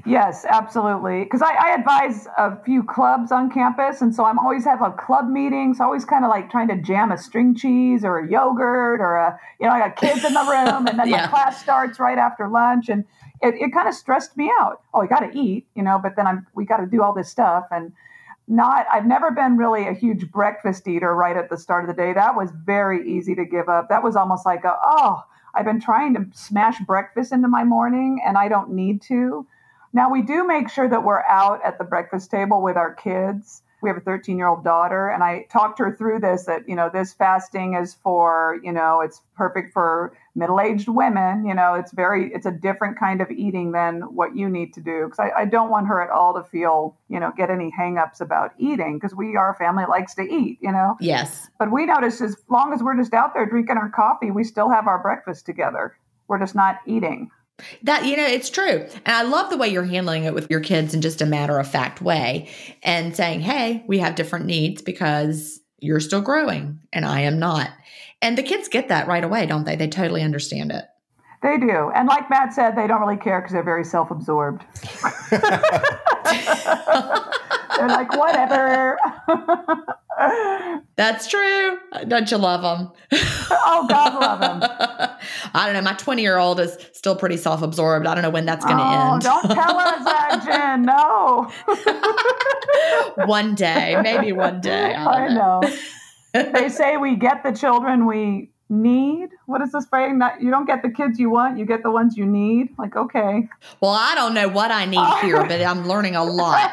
Yes, 0.05 0.43
absolutely. 0.49 1.23
Because 1.23 1.41
I, 1.41 1.53
I, 1.53 1.75
advise 1.75 2.27
a 2.37 2.61
few 2.63 2.83
clubs 2.83 3.31
on 3.31 3.51
campus, 3.51 4.01
and 4.01 4.13
so 4.13 4.25
I'm 4.25 4.39
always 4.39 4.65
have 4.65 4.81
a 4.81 4.91
club 4.91 5.29
meeting. 5.29 5.75
So 5.75 5.83
always 5.83 6.03
kind 6.03 6.25
of 6.25 6.29
like 6.29 6.49
trying 6.49 6.67
to 6.69 6.81
jam 6.81 7.11
a 7.11 7.17
string 7.17 7.55
cheese 7.55 8.03
or 8.03 8.17
a 8.17 8.29
yogurt 8.29 8.99
or 8.99 9.15
a 9.15 9.39
you 9.59 9.67
know 9.67 9.73
I 9.73 9.79
got 9.79 9.95
kids 9.95 10.25
in 10.25 10.33
the 10.33 10.39
room, 10.49 10.87
and 10.87 10.97
then 10.99 11.07
yeah. 11.07 11.21
my 11.21 11.27
class 11.27 11.61
starts 11.61 11.99
right 11.99 12.17
after 12.17 12.49
lunch, 12.49 12.89
and 12.89 13.05
it, 13.41 13.53
it 13.55 13.71
kind 13.71 13.87
of 13.87 13.93
stressed 13.93 14.35
me 14.35 14.51
out. 14.59 14.81
Oh, 14.93 15.01
we 15.01 15.07
got 15.07 15.19
to 15.19 15.31
eat, 15.37 15.67
you 15.75 15.83
know, 15.83 15.99
but 16.01 16.15
then 16.15 16.25
I'm 16.25 16.47
we 16.55 16.65
got 16.65 16.77
to 16.77 16.87
do 16.87 17.03
all 17.03 17.13
this 17.13 17.29
stuff 17.29 17.65
and 17.69 17.93
not 18.47 18.85
I've 18.91 19.05
never 19.05 19.31
been 19.31 19.57
really 19.57 19.87
a 19.87 19.93
huge 19.93 20.31
breakfast 20.31 20.87
eater 20.87 21.13
right 21.13 21.35
at 21.35 21.49
the 21.49 21.57
start 21.57 21.87
of 21.87 21.95
the 21.95 22.01
day. 22.01 22.13
That 22.13 22.35
was 22.35 22.51
very 22.51 23.09
easy 23.09 23.35
to 23.35 23.45
give 23.45 23.69
up. 23.69 23.89
That 23.89 24.03
was 24.03 24.15
almost 24.15 24.45
like 24.45 24.63
a 24.63 24.77
oh, 24.81 25.23
I've 25.53 25.65
been 25.65 25.81
trying 25.81 26.13
to 26.13 26.25
smash 26.33 26.79
breakfast 26.81 27.31
into 27.31 27.47
my 27.47 27.63
morning 27.63 28.21
and 28.25 28.37
I 28.37 28.47
don't 28.47 28.71
need 28.71 29.01
to. 29.03 29.45
Now, 29.93 30.11
we 30.11 30.21
do 30.21 30.45
make 30.45 30.69
sure 30.69 30.87
that 30.87 31.03
we're 31.03 31.23
out 31.23 31.63
at 31.63 31.77
the 31.77 31.83
breakfast 31.83 32.29
table 32.29 32.61
with 32.61 32.77
our 32.77 32.93
kids. 32.93 33.63
We 33.81 33.89
have 33.89 33.97
a 33.97 34.01
13 34.01 34.37
year 34.37 34.47
old 34.47 34.63
daughter, 34.63 35.09
and 35.09 35.23
I 35.23 35.45
talked 35.51 35.79
her 35.79 35.95
through 35.95 36.19
this 36.19 36.45
that, 36.45 36.67
you 36.67 36.75
know, 36.75 36.89
this 36.91 37.13
fasting 37.13 37.75
is 37.75 37.93
for, 37.93 38.59
you 38.63 38.71
know, 38.71 39.01
it's 39.01 39.21
perfect 39.35 39.73
for 39.73 40.17
middle 40.35 40.59
aged 40.59 40.87
women. 40.87 41.45
You 41.45 41.53
know, 41.53 41.73
it's 41.73 41.91
very, 41.91 42.31
it's 42.33 42.45
a 42.45 42.51
different 42.51 42.97
kind 42.97 43.21
of 43.21 43.29
eating 43.29 43.71
than 43.71 44.01
what 44.01 44.35
you 44.35 44.49
need 44.49 44.73
to 44.75 44.81
do. 44.81 45.05
Because 45.05 45.19
I, 45.19 45.41
I, 45.41 45.45
don't 45.45 45.69
want 45.69 45.87
her 45.87 46.01
at 46.01 46.09
all 46.09 46.33
to 46.33 46.43
feel, 46.43 46.97
you 47.09 47.19
know, 47.19 47.31
get 47.35 47.49
any 47.49 47.71
hangups 47.77 48.21
about 48.21 48.53
eating 48.57 48.97
because 48.97 49.15
we 49.15 49.35
are 49.35 49.53
a 49.53 49.55
family 49.55 49.85
likes 49.87 50.15
to 50.15 50.21
eat, 50.21 50.59
you 50.61 50.71
know? 50.71 50.95
Yes. 50.99 51.49
But 51.59 51.71
we 51.71 51.85
notice 51.85 52.21
as 52.21 52.35
long 52.49 52.73
as 52.73 52.81
we're 52.81 52.97
just 52.97 53.13
out 53.13 53.33
there 53.33 53.45
drinking 53.45 53.77
our 53.77 53.89
coffee, 53.89 54.31
we 54.31 54.43
still 54.43 54.69
have 54.69 54.87
our 54.87 55.01
breakfast 55.01 55.45
together. 55.45 55.97
We're 56.27 56.39
just 56.39 56.55
not 56.55 56.79
eating. 56.85 57.31
That, 57.83 58.05
you 58.05 58.17
know, 58.17 58.25
it's 58.25 58.49
true. 58.49 58.87
And 59.05 59.15
I 59.15 59.23
love 59.23 59.49
the 59.49 59.57
way 59.57 59.69
you're 59.69 59.83
handling 59.83 60.25
it 60.25 60.33
with 60.33 60.49
your 60.49 60.59
kids 60.59 60.93
in 60.93 61.01
just 61.01 61.21
a 61.21 61.25
matter 61.25 61.59
of 61.59 61.67
fact 61.67 62.01
way 62.01 62.49
and 62.83 63.15
saying, 63.15 63.41
hey, 63.41 63.83
we 63.87 63.99
have 63.99 64.15
different 64.15 64.45
needs 64.45 64.81
because 64.81 65.59
you're 65.79 65.99
still 65.99 66.21
growing 66.21 66.79
and 66.93 67.05
I 67.05 67.21
am 67.21 67.39
not. 67.39 67.71
And 68.21 68.37
the 68.37 68.43
kids 68.43 68.67
get 68.67 68.89
that 68.89 69.07
right 69.07 69.23
away, 69.23 69.45
don't 69.45 69.65
they? 69.65 69.75
They 69.75 69.87
totally 69.87 70.23
understand 70.23 70.71
it. 70.71 70.85
They 71.43 71.57
do. 71.57 71.91
And 71.93 72.07
like 72.07 72.29
Matt 72.29 72.53
said, 72.53 72.75
they 72.75 72.87
don't 72.87 73.01
really 73.01 73.17
care 73.17 73.41
because 73.41 73.53
they're 73.53 73.63
very 73.63 73.85
self 73.85 74.09
absorbed. 74.09 74.63
they're 77.77 77.87
like, 77.87 78.15
whatever. 78.17 78.97
That's 80.95 81.27
true. 81.27 81.77
Don't 82.07 82.29
you 82.31 82.37
love 82.37 82.61
them? 82.61 82.91
oh, 83.51 83.85
God 83.87 84.19
love 84.19 84.39
them. 84.39 84.61
I 85.53 85.65
don't 85.65 85.73
know. 85.73 85.81
My 85.81 85.93
20 85.93 86.21
year 86.21 86.37
old 86.37 86.59
is 86.59 86.77
still 86.93 87.15
pretty 87.15 87.37
self 87.37 87.61
absorbed. 87.61 88.07
I 88.07 88.15
don't 88.15 88.23
know 88.23 88.29
when 88.29 88.45
that's 88.45 88.65
going 88.65 88.77
to 88.77 88.83
oh, 88.83 89.13
end. 89.13 89.21
don't 89.21 89.43
tell 89.43 89.77
us 89.77 90.03
that, 90.05 90.73
Gin. 90.73 90.83
No. 90.83 91.51
one 93.27 93.55
day. 93.55 93.99
Maybe 94.01 94.31
one 94.31 94.59
day. 94.61 94.93
I, 94.95 95.05
I 95.05 95.27
know. 95.33 95.61
know. 95.61 96.51
they 96.51 96.69
say 96.69 96.97
we 96.97 97.15
get 97.15 97.43
the 97.43 97.51
children 97.51 98.05
we 98.05 98.49
need 98.69 99.29
what 99.45 99.61
is 99.61 99.71
this 99.71 99.85
phrase 99.85 100.11
not 100.13 100.41
you 100.41 100.51
don't 100.51 100.65
get 100.65 100.81
the 100.81 100.89
kids 100.89 101.17
you 101.17 101.29
want 101.29 101.57
you 101.57 101.65
get 101.65 101.83
the 101.83 101.91
ones 101.91 102.17
you 102.17 102.25
need 102.25 102.67
like 102.77 102.97
okay 102.97 103.47
well 103.79 103.91
i 103.91 104.13
don't 104.13 104.33
know 104.33 104.49
what 104.49 104.71
i 104.71 104.83
need 104.85 105.07
here 105.21 105.41
but 105.47 105.61
i'm 105.61 105.87
learning 105.87 106.17
a 106.17 106.23
lot 106.23 106.71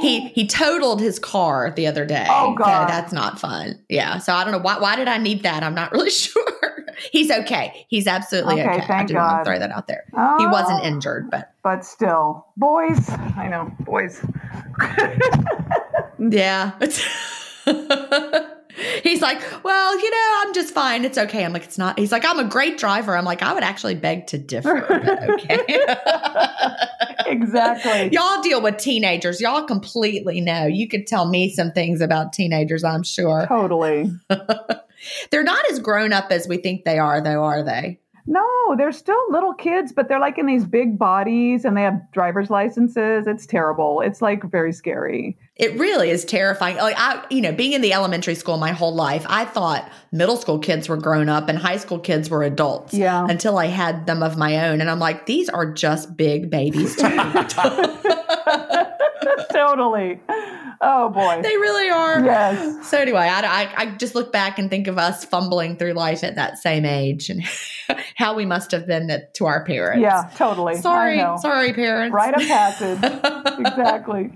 he 0.00 0.28
he 0.28 0.46
totaled 0.46 1.00
his 1.00 1.18
car 1.18 1.72
the 1.74 1.86
other 1.86 2.04
day. 2.04 2.26
Oh 2.28 2.54
god. 2.54 2.86
So 2.88 2.92
that's 2.92 3.12
not 3.12 3.38
fun. 3.38 3.78
Yeah 3.88 4.18
so 4.18 4.32
i 4.32 4.44
don't 4.44 4.52
know. 4.52 4.58
Why 4.58 4.78
why 4.78 4.96
did 4.96 5.08
i 5.08 5.18
need 5.18 5.42
that? 5.42 5.62
I'm 5.62 5.74
not 5.74 5.92
really 5.92 6.10
sure. 6.22 6.86
He's 7.10 7.30
okay. 7.30 7.86
He's 7.88 8.06
absolutely 8.06 8.60
okay, 8.60 8.82
okay. 8.82 8.94
i 8.94 9.02
just 9.04 9.14
want 9.14 9.44
to 9.44 9.50
throw 9.50 9.58
that 9.58 9.70
out 9.70 9.88
there. 9.88 10.04
Oh, 10.14 10.38
he 10.38 10.46
wasn't 10.46 10.80
oh. 10.82 10.86
injured 10.86 11.30
but 11.30 11.52
but 11.62 11.84
still. 11.84 12.46
Boys 12.56 13.08
i 13.36 13.48
know 13.48 13.72
boys. 13.80 14.24
Yeah 16.18 16.78
He's 19.04 19.20
like, 19.20 19.40
well, 19.64 19.98
you 19.98 20.10
know, 20.10 20.42
I'm 20.42 20.54
just 20.54 20.72
fine. 20.72 21.04
It's 21.04 21.18
okay. 21.18 21.44
I'm 21.44 21.52
like, 21.52 21.64
it's 21.64 21.78
not. 21.78 21.98
He's 21.98 22.12
like, 22.12 22.24
I'm 22.24 22.38
a 22.38 22.44
great 22.44 22.78
driver. 22.78 23.16
I'm 23.16 23.24
like, 23.24 23.42
I 23.42 23.52
would 23.52 23.64
actually 23.64 23.96
beg 23.96 24.28
to 24.28 24.38
differ. 24.38 24.84
okay. 25.34 25.58
exactly. 27.26 28.10
Y'all 28.12 28.40
deal 28.42 28.62
with 28.62 28.76
teenagers. 28.76 29.40
Y'all 29.40 29.64
completely 29.64 30.40
know. 30.40 30.66
You 30.66 30.86
could 30.88 31.06
tell 31.08 31.28
me 31.28 31.50
some 31.50 31.72
things 31.72 32.00
about 32.00 32.32
teenagers, 32.32 32.84
I'm 32.84 33.02
sure. 33.02 33.46
Totally. 33.48 34.12
They're 35.30 35.42
not 35.42 35.68
as 35.72 35.80
grown 35.80 36.12
up 36.12 36.30
as 36.30 36.46
we 36.46 36.58
think 36.58 36.84
they 36.84 36.98
are, 37.00 37.20
though, 37.20 37.42
are 37.42 37.64
they? 37.64 37.98
No, 38.26 38.76
they're 38.76 38.92
still 38.92 39.18
little 39.30 39.52
kids, 39.52 39.92
but 39.92 40.08
they're 40.08 40.20
like 40.20 40.38
in 40.38 40.46
these 40.46 40.64
big 40.64 40.96
bodies 40.96 41.64
and 41.64 41.76
they 41.76 41.82
have 41.82 42.00
driver's 42.12 42.50
licenses. 42.50 43.26
It's 43.26 43.46
terrible. 43.46 44.00
It's 44.00 44.22
like 44.22 44.44
very 44.44 44.72
scary. 44.72 45.36
It 45.62 45.78
really 45.78 46.10
is 46.10 46.24
terrifying. 46.24 46.76
Like 46.76 46.96
I, 46.98 47.24
you 47.30 47.40
know, 47.40 47.52
being 47.52 47.72
in 47.72 47.82
the 47.82 47.92
elementary 47.92 48.34
school 48.34 48.56
my 48.56 48.72
whole 48.72 48.92
life, 48.92 49.24
I 49.28 49.44
thought 49.44 49.88
middle 50.10 50.36
school 50.36 50.58
kids 50.58 50.88
were 50.88 50.96
grown 50.96 51.28
up 51.28 51.48
and 51.48 51.56
high 51.56 51.76
school 51.76 52.00
kids 52.00 52.28
were 52.28 52.42
adults. 52.42 52.92
Yeah. 52.92 53.24
Until 53.28 53.58
I 53.58 53.66
had 53.66 54.06
them 54.06 54.24
of 54.24 54.36
my 54.36 54.68
own. 54.68 54.80
And 54.80 54.90
I'm 54.90 54.98
like, 54.98 55.26
these 55.26 55.48
are 55.48 55.72
just 55.72 56.16
big 56.16 56.50
babies 56.50 56.96
totally. 59.52 60.20
Oh 60.80 61.10
boy. 61.10 61.42
They 61.42 61.56
really 61.56 61.90
are. 61.90 62.24
Yes. 62.24 62.90
So 62.90 62.98
anyway, 62.98 63.20
I, 63.20 63.42
I, 63.42 63.74
I, 63.76 63.86
just 63.92 64.16
look 64.16 64.32
back 64.32 64.58
and 64.58 64.68
think 64.68 64.88
of 64.88 64.98
us 64.98 65.24
fumbling 65.24 65.76
through 65.76 65.92
life 65.92 66.24
at 66.24 66.34
that 66.34 66.58
same 66.58 66.84
age 66.84 67.30
and 67.30 67.40
how 68.16 68.34
we 68.34 68.46
must 68.46 68.72
have 68.72 68.88
been 68.88 69.22
to 69.34 69.46
our 69.46 69.64
parents. 69.64 70.02
Yeah, 70.02 70.28
totally. 70.34 70.80
Sorry, 70.80 71.20
sorry, 71.40 71.72
parents. 71.72 72.12
Rite 72.12 72.34
of 72.34 72.42
passage. 72.42 72.98
exactly. 73.60 74.32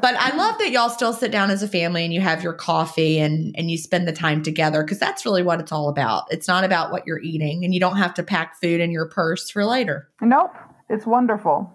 But 0.00 0.14
I 0.16 0.36
love 0.36 0.58
that 0.58 0.70
y'all 0.70 0.90
still 0.90 1.12
sit 1.12 1.30
down 1.32 1.50
as 1.50 1.62
a 1.62 1.68
family 1.68 2.04
and 2.04 2.12
you 2.12 2.20
have 2.20 2.42
your 2.42 2.52
coffee 2.52 3.18
and 3.18 3.54
and 3.56 3.70
you 3.70 3.78
spend 3.78 4.06
the 4.06 4.12
time 4.12 4.42
together 4.42 4.82
because 4.82 4.98
that's 4.98 5.24
really 5.24 5.42
what 5.42 5.60
it's 5.60 5.72
all 5.72 5.88
about. 5.88 6.24
It's 6.30 6.48
not 6.48 6.64
about 6.64 6.92
what 6.92 7.06
you're 7.06 7.20
eating 7.20 7.64
and 7.64 7.72
you 7.72 7.80
don't 7.80 7.96
have 7.96 8.14
to 8.14 8.22
pack 8.22 8.60
food 8.60 8.80
in 8.80 8.90
your 8.90 9.08
purse 9.08 9.50
for 9.50 9.64
later. 9.64 10.08
Nope. 10.20 10.54
It's 10.88 11.06
wonderful. 11.06 11.72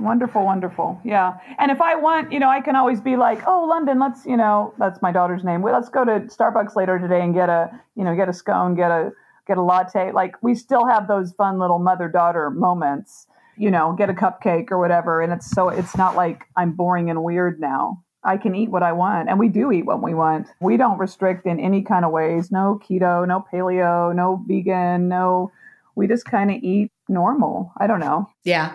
Wonderful, 0.00 0.44
wonderful. 0.44 1.00
Yeah. 1.04 1.34
And 1.58 1.70
if 1.70 1.80
I 1.80 1.94
want, 1.94 2.30
you 2.32 2.38
know, 2.38 2.50
I 2.50 2.60
can 2.60 2.76
always 2.76 3.00
be 3.00 3.16
like, 3.16 3.46
oh, 3.46 3.64
London, 3.68 3.98
let's, 3.98 4.26
you 4.26 4.36
know, 4.36 4.74
that's 4.78 5.00
my 5.00 5.10
daughter's 5.10 5.42
name. 5.42 5.62
Let's 5.62 5.88
go 5.88 6.04
to 6.04 6.20
Starbucks 6.20 6.76
later 6.76 6.98
today 6.98 7.22
and 7.22 7.34
get 7.34 7.48
a, 7.48 7.70
you 7.94 8.04
know, 8.04 8.14
get 8.14 8.28
a 8.28 8.32
scone, 8.32 8.74
get 8.74 8.90
a, 8.90 9.12
get 9.46 9.56
a 9.56 9.62
latte. 9.62 10.12
Like 10.12 10.34
we 10.42 10.54
still 10.54 10.86
have 10.86 11.08
those 11.08 11.32
fun 11.32 11.58
little 11.58 11.78
mother 11.78 12.08
daughter 12.08 12.50
moments, 12.50 13.26
you 13.56 13.70
know, 13.70 13.94
get 13.96 14.10
a 14.10 14.14
cupcake 14.14 14.70
or 14.70 14.78
whatever. 14.78 15.20
And 15.20 15.32
it's 15.32 15.50
so, 15.50 15.68
it's 15.68 15.96
not 15.96 16.16
like 16.16 16.44
I'm 16.56 16.72
boring 16.72 17.10
and 17.10 17.22
weird 17.22 17.60
now. 17.60 18.02
I 18.24 18.36
can 18.36 18.54
eat 18.54 18.70
what 18.70 18.82
I 18.82 18.92
want. 18.92 19.28
And 19.28 19.38
we 19.38 19.48
do 19.48 19.70
eat 19.70 19.86
what 19.86 20.02
we 20.02 20.12
want. 20.12 20.48
We 20.60 20.76
don't 20.76 20.98
restrict 20.98 21.46
in 21.46 21.60
any 21.60 21.82
kind 21.82 22.04
of 22.04 22.10
ways. 22.10 22.50
No 22.50 22.80
keto, 22.82 23.26
no 23.26 23.44
paleo, 23.52 24.14
no 24.14 24.42
vegan, 24.46 25.08
no, 25.08 25.52
we 25.96 26.06
just 26.06 26.26
kind 26.26 26.50
of 26.50 26.62
eat 26.62 26.90
normal. 27.08 27.72
I 27.78 27.86
don't 27.86 28.00
know. 28.00 28.28
Yeah. 28.44 28.74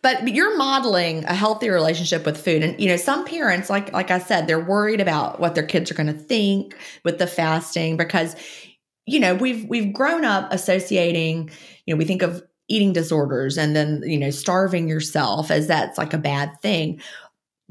But 0.00 0.28
you're 0.28 0.56
modeling 0.56 1.24
a 1.24 1.34
healthy 1.34 1.68
relationship 1.68 2.24
with 2.24 2.42
food 2.42 2.62
and 2.62 2.78
you 2.78 2.88
know 2.88 2.96
some 2.96 3.24
parents 3.24 3.70
like 3.70 3.92
like 3.92 4.10
I 4.10 4.18
said 4.18 4.46
they're 4.46 4.60
worried 4.64 5.00
about 5.00 5.40
what 5.40 5.54
their 5.54 5.66
kids 5.66 5.90
are 5.90 5.94
going 5.94 6.06
to 6.06 6.12
think 6.12 6.76
with 7.04 7.18
the 7.18 7.26
fasting 7.26 7.96
because 7.96 8.36
you 9.06 9.20
know 9.20 9.34
we've 9.34 9.64
we've 9.68 9.92
grown 9.92 10.24
up 10.24 10.52
associating 10.52 11.50
you 11.86 11.94
know 11.94 11.98
we 11.98 12.04
think 12.04 12.22
of 12.22 12.42
eating 12.68 12.92
disorders 12.92 13.58
and 13.58 13.74
then 13.76 14.02
you 14.04 14.18
know 14.18 14.30
starving 14.30 14.88
yourself 14.88 15.50
as 15.50 15.66
that's 15.66 15.98
like 15.98 16.14
a 16.14 16.18
bad 16.18 16.50
thing 16.62 17.00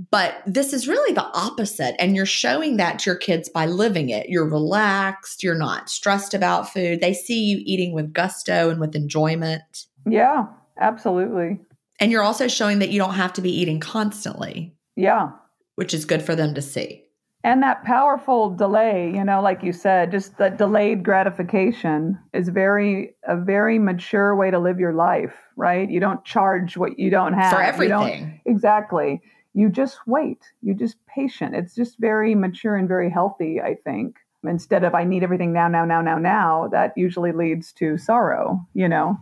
But 0.10 0.42
this 0.48 0.74
is 0.74 0.88
really 0.88 1.14
the 1.14 1.30
opposite. 1.34 1.96
And 2.02 2.16
you're 2.16 2.26
showing 2.26 2.78
that 2.78 3.00
to 3.00 3.12
your 3.12 3.18
kids 3.18 3.50
by 3.50 3.68
living 3.68 4.10
it. 4.10 4.30
You're 4.30 4.50
relaxed. 4.50 5.44
You're 5.44 5.54
not 5.54 5.89
stressed 5.89 6.34
about 6.34 6.74
food. 6.74 7.02
They 7.02 7.14
see 7.14 7.44
you 7.44 7.62
eating 7.64 7.94
with 7.94 8.14
gusto 8.14 8.72
and 8.72 8.80
with 8.80 8.96
enjoyment. 8.96 9.86
Yeah, 10.10 10.48
absolutely. 10.80 11.60
And 12.00 12.12
you're 12.12 12.24
also 12.24 12.48
showing 12.48 12.80
that 12.80 12.89
you 12.89 12.98
don't 13.00 13.14
have 13.14 13.34
to 13.34 13.42
be 13.42 13.52
eating 13.52 13.80
constantly. 13.80 14.74
Yeah. 14.96 15.32
Which 15.76 15.94
is 15.94 16.06
good 16.06 16.24
for 16.24 16.36
them 16.36 16.56
to 16.56 16.62
see. 16.64 17.01
And 17.44 17.64
that 17.64 17.84
powerful 17.84 18.52
delay, 18.52 19.12
you 19.16 19.24
know, 19.24 19.42
like 19.42 19.64
you 19.64 19.74
said, 19.74 20.12
just 20.12 20.38
the 20.38 20.50
delayed 20.50 21.04
gratification 21.04 22.20
is 22.34 22.50
very 22.50 23.16
a 23.28 23.36
very 23.36 23.80
mature 23.80 24.36
way 24.36 24.52
to 24.52 24.60
live 24.60 24.80
your 24.80 24.94
life, 24.94 25.34
right? 25.56 25.89
You 25.89 26.00
don't 26.00 26.24
charge 26.24 26.78
what 26.78 27.00
you 27.00 27.10
don't 27.10 27.34
have. 27.34 27.52
For 27.52 27.62
everything. 27.62 28.39
Exactly. 28.46 29.22
You 29.54 29.70
just 29.70 30.00
wait. 30.06 30.39
You 30.62 30.76
just 30.76 30.98
patient. 31.08 31.56
It's 31.56 31.74
just 31.74 31.98
very 32.00 32.36
mature 32.36 32.76
and 32.76 32.88
very 32.88 33.10
healthy, 33.10 33.60
I 33.60 33.76
think. 33.84 34.18
Instead 34.44 34.84
of 34.84 34.94
I 34.94 35.04
need 35.04 35.24
everything 35.24 35.52
now, 35.52 35.68
now, 35.68 35.86
now, 35.86 36.02
now, 36.02 36.18
now, 36.18 36.68
that 36.72 36.94
usually 36.96 37.32
leads 37.32 37.74
to 37.74 37.98
sorrow, 37.98 38.60
you 38.74 38.88
know, 38.88 39.18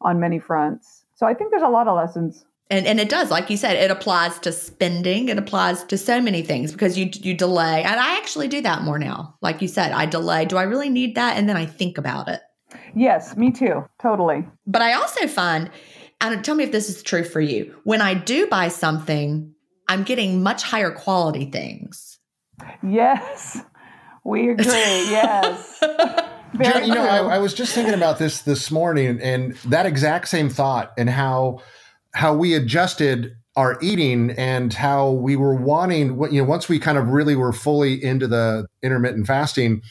on 0.00 0.20
many 0.20 0.38
fronts. 0.38 1.04
So 1.14 1.26
I 1.26 1.34
think 1.34 1.50
there's 1.50 1.62
a 1.62 1.68
lot 1.68 1.88
of 1.88 1.96
lessons 1.96 2.44
and 2.70 2.86
and 2.86 2.98
it 3.00 3.08
does 3.08 3.30
like 3.30 3.50
you 3.50 3.56
said 3.56 3.76
it 3.76 3.90
applies 3.90 4.38
to 4.38 4.52
spending 4.52 5.28
it 5.28 5.38
applies 5.38 5.84
to 5.84 5.98
so 5.98 6.20
many 6.20 6.42
things 6.42 6.72
because 6.72 6.96
you 6.98 7.10
you 7.14 7.34
delay 7.34 7.82
and 7.82 8.00
i 8.00 8.16
actually 8.16 8.48
do 8.48 8.60
that 8.60 8.82
more 8.82 8.98
now. 8.98 9.34
Like 9.42 9.60
you 9.62 9.68
said 9.68 9.92
i 9.92 10.06
delay 10.06 10.44
do 10.44 10.56
i 10.56 10.62
really 10.62 10.88
need 10.88 11.14
that? 11.14 11.36
And 11.36 11.48
then 11.48 11.56
i 11.56 11.66
think 11.66 11.98
about 11.98 12.28
it. 12.28 12.40
Yes 12.94 13.36
me 13.36 13.50
too 13.50 13.84
totally. 14.00 14.46
But 14.66 14.82
i 14.82 14.94
also 14.94 15.26
find 15.26 15.70
and 16.20 16.44
tell 16.44 16.54
me 16.54 16.64
if 16.64 16.72
this 16.72 16.88
is 16.88 17.02
true 17.02 17.24
for 17.24 17.40
you 17.40 17.74
when 17.84 18.00
i 18.00 18.14
do 18.14 18.46
buy 18.46 18.68
something 18.68 19.52
i'm 19.88 20.02
getting 20.02 20.42
much 20.42 20.62
higher 20.62 20.90
quality 20.90 21.46
things. 21.50 22.18
Yes 22.82 23.60
we 24.24 24.50
agree 24.50 24.64
yes. 24.66 25.78
Very 26.54 26.86
you 26.86 26.94
know, 26.94 27.02
I, 27.02 27.34
I 27.34 27.38
was 27.38 27.52
just 27.52 27.74
thinking 27.74 27.94
about 27.94 28.20
this 28.20 28.42
this 28.42 28.70
morning, 28.70 29.20
and 29.20 29.56
that 29.64 29.86
exact 29.86 30.28
same 30.28 30.48
thought, 30.48 30.92
and 30.96 31.10
how 31.10 31.62
how 32.14 32.34
we 32.34 32.54
adjusted 32.54 33.36
our 33.56 33.78
eating 33.80 34.30
and 34.32 34.72
how 34.72 35.10
we 35.10 35.36
were 35.36 35.54
wanting 35.54 36.20
you 36.32 36.42
know 36.42 36.48
once 36.48 36.68
we 36.68 36.78
kind 36.78 36.98
of 36.98 37.08
really 37.08 37.36
were 37.36 37.52
fully 37.52 38.02
into 38.02 38.26
the 38.26 38.66
intermittent 38.82 39.26
fasting 39.26 39.82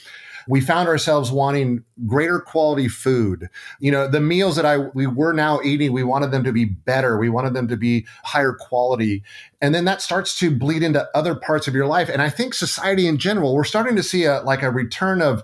we 0.47 0.61
found 0.61 0.87
ourselves 0.87 1.31
wanting 1.31 1.83
greater 2.05 2.39
quality 2.39 2.87
food. 2.87 3.49
You 3.79 3.91
know 3.91 4.07
the 4.07 4.19
meals 4.19 4.55
that 4.55 4.65
i 4.65 4.77
we 4.77 5.07
were 5.07 5.33
now 5.33 5.61
eating 5.63 5.93
we 5.93 6.03
wanted 6.03 6.31
them 6.31 6.43
to 6.43 6.51
be 6.51 6.65
better. 6.65 7.17
We 7.17 7.29
wanted 7.29 7.53
them 7.53 7.67
to 7.69 7.77
be 7.77 8.05
higher 8.23 8.53
quality. 8.53 9.23
And 9.61 9.73
then 9.73 9.85
that 9.85 10.01
starts 10.01 10.37
to 10.39 10.51
bleed 10.51 10.83
into 10.83 11.07
other 11.15 11.35
parts 11.35 11.67
of 11.67 11.73
your 11.73 11.87
life. 11.87 12.09
And 12.09 12.21
i 12.21 12.29
think 12.29 12.53
society 12.53 13.07
in 13.07 13.17
general 13.17 13.53
we're 13.55 13.63
starting 13.63 13.95
to 13.95 14.03
see 14.03 14.25
a 14.25 14.41
like 14.41 14.63
a 14.63 14.71
return 14.71 15.21
of 15.21 15.43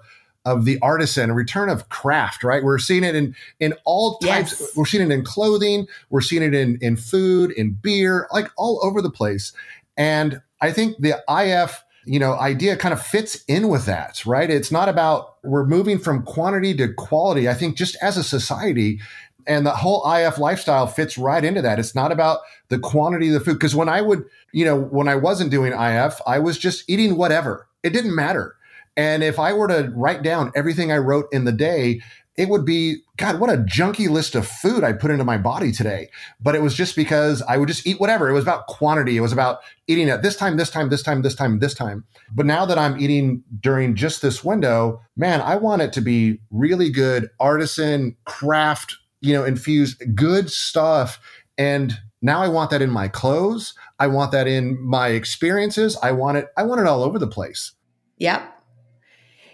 of 0.49 0.65
the 0.65 0.79
artisan, 0.81 1.29
a 1.29 1.33
return 1.33 1.69
of 1.69 1.89
craft, 1.89 2.43
right? 2.43 2.63
We're 2.63 2.79
seeing 2.79 3.03
it 3.03 3.15
in 3.15 3.35
in 3.59 3.73
all 3.85 4.17
types. 4.17 4.59
Yes. 4.59 4.75
We're 4.75 4.85
seeing 4.85 5.09
it 5.09 5.13
in 5.13 5.23
clothing. 5.23 5.87
We're 6.09 6.21
seeing 6.21 6.43
it 6.43 6.53
in 6.53 6.77
in 6.81 6.97
food, 6.97 7.51
in 7.51 7.71
beer, 7.71 8.27
like 8.33 8.49
all 8.57 8.79
over 8.83 9.01
the 9.01 9.11
place. 9.11 9.53
And 9.95 10.41
I 10.61 10.71
think 10.71 10.97
the 10.99 11.21
IF, 11.29 11.83
you 12.05 12.19
know, 12.19 12.33
idea 12.33 12.75
kind 12.77 12.93
of 12.93 13.01
fits 13.01 13.43
in 13.47 13.67
with 13.67 13.85
that, 13.85 14.25
right? 14.25 14.49
It's 14.49 14.71
not 14.71 14.89
about 14.89 15.35
we're 15.43 15.65
moving 15.65 15.99
from 15.99 16.23
quantity 16.23 16.73
to 16.77 16.93
quality. 16.93 17.47
I 17.47 17.53
think 17.53 17.77
just 17.77 17.95
as 18.01 18.17
a 18.17 18.23
society, 18.23 18.99
and 19.47 19.65
the 19.65 19.71
whole 19.71 20.09
IF 20.11 20.37
lifestyle 20.37 20.87
fits 20.87 21.17
right 21.17 21.43
into 21.43 21.61
that. 21.61 21.79
It's 21.79 21.95
not 21.95 22.11
about 22.11 22.39
the 22.69 22.79
quantity 22.79 23.27
of 23.27 23.33
the 23.33 23.39
food. 23.39 23.53
Because 23.53 23.75
when 23.75 23.89
I 23.89 24.01
would, 24.01 24.25
you 24.51 24.65
know, 24.65 24.79
when 24.79 25.07
I 25.07 25.15
wasn't 25.15 25.51
doing 25.51 25.73
IF, 25.73 26.21
I 26.27 26.39
was 26.39 26.57
just 26.57 26.89
eating 26.89 27.17
whatever. 27.17 27.67
It 27.81 27.91
didn't 27.91 28.15
matter. 28.15 28.55
And 28.99 29.23
if 29.23 29.39
I 29.39 29.53
were 29.53 29.69
to 29.69 29.93
write 29.95 30.23
down 30.23 30.51
everything 30.55 30.91
I 30.91 30.97
wrote 30.97 31.27
in 31.31 31.45
the 31.45 31.53
day, 31.53 32.01
it 32.35 32.49
would 32.49 32.65
be, 32.65 32.97
God, 33.15 33.39
what 33.39 33.49
a 33.49 33.55
junky 33.55 34.09
list 34.09 34.35
of 34.35 34.45
food 34.45 34.83
I 34.83 34.91
put 34.91 35.09
into 35.09 35.23
my 35.23 35.37
body 35.37 35.71
today. 35.71 36.09
But 36.41 36.53
it 36.53 36.61
was 36.61 36.73
just 36.73 36.97
because 36.97 37.41
I 37.43 37.55
would 37.55 37.69
just 37.69 37.87
eat 37.87 38.01
whatever. 38.01 38.29
It 38.29 38.33
was 38.33 38.43
about 38.43 38.67
quantity. 38.67 39.15
It 39.15 39.21
was 39.21 39.31
about 39.31 39.59
eating 39.87 40.09
at 40.09 40.21
this 40.21 40.35
time, 40.35 40.57
this 40.57 40.69
time, 40.69 40.89
this 40.89 41.01
time, 41.01 41.21
this 41.21 41.33
time, 41.33 41.59
this 41.59 41.73
time. 41.73 42.03
But 42.35 42.45
now 42.45 42.65
that 42.65 42.77
I'm 42.77 42.99
eating 42.99 43.41
during 43.61 43.95
just 43.95 44.21
this 44.21 44.43
window, 44.43 44.99
man, 45.15 45.39
I 45.39 45.55
want 45.55 45.81
it 45.81 45.93
to 45.93 46.01
be 46.01 46.41
really 46.51 46.89
good 46.89 47.29
artisan, 47.39 48.17
craft, 48.25 48.97
you 49.21 49.31
know, 49.31 49.45
infused, 49.45 50.03
good 50.13 50.51
stuff. 50.51 51.21
And 51.57 51.97
now 52.21 52.41
I 52.41 52.49
want 52.49 52.69
that 52.71 52.81
in 52.81 52.89
my 52.89 53.07
clothes. 53.07 53.73
I 53.97 54.07
want 54.07 54.33
that 54.33 54.45
in 54.45 54.77
my 54.85 55.11
experiences. 55.11 55.97
I 56.03 56.11
want 56.11 56.37
it, 56.37 56.47
I 56.57 56.63
want 56.63 56.81
it 56.81 56.87
all 56.87 57.01
over 57.01 57.17
the 57.17 57.27
place. 57.27 57.71
Yep 58.17 58.57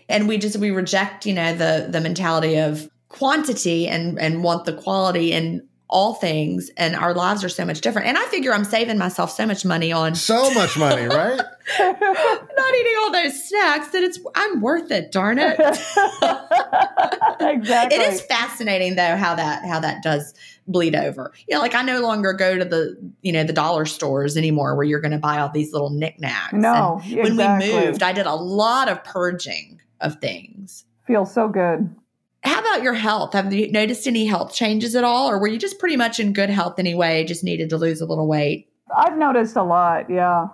and 0.09 0.27
we 0.27 0.37
just 0.37 0.57
we 0.57 0.71
reject 0.71 1.25
you 1.25 1.33
know 1.33 1.53
the 1.53 1.87
the 1.89 2.01
mentality 2.01 2.57
of 2.57 2.89
quantity 3.09 3.87
and 3.87 4.19
and 4.19 4.43
want 4.43 4.65
the 4.65 4.73
quality 4.73 5.31
in 5.31 5.67
all 5.87 6.15
things. 6.15 6.69
And 6.77 6.95
our 6.95 7.13
lives 7.13 7.43
are 7.43 7.49
so 7.49 7.63
much 7.63 7.81
different. 7.81 8.07
And 8.07 8.17
i 8.17 8.25
figure 8.25 8.53
i'm 8.53 8.63
saving 8.63 8.97
myself 8.97 9.31
so 9.31 9.45
much 9.45 9.63
money 9.63 9.91
on 9.91 10.15
so 10.15 10.51
much 10.53 10.77
money 10.77 11.03
right? 11.07 11.39
Not 11.79 12.75
eating 12.75 12.93
all 12.99 13.11
those 13.11 13.47
snacks 13.47 13.89
that 13.89 14.03
it's 14.03 14.19
i'm 14.35 14.61
worth 14.61 14.91
it 14.91 15.11
darn 15.11 15.37
it. 15.39 15.57
Exactly. 17.37 17.99
It 17.99 18.13
is 18.13 18.21
fascinating 18.21 18.95
though 18.95 19.17
how 19.17 19.35
that 19.35 19.65
how 19.65 19.79
that 19.81 20.01
does 20.01 20.33
bleed 20.67 20.95
over. 20.95 21.31
You 21.47 21.55
know 21.55 21.61
like 21.61 21.75
i 21.75 21.81
no 21.81 21.99
longer 21.99 22.33
go 22.33 22.57
to 22.57 22.65
the 22.65 22.97
you 23.21 23.31
know 23.31 23.43
the 23.43 23.53
dollar 23.53 23.85
stores 23.85 24.35
anymore 24.37 24.75
where 24.75 24.85
you're 24.85 25.01
going 25.01 25.11
to 25.11 25.17
buy 25.17 25.39
all 25.39 25.49
these 25.49 25.71
little 25.71 25.89
knickknacks. 25.89 26.53
No 26.53 27.01
and 27.03 27.27
exactly. 27.27 27.69
when 27.69 27.81
we 27.81 27.85
moved 27.87 28.03
i 28.03 28.13
did 28.13 28.25
a 28.25 28.35
lot 28.35 28.89
of 28.89 29.03
purging 29.03 29.79
of 30.01 30.19
things. 30.19 30.85
Feels 31.07 31.33
so 31.33 31.47
good. 31.47 31.93
How 32.43 32.59
about 32.59 32.83
your 32.83 32.93
health? 32.93 33.33
Have 33.33 33.51
you 33.53 33.71
noticed 33.71 34.07
any 34.07 34.25
health 34.25 34.53
changes 34.53 34.95
at 34.95 35.03
all, 35.03 35.29
or 35.29 35.39
were 35.39 35.47
you 35.47 35.57
just 35.57 35.79
pretty 35.79 35.97
much 35.97 36.19
in 36.19 36.33
good 36.33 36.49
health 36.49 36.77
anyway? 36.77 37.23
Just 37.23 37.43
needed 37.43 37.69
to 37.71 37.77
lose 37.77 38.01
a 38.01 38.05
little 38.05 38.27
weight? 38.27 38.69
I've 38.95 39.17
noticed 39.17 39.55
a 39.55 39.63
lot, 39.63 40.09
yeah. 40.09 40.47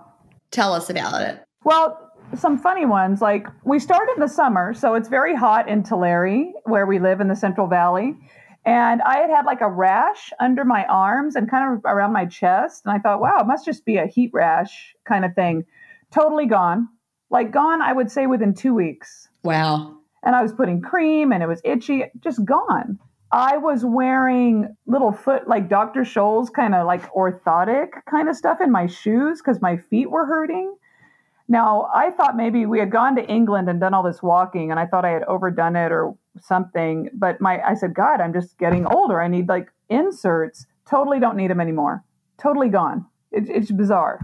Tell 0.51 0.73
us 0.73 0.89
about 0.89 1.21
it. 1.21 1.43
Well, 1.63 2.11
some 2.35 2.57
funny 2.57 2.85
ones. 2.85 3.21
Like 3.21 3.47
we 3.65 3.79
started 3.79 4.13
in 4.15 4.21
the 4.21 4.29
summer, 4.29 4.73
so 4.73 4.95
it's 4.95 5.09
very 5.09 5.35
hot 5.35 5.67
in 5.67 5.83
Tulare, 5.83 6.53
where 6.63 6.85
we 6.85 6.99
live 6.99 7.19
in 7.19 7.27
the 7.27 7.35
Central 7.35 7.67
Valley. 7.67 8.15
And 8.63 9.01
I 9.01 9.17
had 9.17 9.29
had 9.29 9.45
like 9.45 9.61
a 9.61 9.69
rash 9.69 10.31
under 10.39 10.63
my 10.63 10.85
arms 10.85 11.35
and 11.35 11.49
kind 11.49 11.73
of 11.73 11.81
around 11.83 12.13
my 12.13 12.25
chest. 12.25 12.83
And 12.85 12.93
I 12.93 12.99
thought, 12.99 13.19
wow, 13.19 13.39
it 13.39 13.47
must 13.47 13.65
just 13.65 13.85
be 13.85 13.97
a 13.97 14.05
heat 14.05 14.29
rash 14.33 14.95
kind 15.05 15.25
of 15.25 15.33
thing. 15.33 15.65
Totally 16.11 16.45
gone. 16.45 16.87
Like 17.29 17.51
gone, 17.51 17.81
I 17.81 17.91
would 17.91 18.11
say 18.11 18.27
within 18.27 18.53
two 18.53 18.73
weeks. 18.73 19.29
Wow. 19.43 19.97
And 20.23 20.35
I 20.35 20.41
was 20.41 20.53
putting 20.53 20.81
cream 20.81 21.31
and 21.31 21.41
it 21.41 21.47
was 21.47 21.61
itchy, 21.63 22.03
just 22.19 22.43
gone. 22.45 22.99
I 23.31 23.57
was 23.57 23.85
wearing 23.85 24.75
little 24.85 25.13
foot, 25.13 25.47
like 25.47 25.69
Dr. 25.69 26.01
Scholl's 26.01 26.49
kind 26.49 26.75
of 26.75 26.85
like 26.85 27.09
orthotic 27.13 27.89
kind 28.09 28.27
of 28.27 28.35
stuff 28.35 28.59
in 28.61 28.71
my 28.71 28.87
shoes 28.87 29.41
because 29.41 29.61
my 29.61 29.77
feet 29.77 30.11
were 30.11 30.25
hurting. 30.25 30.75
Now, 31.47 31.89
I 31.93 32.11
thought 32.11 32.35
maybe 32.35 32.65
we 32.65 32.79
had 32.79 32.91
gone 32.91 33.15
to 33.15 33.25
England 33.25 33.69
and 33.69 33.79
done 33.79 33.93
all 33.93 34.03
this 34.03 34.21
walking 34.21 34.69
and 34.69 34.79
I 34.79 34.85
thought 34.85 35.05
I 35.05 35.11
had 35.11 35.23
overdone 35.23 35.75
it 35.75 35.91
or 35.91 36.15
something. 36.39 37.09
But 37.13 37.41
my, 37.41 37.61
I 37.61 37.73
said, 37.73 37.93
God, 37.93 38.21
I'm 38.21 38.33
just 38.33 38.57
getting 38.57 38.85
older. 38.85 39.21
I 39.21 39.27
need 39.27 39.47
like 39.47 39.69
inserts. 39.89 40.65
Totally 40.89 41.19
don't 41.19 41.37
need 41.37 41.49
them 41.49 41.61
anymore. 41.61 42.03
Totally 42.37 42.69
gone. 42.69 43.05
It, 43.31 43.49
it's 43.49 43.71
bizarre. 43.71 44.19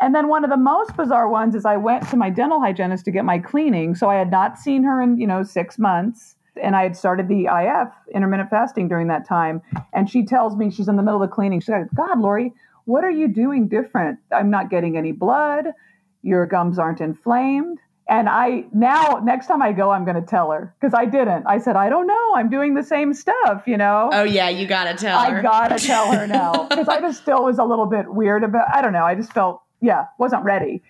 And 0.00 0.14
then 0.14 0.28
one 0.28 0.44
of 0.44 0.50
the 0.50 0.56
most 0.56 0.96
bizarre 0.96 1.28
ones 1.28 1.54
is 1.54 1.64
I 1.64 1.76
went 1.76 2.08
to 2.10 2.16
my 2.16 2.30
dental 2.30 2.60
hygienist 2.60 3.04
to 3.04 3.10
get 3.10 3.24
my 3.24 3.38
cleaning. 3.38 3.94
So 3.94 4.08
I 4.10 4.16
had 4.16 4.30
not 4.30 4.58
seen 4.58 4.82
her 4.82 5.00
in, 5.00 5.18
you 5.18 5.26
know, 5.26 5.42
six 5.42 5.78
months. 5.78 6.36
And 6.60 6.76
I 6.76 6.82
had 6.82 6.96
started 6.96 7.28
the 7.28 7.46
IF, 7.46 7.88
intermittent 8.14 8.50
fasting, 8.50 8.88
during 8.88 9.08
that 9.08 9.26
time. 9.26 9.62
And 9.92 10.08
she 10.08 10.24
tells 10.24 10.56
me 10.56 10.70
she's 10.70 10.88
in 10.88 10.96
the 10.96 11.02
middle 11.02 11.22
of 11.22 11.28
the 11.28 11.34
cleaning. 11.34 11.60
She 11.60 11.66
said, 11.66 11.88
God, 11.94 12.20
Laurie, 12.20 12.52
what 12.84 13.02
are 13.02 13.10
you 13.10 13.28
doing 13.28 13.68
different? 13.68 14.18
I'm 14.32 14.50
not 14.50 14.70
getting 14.70 14.96
any 14.96 15.12
blood. 15.12 15.66
Your 16.22 16.46
gums 16.46 16.78
aren't 16.78 17.00
inflamed. 17.00 17.78
And 18.06 18.28
I 18.28 18.66
now, 18.72 19.20
next 19.24 19.46
time 19.46 19.62
I 19.62 19.72
go, 19.72 19.90
I'm 19.90 20.04
going 20.04 20.20
to 20.20 20.26
tell 20.26 20.50
her 20.50 20.74
because 20.78 20.92
I 20.92 21.06
didn't. 21.06 21.46
I 21.46 21.58
said, 21.58 21.74
I 21.74 21.88
don't 21.88 22.06
know. 22.06 22.34
I'm 22.34 22.50
doing 22.50 22.74
the 22.74 22.82
same 22.82 23.14
stuff, 23.14 23.62
you 23.66 23.78
know? 23.78 24.10
Oh, 24.12 24.24
yeah. 24.24 24.50
You 24.50 24.66
got 24.66 24.84
to 24.84 24.94
tell 24.94 25.18
her. 25.18 25.38
I 25.38 25.42
got 25.42 25.68
to 25.68 25.84
tell 25.84 26.12
her 26.12 26.26
now 26.26 26.64
because 26.68 26.86
I 26.86 27.00
just 27.00 27.22
still 27.22 27.44
was 27.44 27.58
a 27.58 27.64
little 27.64 27.86
bit 27.86 28.12
weird 28.12 28.44
about 28.44 28.66
I 28.72 28.82
don't 28.82 28.92
know. 28.92 29.04
I 29.04 29.14
just 29.14 29.32
felt 29.32 29.62
yeah, 29.84 30.06
wasn't 30.18 30.44
ready. 30.44 30.82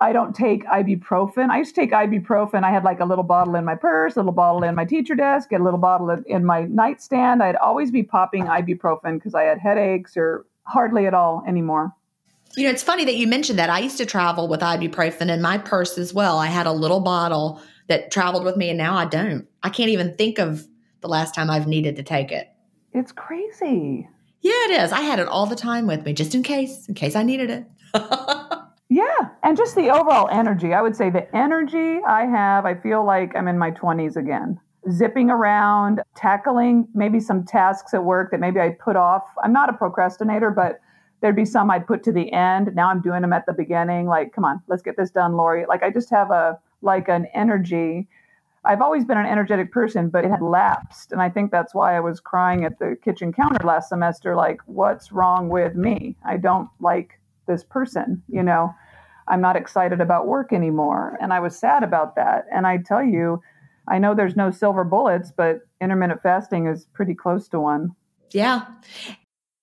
I 0.00 0.12
don't 0.12 0.34
take 0.34 0.64
ibuprofen. 0.66 1.50
I 1.50 1.58
used 1.58 1.74
to 1.74 1.80
take 1.80 1.92
ibuprofen. 1.92 2.64
I 2.64 2.70
had 2.70 2.84
like 2.84 3.00
a 3.00 3.04
little 3.04 3.24
bottle 3.24 3.54
in 3.54 3.64
my 3.64 3.76
purse, 3.76 4.16
a 4.16 4.18
little 4.18 4.32
bottle 4.32 4.64
in 4.64 4.74
my 4.74 4.84
teacher 4.84 5.14
desk, 5.14 5.52
a 5.52 5.58
little 5.58 5.78
bottle 5.78 6.10
in 6.26 6.44
my 6.44 6.62
nightstand. 6.64 7.42
I'd 7.42 7.56
always 7.56 7.90
be 7.90 8.02
popping 8.02 8.44
ibuprofen 8.44 9.14
because 9.14 9.34
I 9.34 9.44
had 9.44 9.58
headaches 9.58 10.16
or 10.16 10.44
hardly 10.64 11.06
at 11.06 11.14
all 11.14 11.44
anymore. 11.46 11.92
You 12.56 12.64
know, 12.64 12.70
it's 12.70 12.82
funny 12.82 13.04
that 13.04 13.16
you 13.16 13.26
mentioned 13.26 13.58
that. 13.58 13.70
I 13.70 13.78
used 13.78 13.96
to 13.98 14.06
travel 14.06 14.48
with 14.48 14.60
ibuprofen 14.60 15.30
in 15.30 15.40
my 15.40 15.56
purse 15.56 15.96
as 15.96 16.12
well. 16.12 16.38
I 16.38 16.46
had 16.46 16.66
a 16.66 16.72
little 16.72 17.00
bottle 17.00 17.62
that 17.88 18.10
traveled 18.10 18.44
with 18.44 18.56
me, 18.56 18.68
and 18.68 18.78
now 18.78 18.96
I 18.96 19.06
don't. 19.06 19.46
I 19.62 19.70
can't 19.70 19.90
even 19.90 20.16
think 20.16 20.38
of 20.38 20.66
the 21.00 21.08
last 21.08 21.34
time 21.34 21.48
I've 21.48 21.66
needed 21.66 21.96
to 21.96 22.02
take 22.02 22.30
it. 22.30 22.48
It's 22.92 23.12
crazy. 23.12 24.08
Yeah, 24.40 24.52
it 24.64 24.82
is. 24.82 24.92
I 24.92 25.00
had 25.00 25.20
it 25.20 25.28
all 25.28 25.46
the 25.46 25.56
time 25.56 25.86
with 25.86 26.04
me 26.04 26.12
just 26.12 26.34
in 26.34 26.42
case, 26.42 26.88
in 26.88 26.94
case 26.94 27.14
I 27.14 27.22
needed 27.22 27.48
it. 27.48 27.66
Yeah, 28.92 29.30
and 29.42 29.56
just 29.56 29.74
the 29.74 29.88
overall 29.88 30.28
energy. 30.30 30.74
I 30.74 30.82
would 30.82 30.94
say 30.94 31.08
the 31.08 31.34
energy 31.34 32.00
I 32.06 32.26
have, 32.26 32.66
I 32.66 32.74
feel 32.74 33.02
like 33.02 33.34
I'm 33.34 33.48
in 33.48 33.56
my 33.56 33.70
20s 33.70 34.16
again. 34.16 34.60
Zipping 34.90 35.30
around, 35.30 36.02
tackling 36.14 36.86
maybe 36.92 37.18
some 37.18 37.42
tasks 37.42 37.94
at 37.94 38.04
work 38.04 38.30
that 38.32 38.40
maybe 38.40 38.60
I 38.60 38.76
put 38.84 38.96
off. 38.96 39.22
I'm 39.42 39.52
not 39.52 39.70
a 39.70 39.72
procrastinator, 39.72 40.50
but 40.50 40.80
there'd 41.22 41.34
be 41.34 41.46
some 41.46 41.70
I'd 41.70 41.86
put 41.86 42.02
to 42.02 42.12
the 42.12 42.30
end. 42.34 42.74
Now 42.74 42.90
I'm 42.90 43.00
doing 43.00 43.22
them 43.22 43.32
at 43.32 43.46
the 43.46 43.54
beginning. 43.54 44.08
Like, 44.08 44.34
come 44.34 44.44
on, 44.44 44.60
let's 44.68 44.82
get 44.82 44.98
this 44.98 45.10
done, 45.10 45.38
Laurie. 45.38 45.64
Like, 45.66 45.82
I 45.82 45.88
just 45.88 46.10
have 46.10 46.30
a 46.30 46.58
like 46.82 47.08
an 47.08 47.28
energy. 47.32 48.08
I've 48.66 48.82
always 48.82 49.06
been 49.06 49.16
an 49.16 49.24
energetic 49.24 49.72
person, 49.72 50.10
but 50.10 50.26
it 50.26 50.30
had 50.30 50.42
lapsed. 50.42 51.12
And 51.12 51.22
I 51.22 51.30
think 51.30 51.50
that's 51.50 51.74
why 51.74 51.96
I 51.96 52.00
was 52.00 52.20
crying 52.20 52.66
at 52.66 52.78
the 52.78 52.98
kitchen 53.02 53.32
counter 53.32 53.66
last 53.66 53.88
semester 53.88 54.36
like, 54.36 54.60
what's 54.66 55.12
wrong 55.12 55.48
with 55.48 55.76
me? 55.76 56.14
I 56.26 56.36
don't 56.36 56.68
like 56.78 57.18
this 57.46 57.64
person, 57.64 58.22
you 58.28 58.42
know. 58.42 58.74
I'm 59.28 59.40
not 59.40 59.56
excited 59.56 60.00
about 60.00 60.26
work 60.26 60.52
anymore. 60.52 61.18
And 61.20 61.32
I 61.32 61.40
was 61.40 61.56
sad 61.58 61.82
about 61.82 62.16
that. 62.16 62.46
And 62.52 62.66
I 62.66 62.78
tell 62.78 63.02
you, 63.02 63.40
I 63.88 63.98
know 63.98 64.14
there's 64.14 64.36
no 64.36 64.50
silver 64.50 64.84
bullets, 64.84 65.32
but 65.36 65.60
intermittent 65.80 66.22
fasting 66.22 66.66
is 66.66 66.86
pretty 66.92 67.14
close 67.14 67.48
to 67.48 67.60
one. 67.60 67.94
Yeah. 68.30 68.66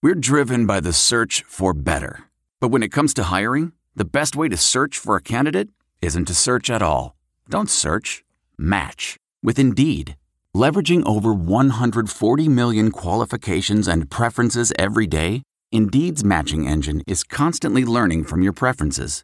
We're 0.01 0.15
driven 0.15 0.65
by 0.65 0.79
the 0.79 0.93
search 0.93 1.43
for 1.47 1.73
better. 1.73 2.25
But 2.59 2.69
when 2.69 2.83
it 2.83 2.91
comes 2.91 3.13
to 3.15 3.23
hiring, 3.23 3.73
the 3.95 4.05
best 4.05 4.35
way 4.35 4.49
to 4.49 4.57
search 4.57 4.97
for 4.97 5.15
a 5.15 5.21
candidate 5.21 5.69
isn't 6.01 6.25
to 6.25 6.33
search 6.33 6.69
at 6.69 6.81
all. 6.81 7.15
Don't 7.49 7.69
search, 7.69 8.23
match 8.57 9.17
with 9.43 9.59
Indeed. 9.59 10.15
Leveraging 10.55 11.05
over 11.07 11.33
140 11.33 12.49
million 12.49 12.91
qualifications 12.91 13.87
and 13.87 14.09
preferences 14.09 14.73
every 14.77 15.07
day, 15.07 15.43
Indeed's 15.71 16.23
matching 16.23 16.67
engine 16.67 17.03
is 17.05 17.23
constantly 17.23 17.85
learning 17.85 18.23
from 18.23 18.41
your 18.41 18.53
preferences. 18.53 19.23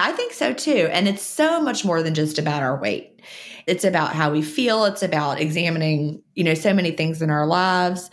I 0.00 0.12
think 0.12 0.32
so 0.32 0.52
too. 0.52 0.88
And 0.92 1.08
it's 1.08 1.22
so 1.22 1.60
much 1.60 1.84
more 1.84 2.02
than 2.02 2.14
just 2.14 2.38
about 2.38 2.62
our 2.62 2.80
weight. 2.80 3.20
It's 3.66 3.84
about 3.84 4.12
how 4.12 4.30
we 4.30 4.42
feel. 4.42 4.84
It's 4.84 5.02
about 5.02 5.40
examining, 5.40 6.22
you 6.34 6.44
know, 6.44 6.54
so 6.54 6.74
many 6.74 6.90
things 6.90 7.22
in 7.22 7.30
our 7.30 7.46
lives. 7.46 8.10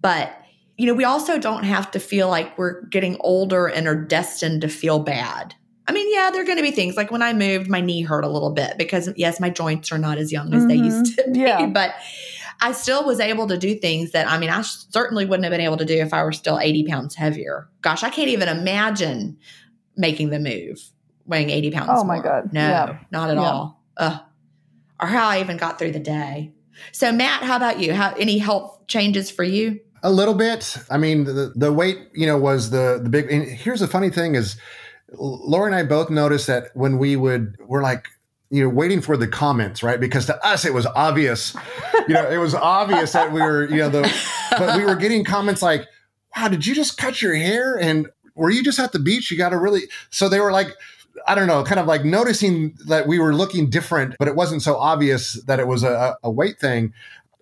But, 0.00 0.36
you 0.76 0.86
know, 0.86 0.94
we 0.94 1.04
also 1.04 1.38
don't 1.38 1.64
have 1.64 1.90
to 1.92 2.00
feel 2.00 2.28
like 2.28 2.56
we're 2.56 2.82
getting 2.86 3.16
older 3.20 3.66
and 3.66 3.88
are 3.88 3.96
destined 3.96 4.60
to 4.62 4.68
feel 4.68 5.00
bad. 5.00 5.54
I 5.88 5.92
mean, 5.92 6.12
yeah, 6.12 6.30
there 6.30 6.42
are 6.42 6.46
going 6.46 6.58
to 6.58 6.62
be 6.62 6.70
things 6.70 6.96
like 6.96 7.10
when 7.10 7.22
I 7.22 7.32
moved, 7.32 7.68
my 7.68 7.80
knee 7.80 8.02
hurt 8.02 8.24
a 8.24 8.28
little 8.28 8.52
bit 8.52 8.78
because, 8.78 9.10
yes, 9.16 9.40
my 9.40 9.50
joints 9.50 9.90
are 9.90 9.98
not 9.98 10.18
as 10.18 10.30
young 10.30 10.54
as 10.54 10.62
mm-hmm. 10.62 10.68
they 10.68 10.76
used 10.76 11.16
to 11.16 11.30
be. 11.32 11.40
Yeah. 11.40 11.66
But 11.66 11.94
I 12.60 12.70
still 12.72 13.04
was 13.04 13.18
able 13.18 13.48
to 13.48 13.58
do 13.58 13.74
things 13.74 14.12
that, 14.12 14.28
I 14.28 14.38
mean, 14.38 14.50
I 14.50 14.62
certainly 14.62 15.26
wouldn't 15.26 15.44
have 15.44 15.50
been 15.50 15.60
able 15.60 15.78
to 15.78 15.84
do 15.84 15.96
if 15.96 16.14
I 16.14 16.22
were 16.22 16.30
still 16.30 16.60
80 16.60 16.84
pounds 16.84 17.16
heavier. 17.16 17.68
Gosh, 17.80 18.04
I 18.04 18.10
can't 18.10 18.28
even 18.28 18.48
imagine 18.48 19.36
making 19.96 20.30
the 20.30 20.38
move 20.38 20.92
weighing 21.32 21.50
80 21.50 21.70
pounds. 21.72 21.90
Oh 21.92 22.04
my 22.04 22.16
more. 22.16 22.22
God. 22.22 22.52
No, 22.52 22.60
yeah. 22.60 22.98
not 23.10 23.30
at 23.30 23.36
yeah. 23.36 23.42
all. 23.42 23.82
Ugh. 23.96 24.20
Or 25.00 25.08
how 25.08 25.28
I 25.28 25.40
even 25.40 25.56
got 25.56 25.78
through 25.78 25.92
the 25.92 25.98
day. 25.98 26.52
So 26.92 27.10
Matt, 27.10 27.42
how 27.42 27.56
about 27.56 27.80
you? 27.80 27.92
How 27.92 28.14
any 28.14 28.38
health 28.38 28.86
changes 28.86 29.30
for 29.30 29.42
you? 29.42 29.80
A 30.04 30.10
little 30.10 30.34
bit. 30.34 30.76
I 30.90 30.98
mean, 30.98 31.24
the, 31.24 31.52
the 31.56 31.72
weight, 31.72 31.98
you 32.12 32.26
know, 32.26 32.36
was 32.36 32.70
the 32.70 33.00
the 33.02 33.08
big. 33.08 33.30
And 33.30 33.44
here's 33.44 33.80
the 33.80 33.88
funny 33.88 34.10
thing 34.10 34.34
is, 34.34 34.56
Laurie 35.14 35.66
and 35.66 35.74
I 35.74 35.82
both 35.82 36.10
noticed 36.10 36.46
that 36.46 36.68
when 36.74 36.98
we 36.98 37.16
would, 37.16 37.56
we're 37.66 37.82
like, 37.82 38.08
you 38.50 38.62
know, 38.62 38.68
waiting 38.68 39.00
for 39.00 39.16
the 39.16 39.26
comments, 39.26 39.82
right? 39.82 39.98
Because 39.98 40.26
to 40.26 40.46
us, 40.46 40.64
it 40.64 40.74
was 40.74 40.86
obvious, 40.86 41.56
you 42.06 42.14
know, 42.14 42.28
it 42.28 42.36
was 42.36 42.54
obvious 42.54 43.12
that 43.12 43.32
we 43.32 43.40
were, 43.40 43.68
you 43.68 43.76
know, 43.76 43.88
the, 43.88 44.12
but 44.58 44.76
we 44.76 44.84
were 44.84 44.94
getting 44.94 45.24
comments 45.24 45.62
like, 45.62 45.86
wow, 46.36 46.48
did 46.48 46.66
you 46.66 46.74
just 46.74 46.98
cut 46.98 47.22
your 47.22 47.34
hair? 47.34 47.78
And 47.80 48.08
were 48.34 48.50
you 48.50 48.62
just 48.62 48.78
at 48.78 48.92
the 48.92 48.98
beach? 48.98 49.30
You 49.30 49.38
got 49.38 49.50
to 49.50 49.58
really, 49.58 49.82
so 50.10 50.28
they 50.28 50.40
were 50.40 50.52
like, 50.52 50.68
I 51.26 51.34
don't 51.34 51.46
know, 51.46 51.64
kind 51.64 51.80
of 51.80 51.86
like 51.86 52.04
noticing 52.04 52.76
that 52.86 53.06
we 53.06 53.18
were 53.18 53.34
looking 53.34 53.70
different, 53.70 54.16
but 54.18 54.28
it 54.28 54.36
wasn't 54.36 54.62
so 54.62 54.76
obvious 54.76 55.42
that 55.46 55.60
it 55.60 55.66
was 55.66 55.82
a, 55.82 56.16
a 56.22 56.30
weight 56.30 56.58
thing. 56.58 56.92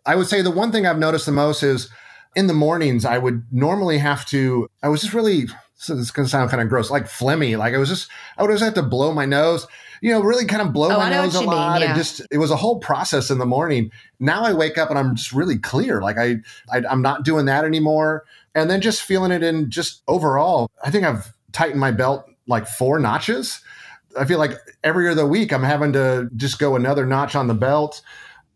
I 0.06 0.16
would 0.16 0.28
say 0.28 0.42
the 0.42 0.50
one 0.50 0.72
thing 0.72 0.86
I've 0.86 0.98
noticed 0.98 1.26
the 1.26 1.32
most 1.32 1.62
is 1.62 1.90
in 2.36 2.46
the 2.46 2.54
mornings, 2.54 3.04
I 3.04 3.18
would 3.18 3.44
normally 3.50 3.98
have 3.98 4.24
to, 4.26 4.68
I 4.82 4.88
was 4.88 5.00
just 5.00 5.14
really, 5.14 5.46
so 5.74 5.94
this 5.94 6.06
is 6.06 6.10
going 6.10 6.26
to 6.26 6.30
sound 6.30 6.50
kind 6.50 6.62
of 6.62 6.68
gross, 6.68 6.90
like 6.90 7.04
phlegmy. 7.04 7.58
Like 7.58 7.74
I 7.74 7.78
was 7.78 7.88
just, 7.88 8.08
I 8.36 8.42
would 8.42 8.50
always 8.50 8.62
have 8.62 8.74
to 8.74 8.82
blow 8.82 9.12
my 9.12 9.24
nose, 9.24 9.66
you 10.00 10.10
know, 10.10 10.20
really 10.20 10.44
kind 10.44 10.62
of 10.62 10.72
blow 10.72 10.90
oh, 10.90 10.98
my 10.98 11.10
nose 11.10 11.34
a 11.34 11.40
lot. 11.40 11.80
Mean, 11.80 11.82
yeah. 11.82 11.88
And 11.88 11.96
just, 11.98 12.22
it 12.30 12.38
was 12.38 12.50
a 12.50 12.56
whole 12.56 12.78
process 12.78 13.30
in 13.30 13.38
the 13.38 13.46
morning. 13.46 13.90
Now 14.18 14.42
I 14.44 14.52
wake 14.52 14.78
up 14.78 14.90
and 14.90 14.98
I'm 14.98 15.16
just 15.16 15.32
really 15.32 15.58
clear. 15.58 16.00
Like 16.00 16.18
I, 16.18 16.36
I 16.72 16.82
I'm 16.88 17.02
not 17.02 17.24
doing 17.24 17.46
that 17.46 17.64
anymore. 17.64 18.24
And 18.54 18.70
then 18.70 18.80
just 18.80 19.02
feeling 19.02 19.32
it 19.32 19.42
in 19.42 19.70
just 19.70 20.02
overall, 20.08 20.70
I 20.82 20.90
think 20.90 21.04
I've 21.04 21.32
tightened 21.52 21.80
my 21.80 21.90
belt 21.90 22.29
like 22.46 22.66
four 22.66 22.98
notches. 22.98 23.60
I 24.18 24.24
feel 24.24 24.38
like 24.38 24.52
every 24.82 25.08
other 25.08 25.26
week 25.26 25.52
I'm 25.52 25.62
having 25.62 25.92
to 25.92 26.28
just 26.36 26.58
go 26.58 26.76
another 26.76 27.06
notch 27.06 27.34
on 27.34 27.46
the 27.46 27.54
belt. 27.54 28.02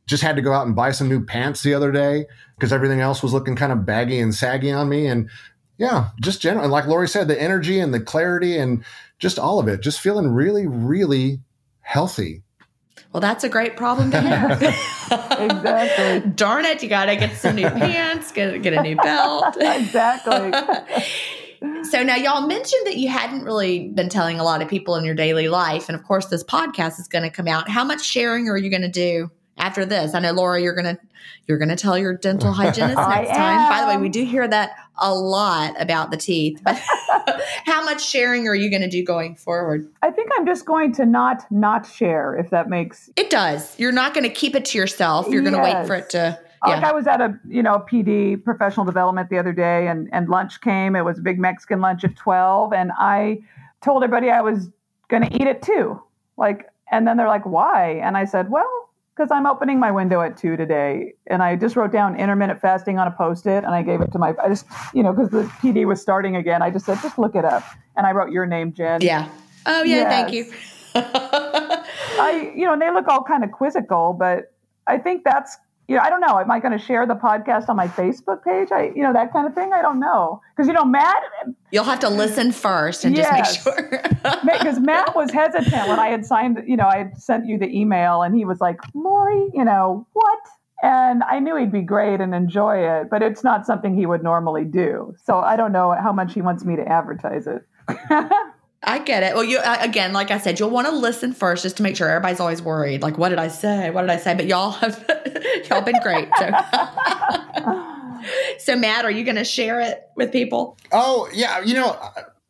Just 0.06 0.22
had 0.22 0.36
to 0.36 0.42
go 0.42 0.52
out 0.52 0.66
and 0.66 0.76
buy 0.76 0.90
some 0.90 1.08
new 1.08 1.24
pants 1.24 1.62
the 1.62 1.74
other 1.74 1.90
day 1.90 2.26
because 2.56 2.72
everything 2.72 3.00
else 3.00 3.22
was 3.22 3.32
looking 3.32 3.56
kind 3.56 3.72
of 3.72 3.86
baggy 3.86 4.20
and 4.20 4.34
saggy 4.34 4.70
on 4.70 4.88
me. 4.88 5.06
And 5.06 5.30
yeah, 5.78 6.10
just 6.20 6.40
general. 6.40 6.64
And 6.64 6.72
like 6.72 6.86
Laurie 6.86 7.08
said, 7.08 7.28
the 7.28 7.40
energy 7.40 7.80
and 7.80 7.94
the 7.94 8.00
clarity 8.00 8.58
and 8.58 8.84
just 9.18 9.38
all 9.38 9.58
of 9.58 9.68
it, 9.68 9.80
just 9.80 10.00
feeling 10.00 10.28
really, 10.28 10.66
really 10.66 11.40
healthy. 11.80 12.42
Well, 13.12 13.20
that's 13.20 13.44
a 13.44 13.48
great 13.48 13.76
problem 13.76 14.10
to 14.10 14.20
have. 14.20 14.60
exactly. 15.40 16.30
Darn 16.32 16.64
it, 16.64 16.82
you 16.82 16.88
got 16.88 17.06
to 17.06 17.16
get 17.16 17.36
some 17.36 17.54
new 17.54 17.68
pants, 17.68 18.32
get, 18.32 18.60
get 18.62 18.72
a 18.72 18.82
new 18.82 18.96
belt. 18.96 19.56
exactly. 19.60 20.52
So 21.90 22.02
now 22.02 22.16
y'all 22.16 22.46
mentioned 22.46 22.86
that 22.86 22.96
you 22.96 23.08
hadn't 23.08 23.44
really 23.44 23.88
been 23.88 24.08
telling 24.08 24.40
a 24.40 24.44
lot 24.44 24.62
of 24.62 24.68
people 24.68 24.96
in 24.96 25.04
your 25.04 25.14
daily 25.14 25.48
life. 25.48 25.88
And 25.88 25.96
of 25.96 26.04
course, 26.04 26.26
this 26.26 26.42
podcast 26.42 26.98
is 26.98 27.08
going 27.08 27.22
to 27.22 27.30
come 27.30 27.46
out. 27.46 27.68
How 27.68 27.84
much 27.84 28.04
sharing 28.04 28.48
are 28.48 28.56
you 28.56 28.70
going 28.70 28.82
to 28.82 28.88
do 28.88 29.30
after 29.58 29.84
this? 29.84 30.14
I 30.14 30.20
know 30.20 30.32
Laurie, 30.32 30.62
you're 30.62 30.74
going 30.74 30.96
to, 30.96 30.98
you're 31.46 31.58
going 31.58 31.68
to 31.68 31.76
tell 31.76 31.98
your 31.98 32.14
dental 32.14 32.52
hygienist 32.54 32.96
next 32.96 33.30
time. 33.30 33.68
By 33.68 33.80
the 33.82 33.86
way, 33.86 33.96
we 34.00 34.08
do 34.08 34.24
hear 34.24 34.48
that 34.48 34.76
a 34.98 35.14
lot 35.14 35.80
about 35.80 36.10
the 36.10 36.16
teeth, 36.16 36.60
but 36.64 36.80
how 37.64 37.84
much 37.84 38.04
sharing 38.04 38.48
are 38.48 38.54
you 38.54 38.70
going 38.70 38.82
to 38.82 38.88
do 38.88 39.04
going 39.04 39.36
forward? 39.36 39.88
I 40.02 40.10
think 40.10 40.30
I'm 40.38 40.46
just 40.46 40.64
going 40.64 40.92
to 40.94 41.06
not, 41.06 41.44
not 41.50 41.86
share 41.86 42.34
if 42.36 42.50
that 42.50 42.68
makes 42.68 43.10
it 43.16 43.30
does. 43.30 43.78
You're 43.78 43.92
not 43.92 44.14
going 44.14 44.24
to 44.24 44.34
keep 44.34 44.54
it 44.54 44.64
to 44.66 44.78
yourself. 44.78 45.28
You're 45.28 45.42
going 45.42 45.54
to 45.54 45.62
wait 45.62 45.86
for 45.86 45.96
it 45.96 46.10
to 46.10 46.38
yeah. 46.66 46.76
Like 46.76 46.84
I 46.84 46.92
was 46.92 47.06
at 47.06 47.20
a 47.20 47.38
you 47.48 47.62
know 47.62 47.84
PD 47.90 48.42
professional 48.42 48.84
development 48.86 49.30
the 49.30 49.38
other 49.38 49.52
day, 49.52 49.86
and 49.86 50.08
and 50.12 50.28
lunch 50.28 50.60
came. 50.60 50.96
It 50.96 51.02
was 51.02 51.18
a 51.18 51.22
big 51.22 51.38
Mexican 51.38 51.80
lunch 51.80 52.04
at 52.04 52.16
twelve, 52.16 52.72
and 52.72 52.92
I 52.98 53.40
told 53.82 54.02
everybody 54.02 54.30
I 54.30 54.40
was 54.40 54.70
going 55.08 55.22
to 55.22 55.34
eat 55.34 55.46
it 55.46 55.62
too. 55.62 56.02
Like, 56.36 56.66
and 56.90 57.06
then 57.06 57.16
they're 57.16 57.28
like, 57.28 57.46
"Why?" 57.46 58.00
And 58.02 58.16
I 58.16 58.24
said, 58.24 58.50
"Well." 58.50 58.70
Because 59.16 59.30
I'm 59.30 59.46
opening 59.46 59.78
my 59.78 59.92
window 59.92 60.22
at 60.22 60.36
two 60.36 60.56
today, 60.56 61.12
and 61.28 61.40
I 61.40 61.54
just 61.54 61.76
wrote 61.76 61.92
down 61.92 62.18
intermittent 62.18 62.60
fasting 62.60 62.98
on 62.98 63.06
a 63.06 63.12
post-it, 63.12 63.62
and 63.62 63.68
I 63.68 63.80
gave 63.80 64.00
it 64.00 64.10
to 64.10 64.18
my. 64.18 64.34
I 64.42 64.48
just, 64.48 64.66
you 64.92 65.04
know, 65.04 65.12
because 65.12 65.30
the 65.30 65.44
PD 65.62 65.86
was 65.86 66.02
starting 66.02 66.34
again. 66.34 66.62
I 66.62 66.70
just 66.70 66.84
said, 66.84 66.98
just 67.00 67.16
look 67.16 67.36
it 67.36 67.44
up, 67.44 67.62
and 67.96 68.08
I 68.08 68.10
wrote 68.10 68.32
your 68.32 68.44
name, 68.44 68.72
Gin. 68.72 69.02
Yeah. 69.02 69.28
Oh 69.66 69.84
yeah, 69.84 69.96
yes. 69.98 70.08
thank 70.10 70.32
you. 70.32 70.52
I, 70.96 72.52
you 72.54 72.64
know, 72.64 72.72
and 72.72 72.82
they 72.82 72.90
look 72.90 73.08
all 73.08 73.22
kind 73.22 73.44
of 73.44 73.52
quizzical, 73.52 74.12
but 74.12 74.52
I 74.86 74.98
think 74.98 75.24
that's 75.24 75.56
you 75.88 75.96
know, 75.96 76.02
I 76.02 76.08
don't 76.08 76.20
know. 76.20 76.38
Am 76.38 76.50
I 76.50 76.60
going 76.60 76.76
to 76.76 76.82
share 76.82 77.06
the 77.06 77.14
podcast 77.14 77.68
on 77.68 77.76
my 77.76 77.88
Facebook 77.88 78.42
page? 78.42 78.68
I, 78.72 78.92
you 78.94 79.02
know, 79.02 79.12
that 79.12 79.32
kind 79.32 79.46
of 79.46 79.54
thing. 79.54 79.72
I 79.72 79.82
don't 79.82 80.00
know 80.00 80.40
because 80.56 80.66
you 80.66 80.72
know, 80.72 80.84
Matt. 80.84 81.22
You'll 81.70 81.84
have 81.84 82.00
to 82.00 82.08
listen 82.08 82.52
first 82.52 83.04
and 83.04 83.16
yes. 83.16 83.56
just 83.56 83.66
make 83.66 83.76
sure. 83.76 84.00
Because 84.44 84.80
Matt 84.80 85.14
was 85.14 85.30
hesitant 85.30 85.88
when 85.88 85.98
I 85.98 86.08
had 86.08 86.24
signed. 86.24 86.62
You 86.66 86.76
know, 86.76 86.86
I 86.86 86.98
had 86.98 87.18
sent 87.18 87.46
you 87.46 87.58
the 87.58 87.68
email, 87.68 88.22
and 88.22 88.34
he 88.34 88.44
was 88.44 88.60
like, 88.60 88.80
"Laurie, 88.94 89.50
you 89.52 89.64
know 89.64 90.06
what?" 90.12 90.38
And 90.82 91.22
I 91.24 91.38
knew 91.38 91.56
he'd 91.56 91.72
be 91.72 91.82
great 91.82 92.20
and 92.20 92.34
enjoy 92.34 92.78
it, 92.78 93.08
but 93.10 93.22
it's 93.22 93.42
not 93.42 93.66
something 93.66 93.94
he 93.94 94.06
would 94.06 94.22
normally 94.22 94.64
do. 94.64 95.14
So 95.24 95.38
I 95.38 95.56
don't 95.56 95.72
know 95.72 95.92
how 95.92 96.12
much 96.12 96.34
he 96.34 96.42
wants 96.42 96.64
me 96.64 96.76
to 96.76 96.86
advertise 96.86 97.46
it. 97.46 97.66
I 98.86 98.98
get 98.98 99.22
it. 99.22 99.34
Well, 99.34 99.44
you 99.44 99.58
uh, 99.58 99.76
again, 99.80 100.12
like 100.12 100.30
I 100.30 100.38
said, 100.38 100.60
you'll 100.60 100.70
want 100.70 100.86
to 100.86 100.94
listen 100.94 101.32
first 101.32 101.62
just 101.62 101.76
to 101.78 101.82
make 101.82 101.96
sure 101.96 102.08
everybody's 102.08 102.40
always 102.40 102.62
worried. 102.62 103.02
Like, 103.02 103.18
what 103.18 103.30
did 103.30 103.38
I 103.38 103.48
say? 103.48 103.90
What 103.90 104.02
did 104.02 104.10
I 104.10 104.16
say? 104.16 104.34
But 104.34 104.46
y'all 104.46 104.72
have 104.72 105.04
y'all 105.70 105.82
been 105.82 106.00
great. 106.02 106.28
So. 106.38 106.50
so, 108.58 108.76
Matt, 108.76 109.04
are 109.04 109.10
you 109.10 109.24
going 109.24 109.36
to 109.36 109.44
share 109.44 109.80
it 109.80 110.02
with 110.16 110.32
people? 110.32 110.76
Oh 110.92 111.28
yeah, 111.32 111.60
you 111.60 111.74
know. 111.74 111.98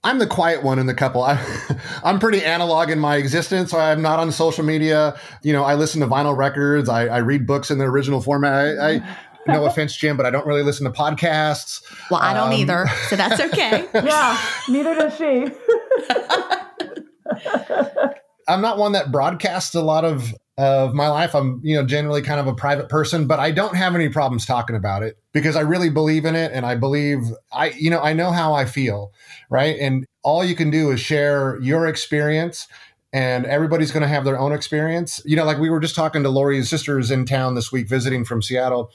I'm 0.04 0.18
the 0.18 0.26
quiet 0.26 0.62
one 0.62 0.78
in 0.78 0.84
the 0.84 0.92
couple. 0.92 1.22
I, 1.22 1.42
am 2.04 2.20
pretty 2.20 2.44
analog 2.44 2.90
in 2.90 2.98
my 2.98 3.16
existence. 3.16 3.70
So 3.70 3.78
I'm 3.78 4.02
not 4.02 4.18
on 4.18 4.30
social 4.32 4.62
media. 4.62 5.18
You 5.42 5.54
know, 5.54 5.64
I 5.64 5.76
listen 5.76 6.02
to 6.02 6.06
vinyl 6.06 6.36
records. 6.36 6.90
I, 6.90 7.06
I 7.06 7.18
read 7.18 7.46
books 7.46 7.70
in 7.70 7.78
the 7.78 7.86
original 7.86 8.20
format. 8.20 8.78
I, 8.78 8.96
I 8.96 9.16
no 9.46 9.66
offense, 9.66 9.96
Gin, 9.96 10.16
but 10.16 10.26
I 10.26 10.30
don't 10.30 10.46
really 10.46 10.62
listen 10.62 10.84
to 10.84 10.90
podcasts. 10.90 11.82
Well, 12.10 12.20
I 12.20 12.34
don't 12.34 12.48
um, 12.48 12.54
either, 12.54 12.86
so 13.08 13.16
that's 13.16 13.40
okay. 13.52 13.88
yeah, 13.94 14.38
neither 14.68 14.94
does 14.94 15.16
she. 15.16 15.46
I'm 18.46 18.60
not 18.60 18.78
one 18.78 18.92
that 18.92 19.10
broadcasts 19.10 19.74
a 19.74 19.82
lot 19.82 20.04
of 20.04 20.34
of 20.56 20.94
my 20.94 21.08
life. 21.08 21.34
I'm, 21.34 21.60
you 21.64 21.74
know, 21.74 21.84
generally 21.84 22.22
kind 22.22 22.38
of 22.38 22.46
a 22.46 22.54
private 22.54 22.88
person, 22.88 23.26
but 23.26 23.40
I 23.40 23.50
don't 23.50 23.74
have 23.74 23.94
any 23.94 24.08
problems 24.08 24.46
talking 24.46 24.76
about 24.76 25.02
it 25.02 25.18
because 25.32 25.56
I 25.56 25.62
really 25.62 25.90
believe 25.90 26.24
in 26.24 26.36
it 26.36 26.52
and 26.52 26.64
I 26.64 26.76
believe 26.76 27.22
I, 27.52 27.70
you 27.70 27.90
know, 27.90 28.00
I 28.00 28.12
know 28.12 28.30
how 28.30 28.54
I 28.54 28.64
feel, 28.64 29.12
right? 29.50 29.76
And 29.80 30.06
all 30.22 30.44
you 30.44 30.54
can 30.54 30.70
do 30.70 30.92
is 30.92 31.00
share 31.00 31.58
your 31.60 31.88
experience 31.88 32.68
and 33.12 33.46
everybody's 33.46 33.90
going 33.90 34.02
to 34.02 34.08
have 34.08 34.24
their 34.24 34.38
own 34.38 34.52
experience. 34.52 35.20
You 35.24 35.36
know, 35.36 35.44
like 35.44 35.58
we 35.58 35.70
were 35.70 35.80
just 35.80 35.96
talking 35.96 36.22
to 36.22 36.28
Laurie's 36.28 36.70
sisters 36.70 37.10
in 37.10 37.26
town 37.26 37.56
this 37.56 37.72
week 37.72 37.88
visiting 37.88 38.24
from 38.24 38.40
Seattle. 38.40 38.92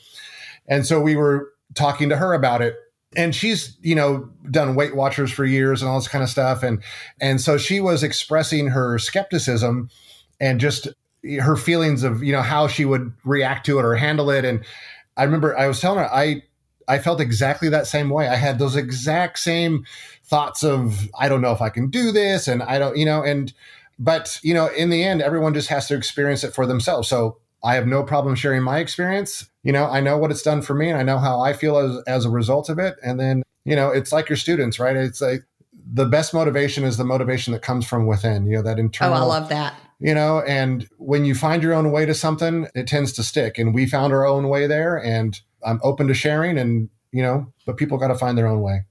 And 0.70 0.86
so 0.86 1.02
we 1.02 1.16
were 1.16 1.52
talking 1.74 2.10
to 2.10 2.16
her 2.16 2.34
about 2.34 2.62
it. 2.62 2.76
And 3.16 3.34
she's 3.34 3.78
you 3.82 3.96
know 3.96 4.30
done 4.52 4.76
weight 4.76 4.96
watchers 4.96 5.32
for 5.32 5.44
years 5.44 5.82
and 5.82 5.90
all 5.90 6.00
this 6.00 6.08
kind 6.08 6.24
of 6.24 6.30
stuff. 6.30 6.64
And 6.64 6.82
and 7.20 7.42
so 7.42 7.58
she 7.58 7.82
was 7.82 8.04
expressing 8.04 8.68
her 8.68 9.00
skepticism 9.00 9.90
and 10.40 10.60
just 10.60 10.88
her 11.42 11.56
feelings 11.56 12.04
of 12.04 12.24
you 12.24 12.32
know 12.32 12.42
how 12.42 12.68
she 12.68 12.86
would 12.86 13.12
react 13.26 13.66
to 13.66 13.80
it 13.80 13.86
or 13.86 13.96
handle 13.96 14.30
it. 14.30 14.46
And 14.46 14.64
i 15.18 15.24
remember 15.24 15.58
i 15.58 15.68
was 15.68 15.80
telling 15.80 16.00
her 16.00 16.14
i 16.14 16.42
i 16.88 16.98
felt 16.98 17.20
exactly 17.20 17.70
that 17.70 17.88
same 17.88 18.10
way. 18.10 18.28
I 18.28 18.36
had 18.36 18.60
those 18.60 18.76
exact 18.76 19.40
same 19.40 19.86
thoughts 20.24 20.64
of 20.64 21.10
i 21.18 21.28
don't 21.28 21.42
know 21.42 21.52
if 21.52 21.62
i 21.62 21.70
can 21.70 21.90
do 21.90 22.12
this 22.12 22.48
and 22.48 22.62
i 22.64 22.78
don't 22.78 22.96
you 22.96 23.06
know 23.06 23.24
and 23.24 23.52
but 23.98 24.40
you 24.44 24.54
know 24.54 24.68
in 24.68 24.90
the 24.90 25.04
end 25.04 25.22
everyone 25.22 25.54
just 25.54 25.68
has 25.70 25.88
to 25.88 25.96
experience 25.96 26.44
it 26.44 26.54
for 26.54 26.66
themselves. 26.66 27.08
So 27.08 27.38
I 27.64 27.76
have 27.76 27.88
no 27.88 28.04
problem 28.04 28.36
sharing 28.36 28.64
my 28.64 28.80
experience. 28.80 29.50
You 29.70 29.74
know, 29.74 29.86
I 29.86 30.02
know 30.02 30.18
what 30.18 30.32
it's 30.32 30.42
done 30.42 30.64
for 30.64 30.74
me 30.74 30.90
and 30.90 30.98
I 30.98 31.04
know 31.04 31.20
how 31.20 31.42
I 31.42 31.54
feel 31.54 31.78
as, 31.78 32.02
as 32.08 32.26
a 32.26 32.30
result 32.32 32.70
of 32.70 32.80
it. 32.80 32.96
And 33.04 33.20
then, 33.20 33.44
you 33.66 33.76
know, 33.76 33.92
it's 33.92 34.12
like 34.12 34.28
your 34.28 34.36
students, 34.36 34.80
right? 34.80 34.96
It's 34.96 35.22
like 35.22 35.44
the 35.94 36.08
best 36.08 36.34
motivation 36.34 36.84
is 36.84 36.98
the 36.98 37.04
motivation 37.04 37.54
that 37.54 37.62
comes 37.62 37.86
from 37.86 38.08
within, 38.08 38.48
you 38.48 38.54
know, 38.54 38.64
that 38.64 38.80
internal. 38.80 39.14
Oh, 39.14 39.22
I 39.22 39.26
love 39.26 39.48
that. 39.50 39.76
You 40.00 40.16
know, 40.16 40.42
and 40.48 40.90
when 40.98 41.24
you 41.24 41.36
find 41.36 41.62
your 41.62 41.76
own 41.76 41.92
way 41.92 42.08
to 42.08 42.16
something, 42.16 42.66
it 42.74 42.88
tends 42.88 43.14
to 43.14 43.24
stick. 43.24 43.60
And 43.60 43.76
we 43.76 43.86
found 43.86 44.12
our 44.12 44.26
own 44.26 44.50
way 44.50 44.66
there. 44.66 44.98
And 44.98 45.40
I'm 45.64 45.80
open 45.84 46.08
to 46.08 46.16
sharing 46.16 46.58
and, 46.58 46.90
you 47.12 47.22
know, 47.22 47.54
but 47.68 47.78
people 47.78 48.00
got 48.00 48.08
to 48.08 48.16
find 48.16 48.40
their 48.40 48.48
own 48.48 48.62
way. 48.62 48.86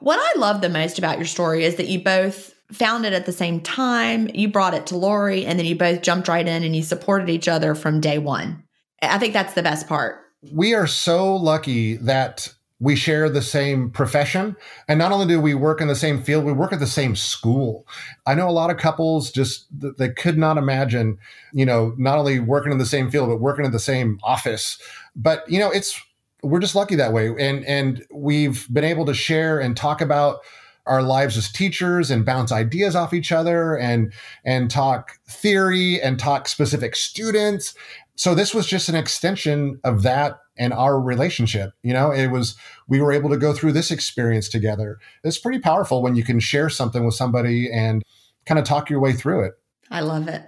What 0.00 0.18
I 0.18 0.38
love 0.38 0.62
the 0.62 0.70
most 0.70 0.98
about 0.98 1.18
your 1.18 1.26
story 1.26 1.64
is 1.64 1.76
that 1.76 1.88
you 1.88 2.02
both 2.02 2.54
found 2.72 3.04
it 3.04 3.12
at 3.12 3.26
the 3.26 3.32
same 3.32 3.60
time. 3.60 4.30
You 4.32 4.48
brought 4.48 4.72
it 4.72 4.86
to 4.86 4.96
Laurie, 4.96 5.44
and 5.44 5.58
then 5.58 5.66
you 5.66 5.76
both 5.76 6.00
jumped 6.00 6.28
right 6.28 6.48
in 6.48 6.62
and 6.62 6.74
you 6.74 6.82
supported 6.82 7.28
each 7.28 7.46
other 7.46 7.74
from 7.74 8.00
day 8.00 8.16
one. 8.16 8.64
I 9.02 9.18
think 9.18 9.32
that's 9.32 9.54
the 9.54 9.62
best 9.62 9.88
part. 9.88 10.20
We 10.52 10.74
are 10.74 10.86
so 10.86 11.34
lucky 11.36 11.96
that 11.96 12.52
we 12.80 12.94
share 12.94 13.28
the 13.28 13.42
same 13.42 13.90
profession. 13.90 14.56
And 14.86 14.98
not 14.98 15.10
only 15.10 15.26
do 15.26 15.40
we 15.40 15.54
work 15.54 15.80
in 15.80 15.88
the 15.88 15.96
same 15.96 16.22
field, 16.22 16.44
we 16.44 16.52
work 16.52 16.72
at 16.72 16.78
the 16.78 16.86
same 16.86 17.16
school. 17.16 17.86
I 18.26 18.34
know 18.34 18.48
a 18.48 18.52
lot 18.52 18.70
of 18.70 18.76
couples 18.76 19.32
just 19.32 19.66
they 19.72 20.10
could 20.10 20.38
not 20.38 20.58
imagine, 20.58 21.18
you 21.52 21.66
know, 21.66 21.94
not 21.98 22.18
only 22.18 22.38
working 22.38 22.70
in 22.70 22.78
the 22.78 22.86
same 22.86 23.10
field, 23.10 23.28
but 23.28 23.40
working 23.40 23.64
in 23.64 23.72
the 23.72 23.80
same 23.80 24.20
office. 24.22 24.78
But, 25.16 25.48
you 25.50 25.58
know, 25.58 25.70
it's 25.70 26.00
we're 26.44 26.60
just 26.60 26.76
lucky 26.76 26.94
that 26.94 27.12
way. 27.12 27.34
And 27.38 27.64
and 27.64 28.06
we've 28.12 28.72
been 28.72 28.84
able 28.84 29.06
to 29.06 29.14
share 29.14 29.58
and 29.58 29.76
talk 29.76 30.00
about 30.00 30.38
our 30.86 31.02
lives 31.02 31.36
as 31.36 31.50
teachers 31.50 32.10
and 32.10 32.24
bounce 32.24 32.50
ideas 32.52 32.96
off 32.96 33.12
each 33.12 33.32
other 33.32 33.76
and 33.76 34.12
and 34.44 34.70
talk 34.70 35.18
theory 35.28 36.00
and 36.00 36.18
talk 36.18 36.48
specific 36.48 36.94
students 36.94 37.74
so 38.18 38.34
this 38.34 38.52
was 38.52 38.66
just 38.66 38.88
an 38.88 38.94
extension 38.94 39.80
of 39.84 40.02
that 40.02 40.38
and 40.58 40.72
our 40.72 41.00
relationship 41.00 41.72
you 41.82 41.92
know 41.92 42.10
it 42.10 42.28
was 42.28 42.56
we 42.88 43.00
were 43.00 43.12
able 43.12 43.30
to 43.30 43.36
go 43.36 43.52
through 43.52 43.72
this 43.72 43.90
experience 43.90 44.48
together 44.48 44.98
it's 45.24 45.38
pretty 45.38 45.58
powerful 45.58 46.02
when 46.02 46.16
you 46.16 46.24
can 46.24 46.40
share 46.40 46.68
something 46.68 47.04
with 47.04 47.14
somebody 47.14 47.70
and 47.72 48.02
kind 48.46 48.58
of 48.58 48.64
talk 48.64 48.90
your 48.90 49.00
way 49.00 49.12
through 49.12 49.44
it 49.44 49.54
i 49.90 50.00
love 50.00 50.28
it 50.28 50.42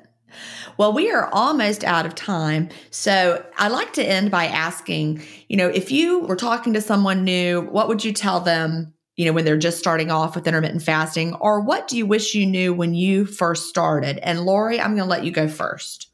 well, 0.77 0.93
we 0.93 1.11
are 1.11 1.29
almost 1.33 1.83
out 1.83 2.07
of 2.07 2.15
time. 2.15 2.69
So 2.93 3.45
I 3.59 3.67
like 3.67 3.93
to 3.95 4.05
end 4.05 4.31
by 4.31 4.47
asking, 4.47 5.23
you 5.49 5.57
know, 5.57 5.67
if 5.67 5.91
you 5.91 6.21
were 6.21 6.37
talking 6.37 6.73
to 6.75 6.81
someone 6.81 7.25
new, 7.25 7.63
what 7.63 7.89
would 7.89 8.05
you 8.05 8.13
tell 8.13 8.39
them 8.39 8.95
you 9.21 9.27
know, 9.27 9.33
when 9.33 9.45
they're 9.45 9.59
just 9.59 9.79
starting 9.79 10.11
off 10.11 10.35
with 10.35 10.47
intermittent 10.47 10.83
fasting? 10.83 11.35
Or 11.35 11.61
what 11.61 11.89
do 11.89 11.99
you 11.99 12.07
wish 12.07 12.35
you 12.35 12.47
knew 12.47 12.73
when 12.73 12.95
you 12.95 13.27
first 13.27 13.69
started? 13.69 14.19
And 14.23 14.47
Laurie, 14.47 14.81
I'm 14.81 14.97
going 14.97 15.05
to 15.07 15.11
let 15.11 15.25
you 15.25 15.31
go 15.31 15.47
first. 15.47 16.10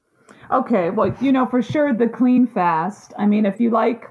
Okay. 0.50 0.90
Well, 0.90 1.14
you 1.20 1.32
know, 1.32 1.46
for 1.46 1.62
sure, 1.62 1.92
the 1.92 2.08
clean 2.08 2.46
fast. 2.46 3.12
I 3.18 3.26
mean, 3.26 3.46
if 3.46 3.60
you 3.60 3.70
like 3.70 4.04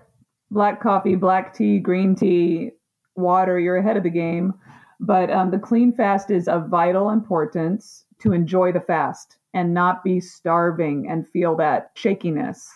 black 0.51 0.81
coffee, 0.81 1.15
black 1.15 1.53
tea, 1.53 1.79
green 1.79 2.15
tea, 2.15 2.71
water, 3.15 3.59
you're 3.59 3.77
ahead 3.77 3.97
of 3.97 4.03
the 4.03 4.09
game. 4.09 4.53
But 4.99 5.29
um, 5.31 5.51
the 5.51 5.59
clean 5.59 5.93
fast 5.93 6.31
is 6.31 6.47
of 6.47 6.69
vital 6.69 7.09
importance 7.09 8.05
to 8.19 8.33
enjoy 8.33 8.71
the 8.71 8.79
fast 8.79 9.37
and 9.53 9.73
not 9.73 10.03
be 10.03 10.19
starving 10.19 11.07
and 11.09 11.27
feel 11.27 11.55
that 11.57 11.91
shakiness. 11.95 12.69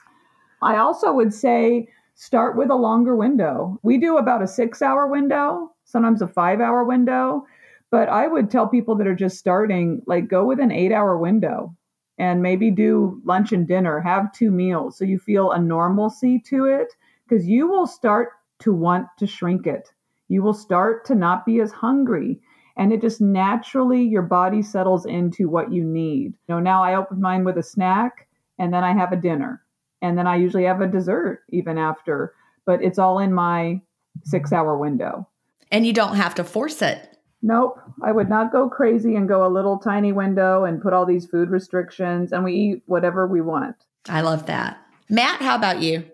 I 0.61 0.77
also 0.77 1.13
would 1.13 1.33
say 1.33 1.87
start 2.15 2.57
with 2.57 2.69
a 2.69 2.75
longer 2.75 3.15
window. 3.15 3.79
We 3.83 3.97
do 3.97 4.17
about 4.17 4.41
a 4.41 4.47
six 4.47 4.81
hour 4.81 5.07
window 5.07 5.71
sometimes 5.89 6.21
a 6.21 6.27
five 6.27 6.61
hour 6.61 6.83
window. 6.83 7.45
But 7.91 8.07
I 8.07 8.27
would 8.27 8.51
tell 8.51 8.67
people 8.67 8.95
that 8.95 9.07
are 9.07 9.15
just 9.15 9.39
starting, 9.39 10.03
like, 10.05 10.27
go 10.27 10.45
with 10.45 10.59
an 10.59 10.71
eight 10.71 10.91
hour 10.91 11.17
window 11.17 11.75
and 12.19 12.43
maybe 12.43 12.69
do 12.69 13.21
lunch 13.23 13.53
and 13.53 13.65
dinner, 13.65 14.01
have 14.01 14.31
two 14.33 14.51
meals 14.51 14.97
so 14.97 15.05
you 15.05 15.17
feel 15.17 15.51
a 15.51 15.59
normalcy 15.59 16.39
to 16.47 16.65
it 16.65 16.93
because 17.27 17.47
you 17.47 17.67
will 17.67 17.87
start 17.87 18.29
to 18.59 18.73
want 18.73 19.07
to 19.17 19.25
shrink 19.25 19.65
it. 19.65 19.89
You 20.27 20.43
will 20.43 20.53
start 20.53 21.05
to 21.05 21.15
not 21.15 21.45
be 21.45 21.61
as 21.61 21.71
hungry. 21.71 22.39
And 22.75 22.91
it 22.93 23.01
just 23.01 23.21
naturally, 23.21 24.03
your 24.03 24.21
body 24.21 24.61
settles 24.61 25.05
into 25.05 25.49
what 25.49 25.71
you 25.71 25.83
need. 25.83 26.33
You 26.47 26.55
know, 26.55 26.59
now 26.59 26.83
I 26.83 26.95
open 26.95 27.21
mine 27.21 27.45
with 27.45 27.57
a 27.57 27.63
snack 27.63 28.27
and 28.57 28.73
then 28.73 28.83
I 28.83 28.93
have 28.93 29.13
a 29.13 29.17
dinner. 29.17 29.63
And 30.01 30.17
then 30.17 30.27
I 30.27 30.35
usually 30.35 30.65
have 30.65 30.81
a 30.81 30.87
dessert 30.87 31.43
even 31.49 31.77
after, 31.77 32.33
but 32.65 32.83
it's 32.83 32.99
all 32.99 33.19
in 33.19 33.33
my 33.33 33.81
six 34.23 34.51
hour 34.51 34.77
window. 34.77 35.27
And 35.71 35.85
you 35.85 35.93
don't 35.93 36.15
have 36.15 36.35
to 36.35 36.43
force 36.43 36.81
it. 36.81 37.17
Nope. 37.41 37.79
I 38.01 38.11
would 38.11 38.29
not 38.29 38.51
go 38.51 38.69
crazy 38.69 39.15
and 39.15 39.27
go 39.27 39.45
a 39.45 39.49
little 39.49 39.77
tiny 39.77 40.11
window 40.11 40.65
and 40.65 40.81
put 40.81 40.93
all 40.93 41.05
these 41.05 41.25
food 41.25 41.49
restrictions 41.49 42.33
and 42.33 42.43
we 42.43 42.53
eat 42.53 42.83
whatever 42.85 43.27
we 43.27 43.41
want. 43.41 43.75
I 44.07 44.21
love 44.21 44.45
that. 44.47 44.77
Matt, 45.09 45.41
how 45.41 45.55
about 45.55 45.81
you? 45.81 46.05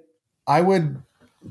I 0.47 0.61
would 0.61 1.01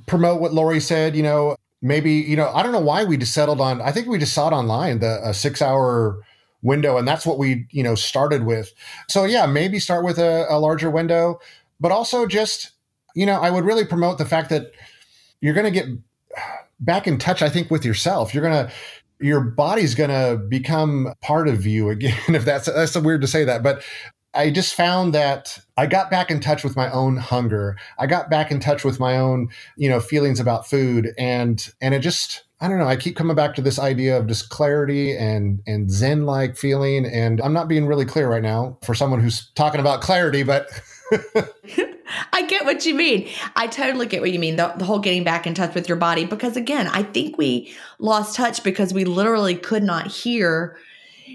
promote 0.07 0.41
what 0.41 0.53
Laurie 0.53 0.81
said, 0.81 1.17
you 1.17 1.23
know, 1.23 1.57
maybe, 1.83 2.13
you 2.13 2.37
know, 2.37 2.51
I 2.55 2.63
don't 2.63 2.73
know 2.73 2.81
why 2.81 3.05
we 3.05 3.17
just 3.17 3.35
settled 3.35 3.61
on, 3.61 3.81
I 3.83 3.91
think 3.91 4.07
we 4.07 4.19
just 4.19 4.33
saw 4.33 4.49
it 4.49 4.53
online, 4.53 5.01
the 5.01 5.21
a 5.29 5.35
six 5.35 5.61
hour 5.61 6.21
window. 6.63 6.97
And 6.97 7.07
that's 7.07 7.27
what 7.27 7.39
we, 7.39 7.67
you 7.71 7.83
know, 7.83 7.95
started 7.95 8.45
with. 8.45 8.73
So 9.09 9.25
yeah, 9.25 9.47
maybe 9.47 9.79
start 9.79 10.05
with 10.05 10.19
a, 10.19 10.47
a 10.49 10.59
larger 10.59 10.91
window, 10.91 11.41
but 11.81 11.93
also 11.93 12.27
just, 12.27 12.71
you 13.15 13.27
know, 13.27 13.41
I 13.41 13.51
would 13.51 13.65
really 13.65 13.85
promote 13.85 14.19
the 14.19 14.25
fact 14.25 14.51
that 14.51 14.73
you're 15.41 15.55
going 15.55 15.71
to 15.71 15.71
get 15.71 15.87
back 16.81 17.07
in 17.07 17.19
touch, 17.19 17.43
I 17.43 17.49
think, 17.49 17.71
with 17.71 17.85
yourself. 17.85 18.35
You're 18.35 18.43
going 18.43 18.67
to, 18.67 18.73
your 19.25 19.41
body's 19.41 19.95
going 19.95 20.11
to 20.11 20.37
become 20.37 21.15
part 21.23 21.49
of 21.49 21.67
you 21.67 21.89
again. 21.89 22.19
If 22.29 22.45
that's, 22.45 22.67
that's 22.67 22.93
so 22.93 23.01
weird 23.01 23.23
to 23.23 23.27
say 23.27 23.43
that, 23.45 23.63
but 23.63 23.83
I 24.35 24.51
just 24.51 24.75
found 24.75 25.15
that 25.15 25.59
I 25.79 25.87
got 25.87 26.11
back 26.11 26.31
in 26.31 26.41
touch 26.41 26.63
with 26.63 26.77
my 26.77 26.91
own 26.91 27.17
hunger. 27.17 27.79
I 27.99 28.07
got 28.07 28.29
back 28.29 28.51
in 28.51 28.61
touch 28.61 28.85
with 28.85 29.01
my 29.01 29.17
own, 29.17 29.49
you 29.77 29.89
know, 29.89 29.99
feelings 30.01 30.41
about 30.41 30.69
food 30.69 31.15
and 31.17 31.67
and 31.81 31.95
it 31.95 32.01
just 32.01 32.45
I 32.61 32.69
don't 32.69 32.79
know, 32.79 32.87
I 32.87 32.97
keep 32.97 33.17
coming 33.17 33.37
back 33.37 33.55
to 33.55 33.63
this 33.63 33.79
idea 33.79 34.19
of 34.19 34.27
just 34.27 34.51
clarity 34.51 35.17
and 35.17 35.63
and 35.67 35.91
zen 35.91 36.27
like 36.27 36.57
feeling 36.57 37.07
and 37.07 37.41
I'm 37.41 37.53
not 37.53 37.69
being 37.69 37.87
really 37.87 38.05
clear 38.05 38.29
right 38.29 38.43
now 38.43 38.77
for 38.83 38.95
someone 38.95 39.21
who's 39.21 39.51
talking 39.55 39.81
about 39.81 40.03
clarity, 40.03 40.43
but 40.43 40.69
I 42.33 42.47
get 42.47 42.65
what 42.65 42.87
you 42.87 42.95
mean. 42.95 43.29
I 43.57 43.67
totally 43.67 44.07
get 44.07 44.21
what 44.21 44.33
you 44.33 44.39
mean. 44.39 44.57
The, 44.57 44.73
the, 44.77 44.85
whole 44.85 44.99
getting 44.99 45.25
back 45.25 45.47
in 45.47 45.55
touch 45.55 45.75
with 45.75 45.89
your 45.89 45.97
body. 45.97 46.25
Because 46.25 46.57
again, 46.57 46.87
I 46.89 47.03
think 47.03 47.39
we 47.39 47.75
lost 47.99 48.37
touch 48.37 48.63
because 48.63 48.93
we 48.95 49.05
literally 49.05 49.55
could 49.55 49.83
not 49.83 50.07
hear 50.07 50.79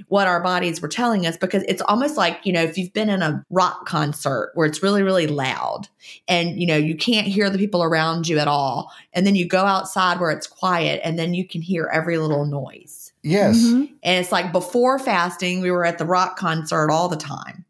what 0.08 0.28
our 0.28 0.42
bodies 0.42 0.82
were 0.82 0.88
telling 0.88 1.26
us. 1.26 1.38
Because 1.38 1.64
it's 1.68 1.82
almost 1.84 2.18
like, 2.18 2.40
you 2.44 2.54
know, 2.54 2.62
if 2.62 2.78
you've 2.78 2.94
been 2.94 3.10
in 3.10 3.22
a 3.22 3.44
rock 3.50 3.86
concert 3.86 4.52
where 4.56 4.68
it's 4.68 4.82
really, 4.82 5.04
really 5.04 5.28
loud 5.28 5.88
and, 6.28 6.60
you 6.60 6.68
know, 6.68 6.78
you 6.78 6.96
can't 6.96 7.28
hear 7.28 7.50
the 7.50 7.58
people 7.58 7.84
around 7.84 8.28
you 8.28 8.40
at 8.40 8.48
all. 8.48 8.92
And 9.14 9.26
then 9.26 9.36
you 9.36 9.48
go 9.48 9.66
outside 9.66 10.20
where 10.20 10.32
it's 10.32 10.48
quiet 10.48 11.02
and 11.04 11.18
then 11.18 11.34
you 11.34 11.48
can 11.48 11.62
hear 11.62 11.90
every 11.92 12.18
little 12.18 12.46
noise. 12.46 13.12
Yes. 13.22 13.58
Mm-hmm. 13.58 13.94
And 14.04 14.20
it's 14.20 14.32
like 14.32 14.52
before 14.52 14.98
fasting, 14.98 15.62
we 15.62 15.72
were 15.72 15.86
at 15.86 15.98
the 15.98 16.06
rock 16.06 16.38
concert 16.38 16.90
all 16.90 17.10
the 17.10 17.18
time 17.18 17.66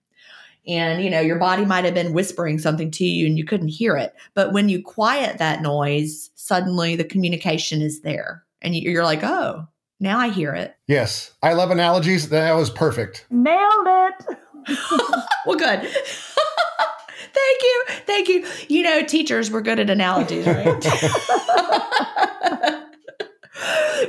and 0.68 1.04
you 1.04 1.10
know 1.10 1.20
your 1.20 1.38
body 1.38 1.66
might 1.66 1.86
have 1.86 1.94
been 1.94 2.14
whispering 2.14 2.60
something 2.60 2.92
to 2.92 3.06
you 3.06 3.26
and 3.26 3.38
you 3.38 3.46
couldn't 3.46 3.70
hear 3.70 3.96
it. 3.98 4.14
But 4.34 4.54
when 4.54 4.70
you 4.70 4.84
quiet 4.84 5.38
that 5.38 5.62
noise 5.62 6.30
suddenly 6.36 6.96
the 6.96 7.04
communication 7.04 7.82
is 7.82 8.02
there 8.02 8.44
and 8.62 8.76
you're 8.76 9.04
like 9.04 9.24
oh 9.24 9.68
now 10.00 10.18
i 10.18 10.30
hear 10.30 10.54
it. 10.54 10.76
Yes. 10.88 11.34
I 11.44 11.54
love 11.54 11.72
analogies. 11.72 12.30
That 12.30 12.54
was 12.54 12.70
perfect. 12.70 13.26
Nailed 13.30 13.88
it. 13.88 14.38
Well 15.46 15.58
good. 15.58 15.82
Thank 17.34 17.62
you. 17.64 17.84
Thank 18.06 18.28
you. 18.28 18.46
You 18.68 18.84
know 18.84 19.04
teachers 19.04 19.50
were 19.50 19.62
good 19.62 19.80
at 19.80 19.90
analogies 19.90 20.46
right? 20.46 20.86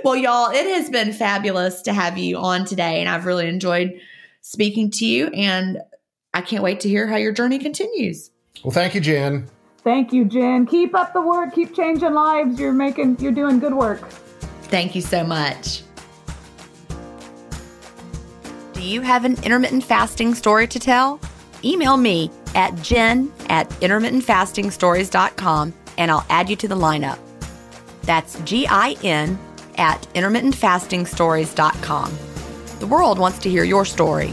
Well 0.05 0.17
y'all 0.17 0.51
it 0.51 0.67
has 0.77 0.89
been 0.89 1.13
fabulous 1.13 1.83
to 1.83 1.93
have 1.93 2.17
you 2.17 2.39
on 2.39 2.65
today 2.65 3.01
and 3.01 3.09
i've 3.09 3.27
really 3.27 3.49
enjoyed 3.49 4.01
speaking 4.41 4.91
to 4.93 5.05
you 5.05 5.27
and 5.29 5.79
I 6.33 6.43
can't 6.43 6.63
wait 6.63 6.79
to 6.81 6.89
hear 6.89 7.09
how 7.09 7.17
your 7.17 7.33
journey 7.33 7.59
continues. 7.59 8.31
Well, 8.63 8.73
thank 8.73 8.95
you, 8.95 9.01
Gin. 9.01 9.49
Thank 9.83 10.13
you, 10.13 10.25
Gin. 10.25 10.65
Keep 10.67 10.95
up 10.95 11.13
the 11.13 11.21
work. 11.21 11.53
Keep 11.55 11.75
changing 11.75 12.15
lives. 12.15 12.61
You're 12.61 12.73
making, 12.73 13.19
you're 13.19 13.33
doing 13.33 13.59
good 13.59 13.75
work. 13.75 14.09
Thank 14.65 14.95
you 14.95 15.01
so 15.01 15.25
much. 15.25 15.83
Do 18.75 18.83
you 18.83 19.01
have 19.01 19.25
an 19.25 19.43
intermittent 19.43 19.83
fasting 19.85 20.35
story 20.35 20.67
to 20.69 20.79
tell? 20.79 21.19
Email 21.65 21.97
me 21.97 22.31
at 22.55 22.81
gin 22.83 23.33
at 23.49 23.69
intermittentfastingstories.com 23.81 25.75
and 25.99 26.11
I'll 26.11 26.27
add 26.31 26.49
you 26.49 26.57
to 26.57 26.69
the 26.69 26.77
lineup. 26.77 27.19
That's 28.03 28.39
G 28.41 28.67
I 28.69 28.97
N 29.03 29.39
at 29.77 30.03
intermittentfastingstories.com. 30.15 32.19
The 32.79 32.87
world 32.87 33.19
wants 33.19 33.39
to 33.41 33.51
hear 33.51 33.65
your 33.65 33.85
story. 33.85 34.33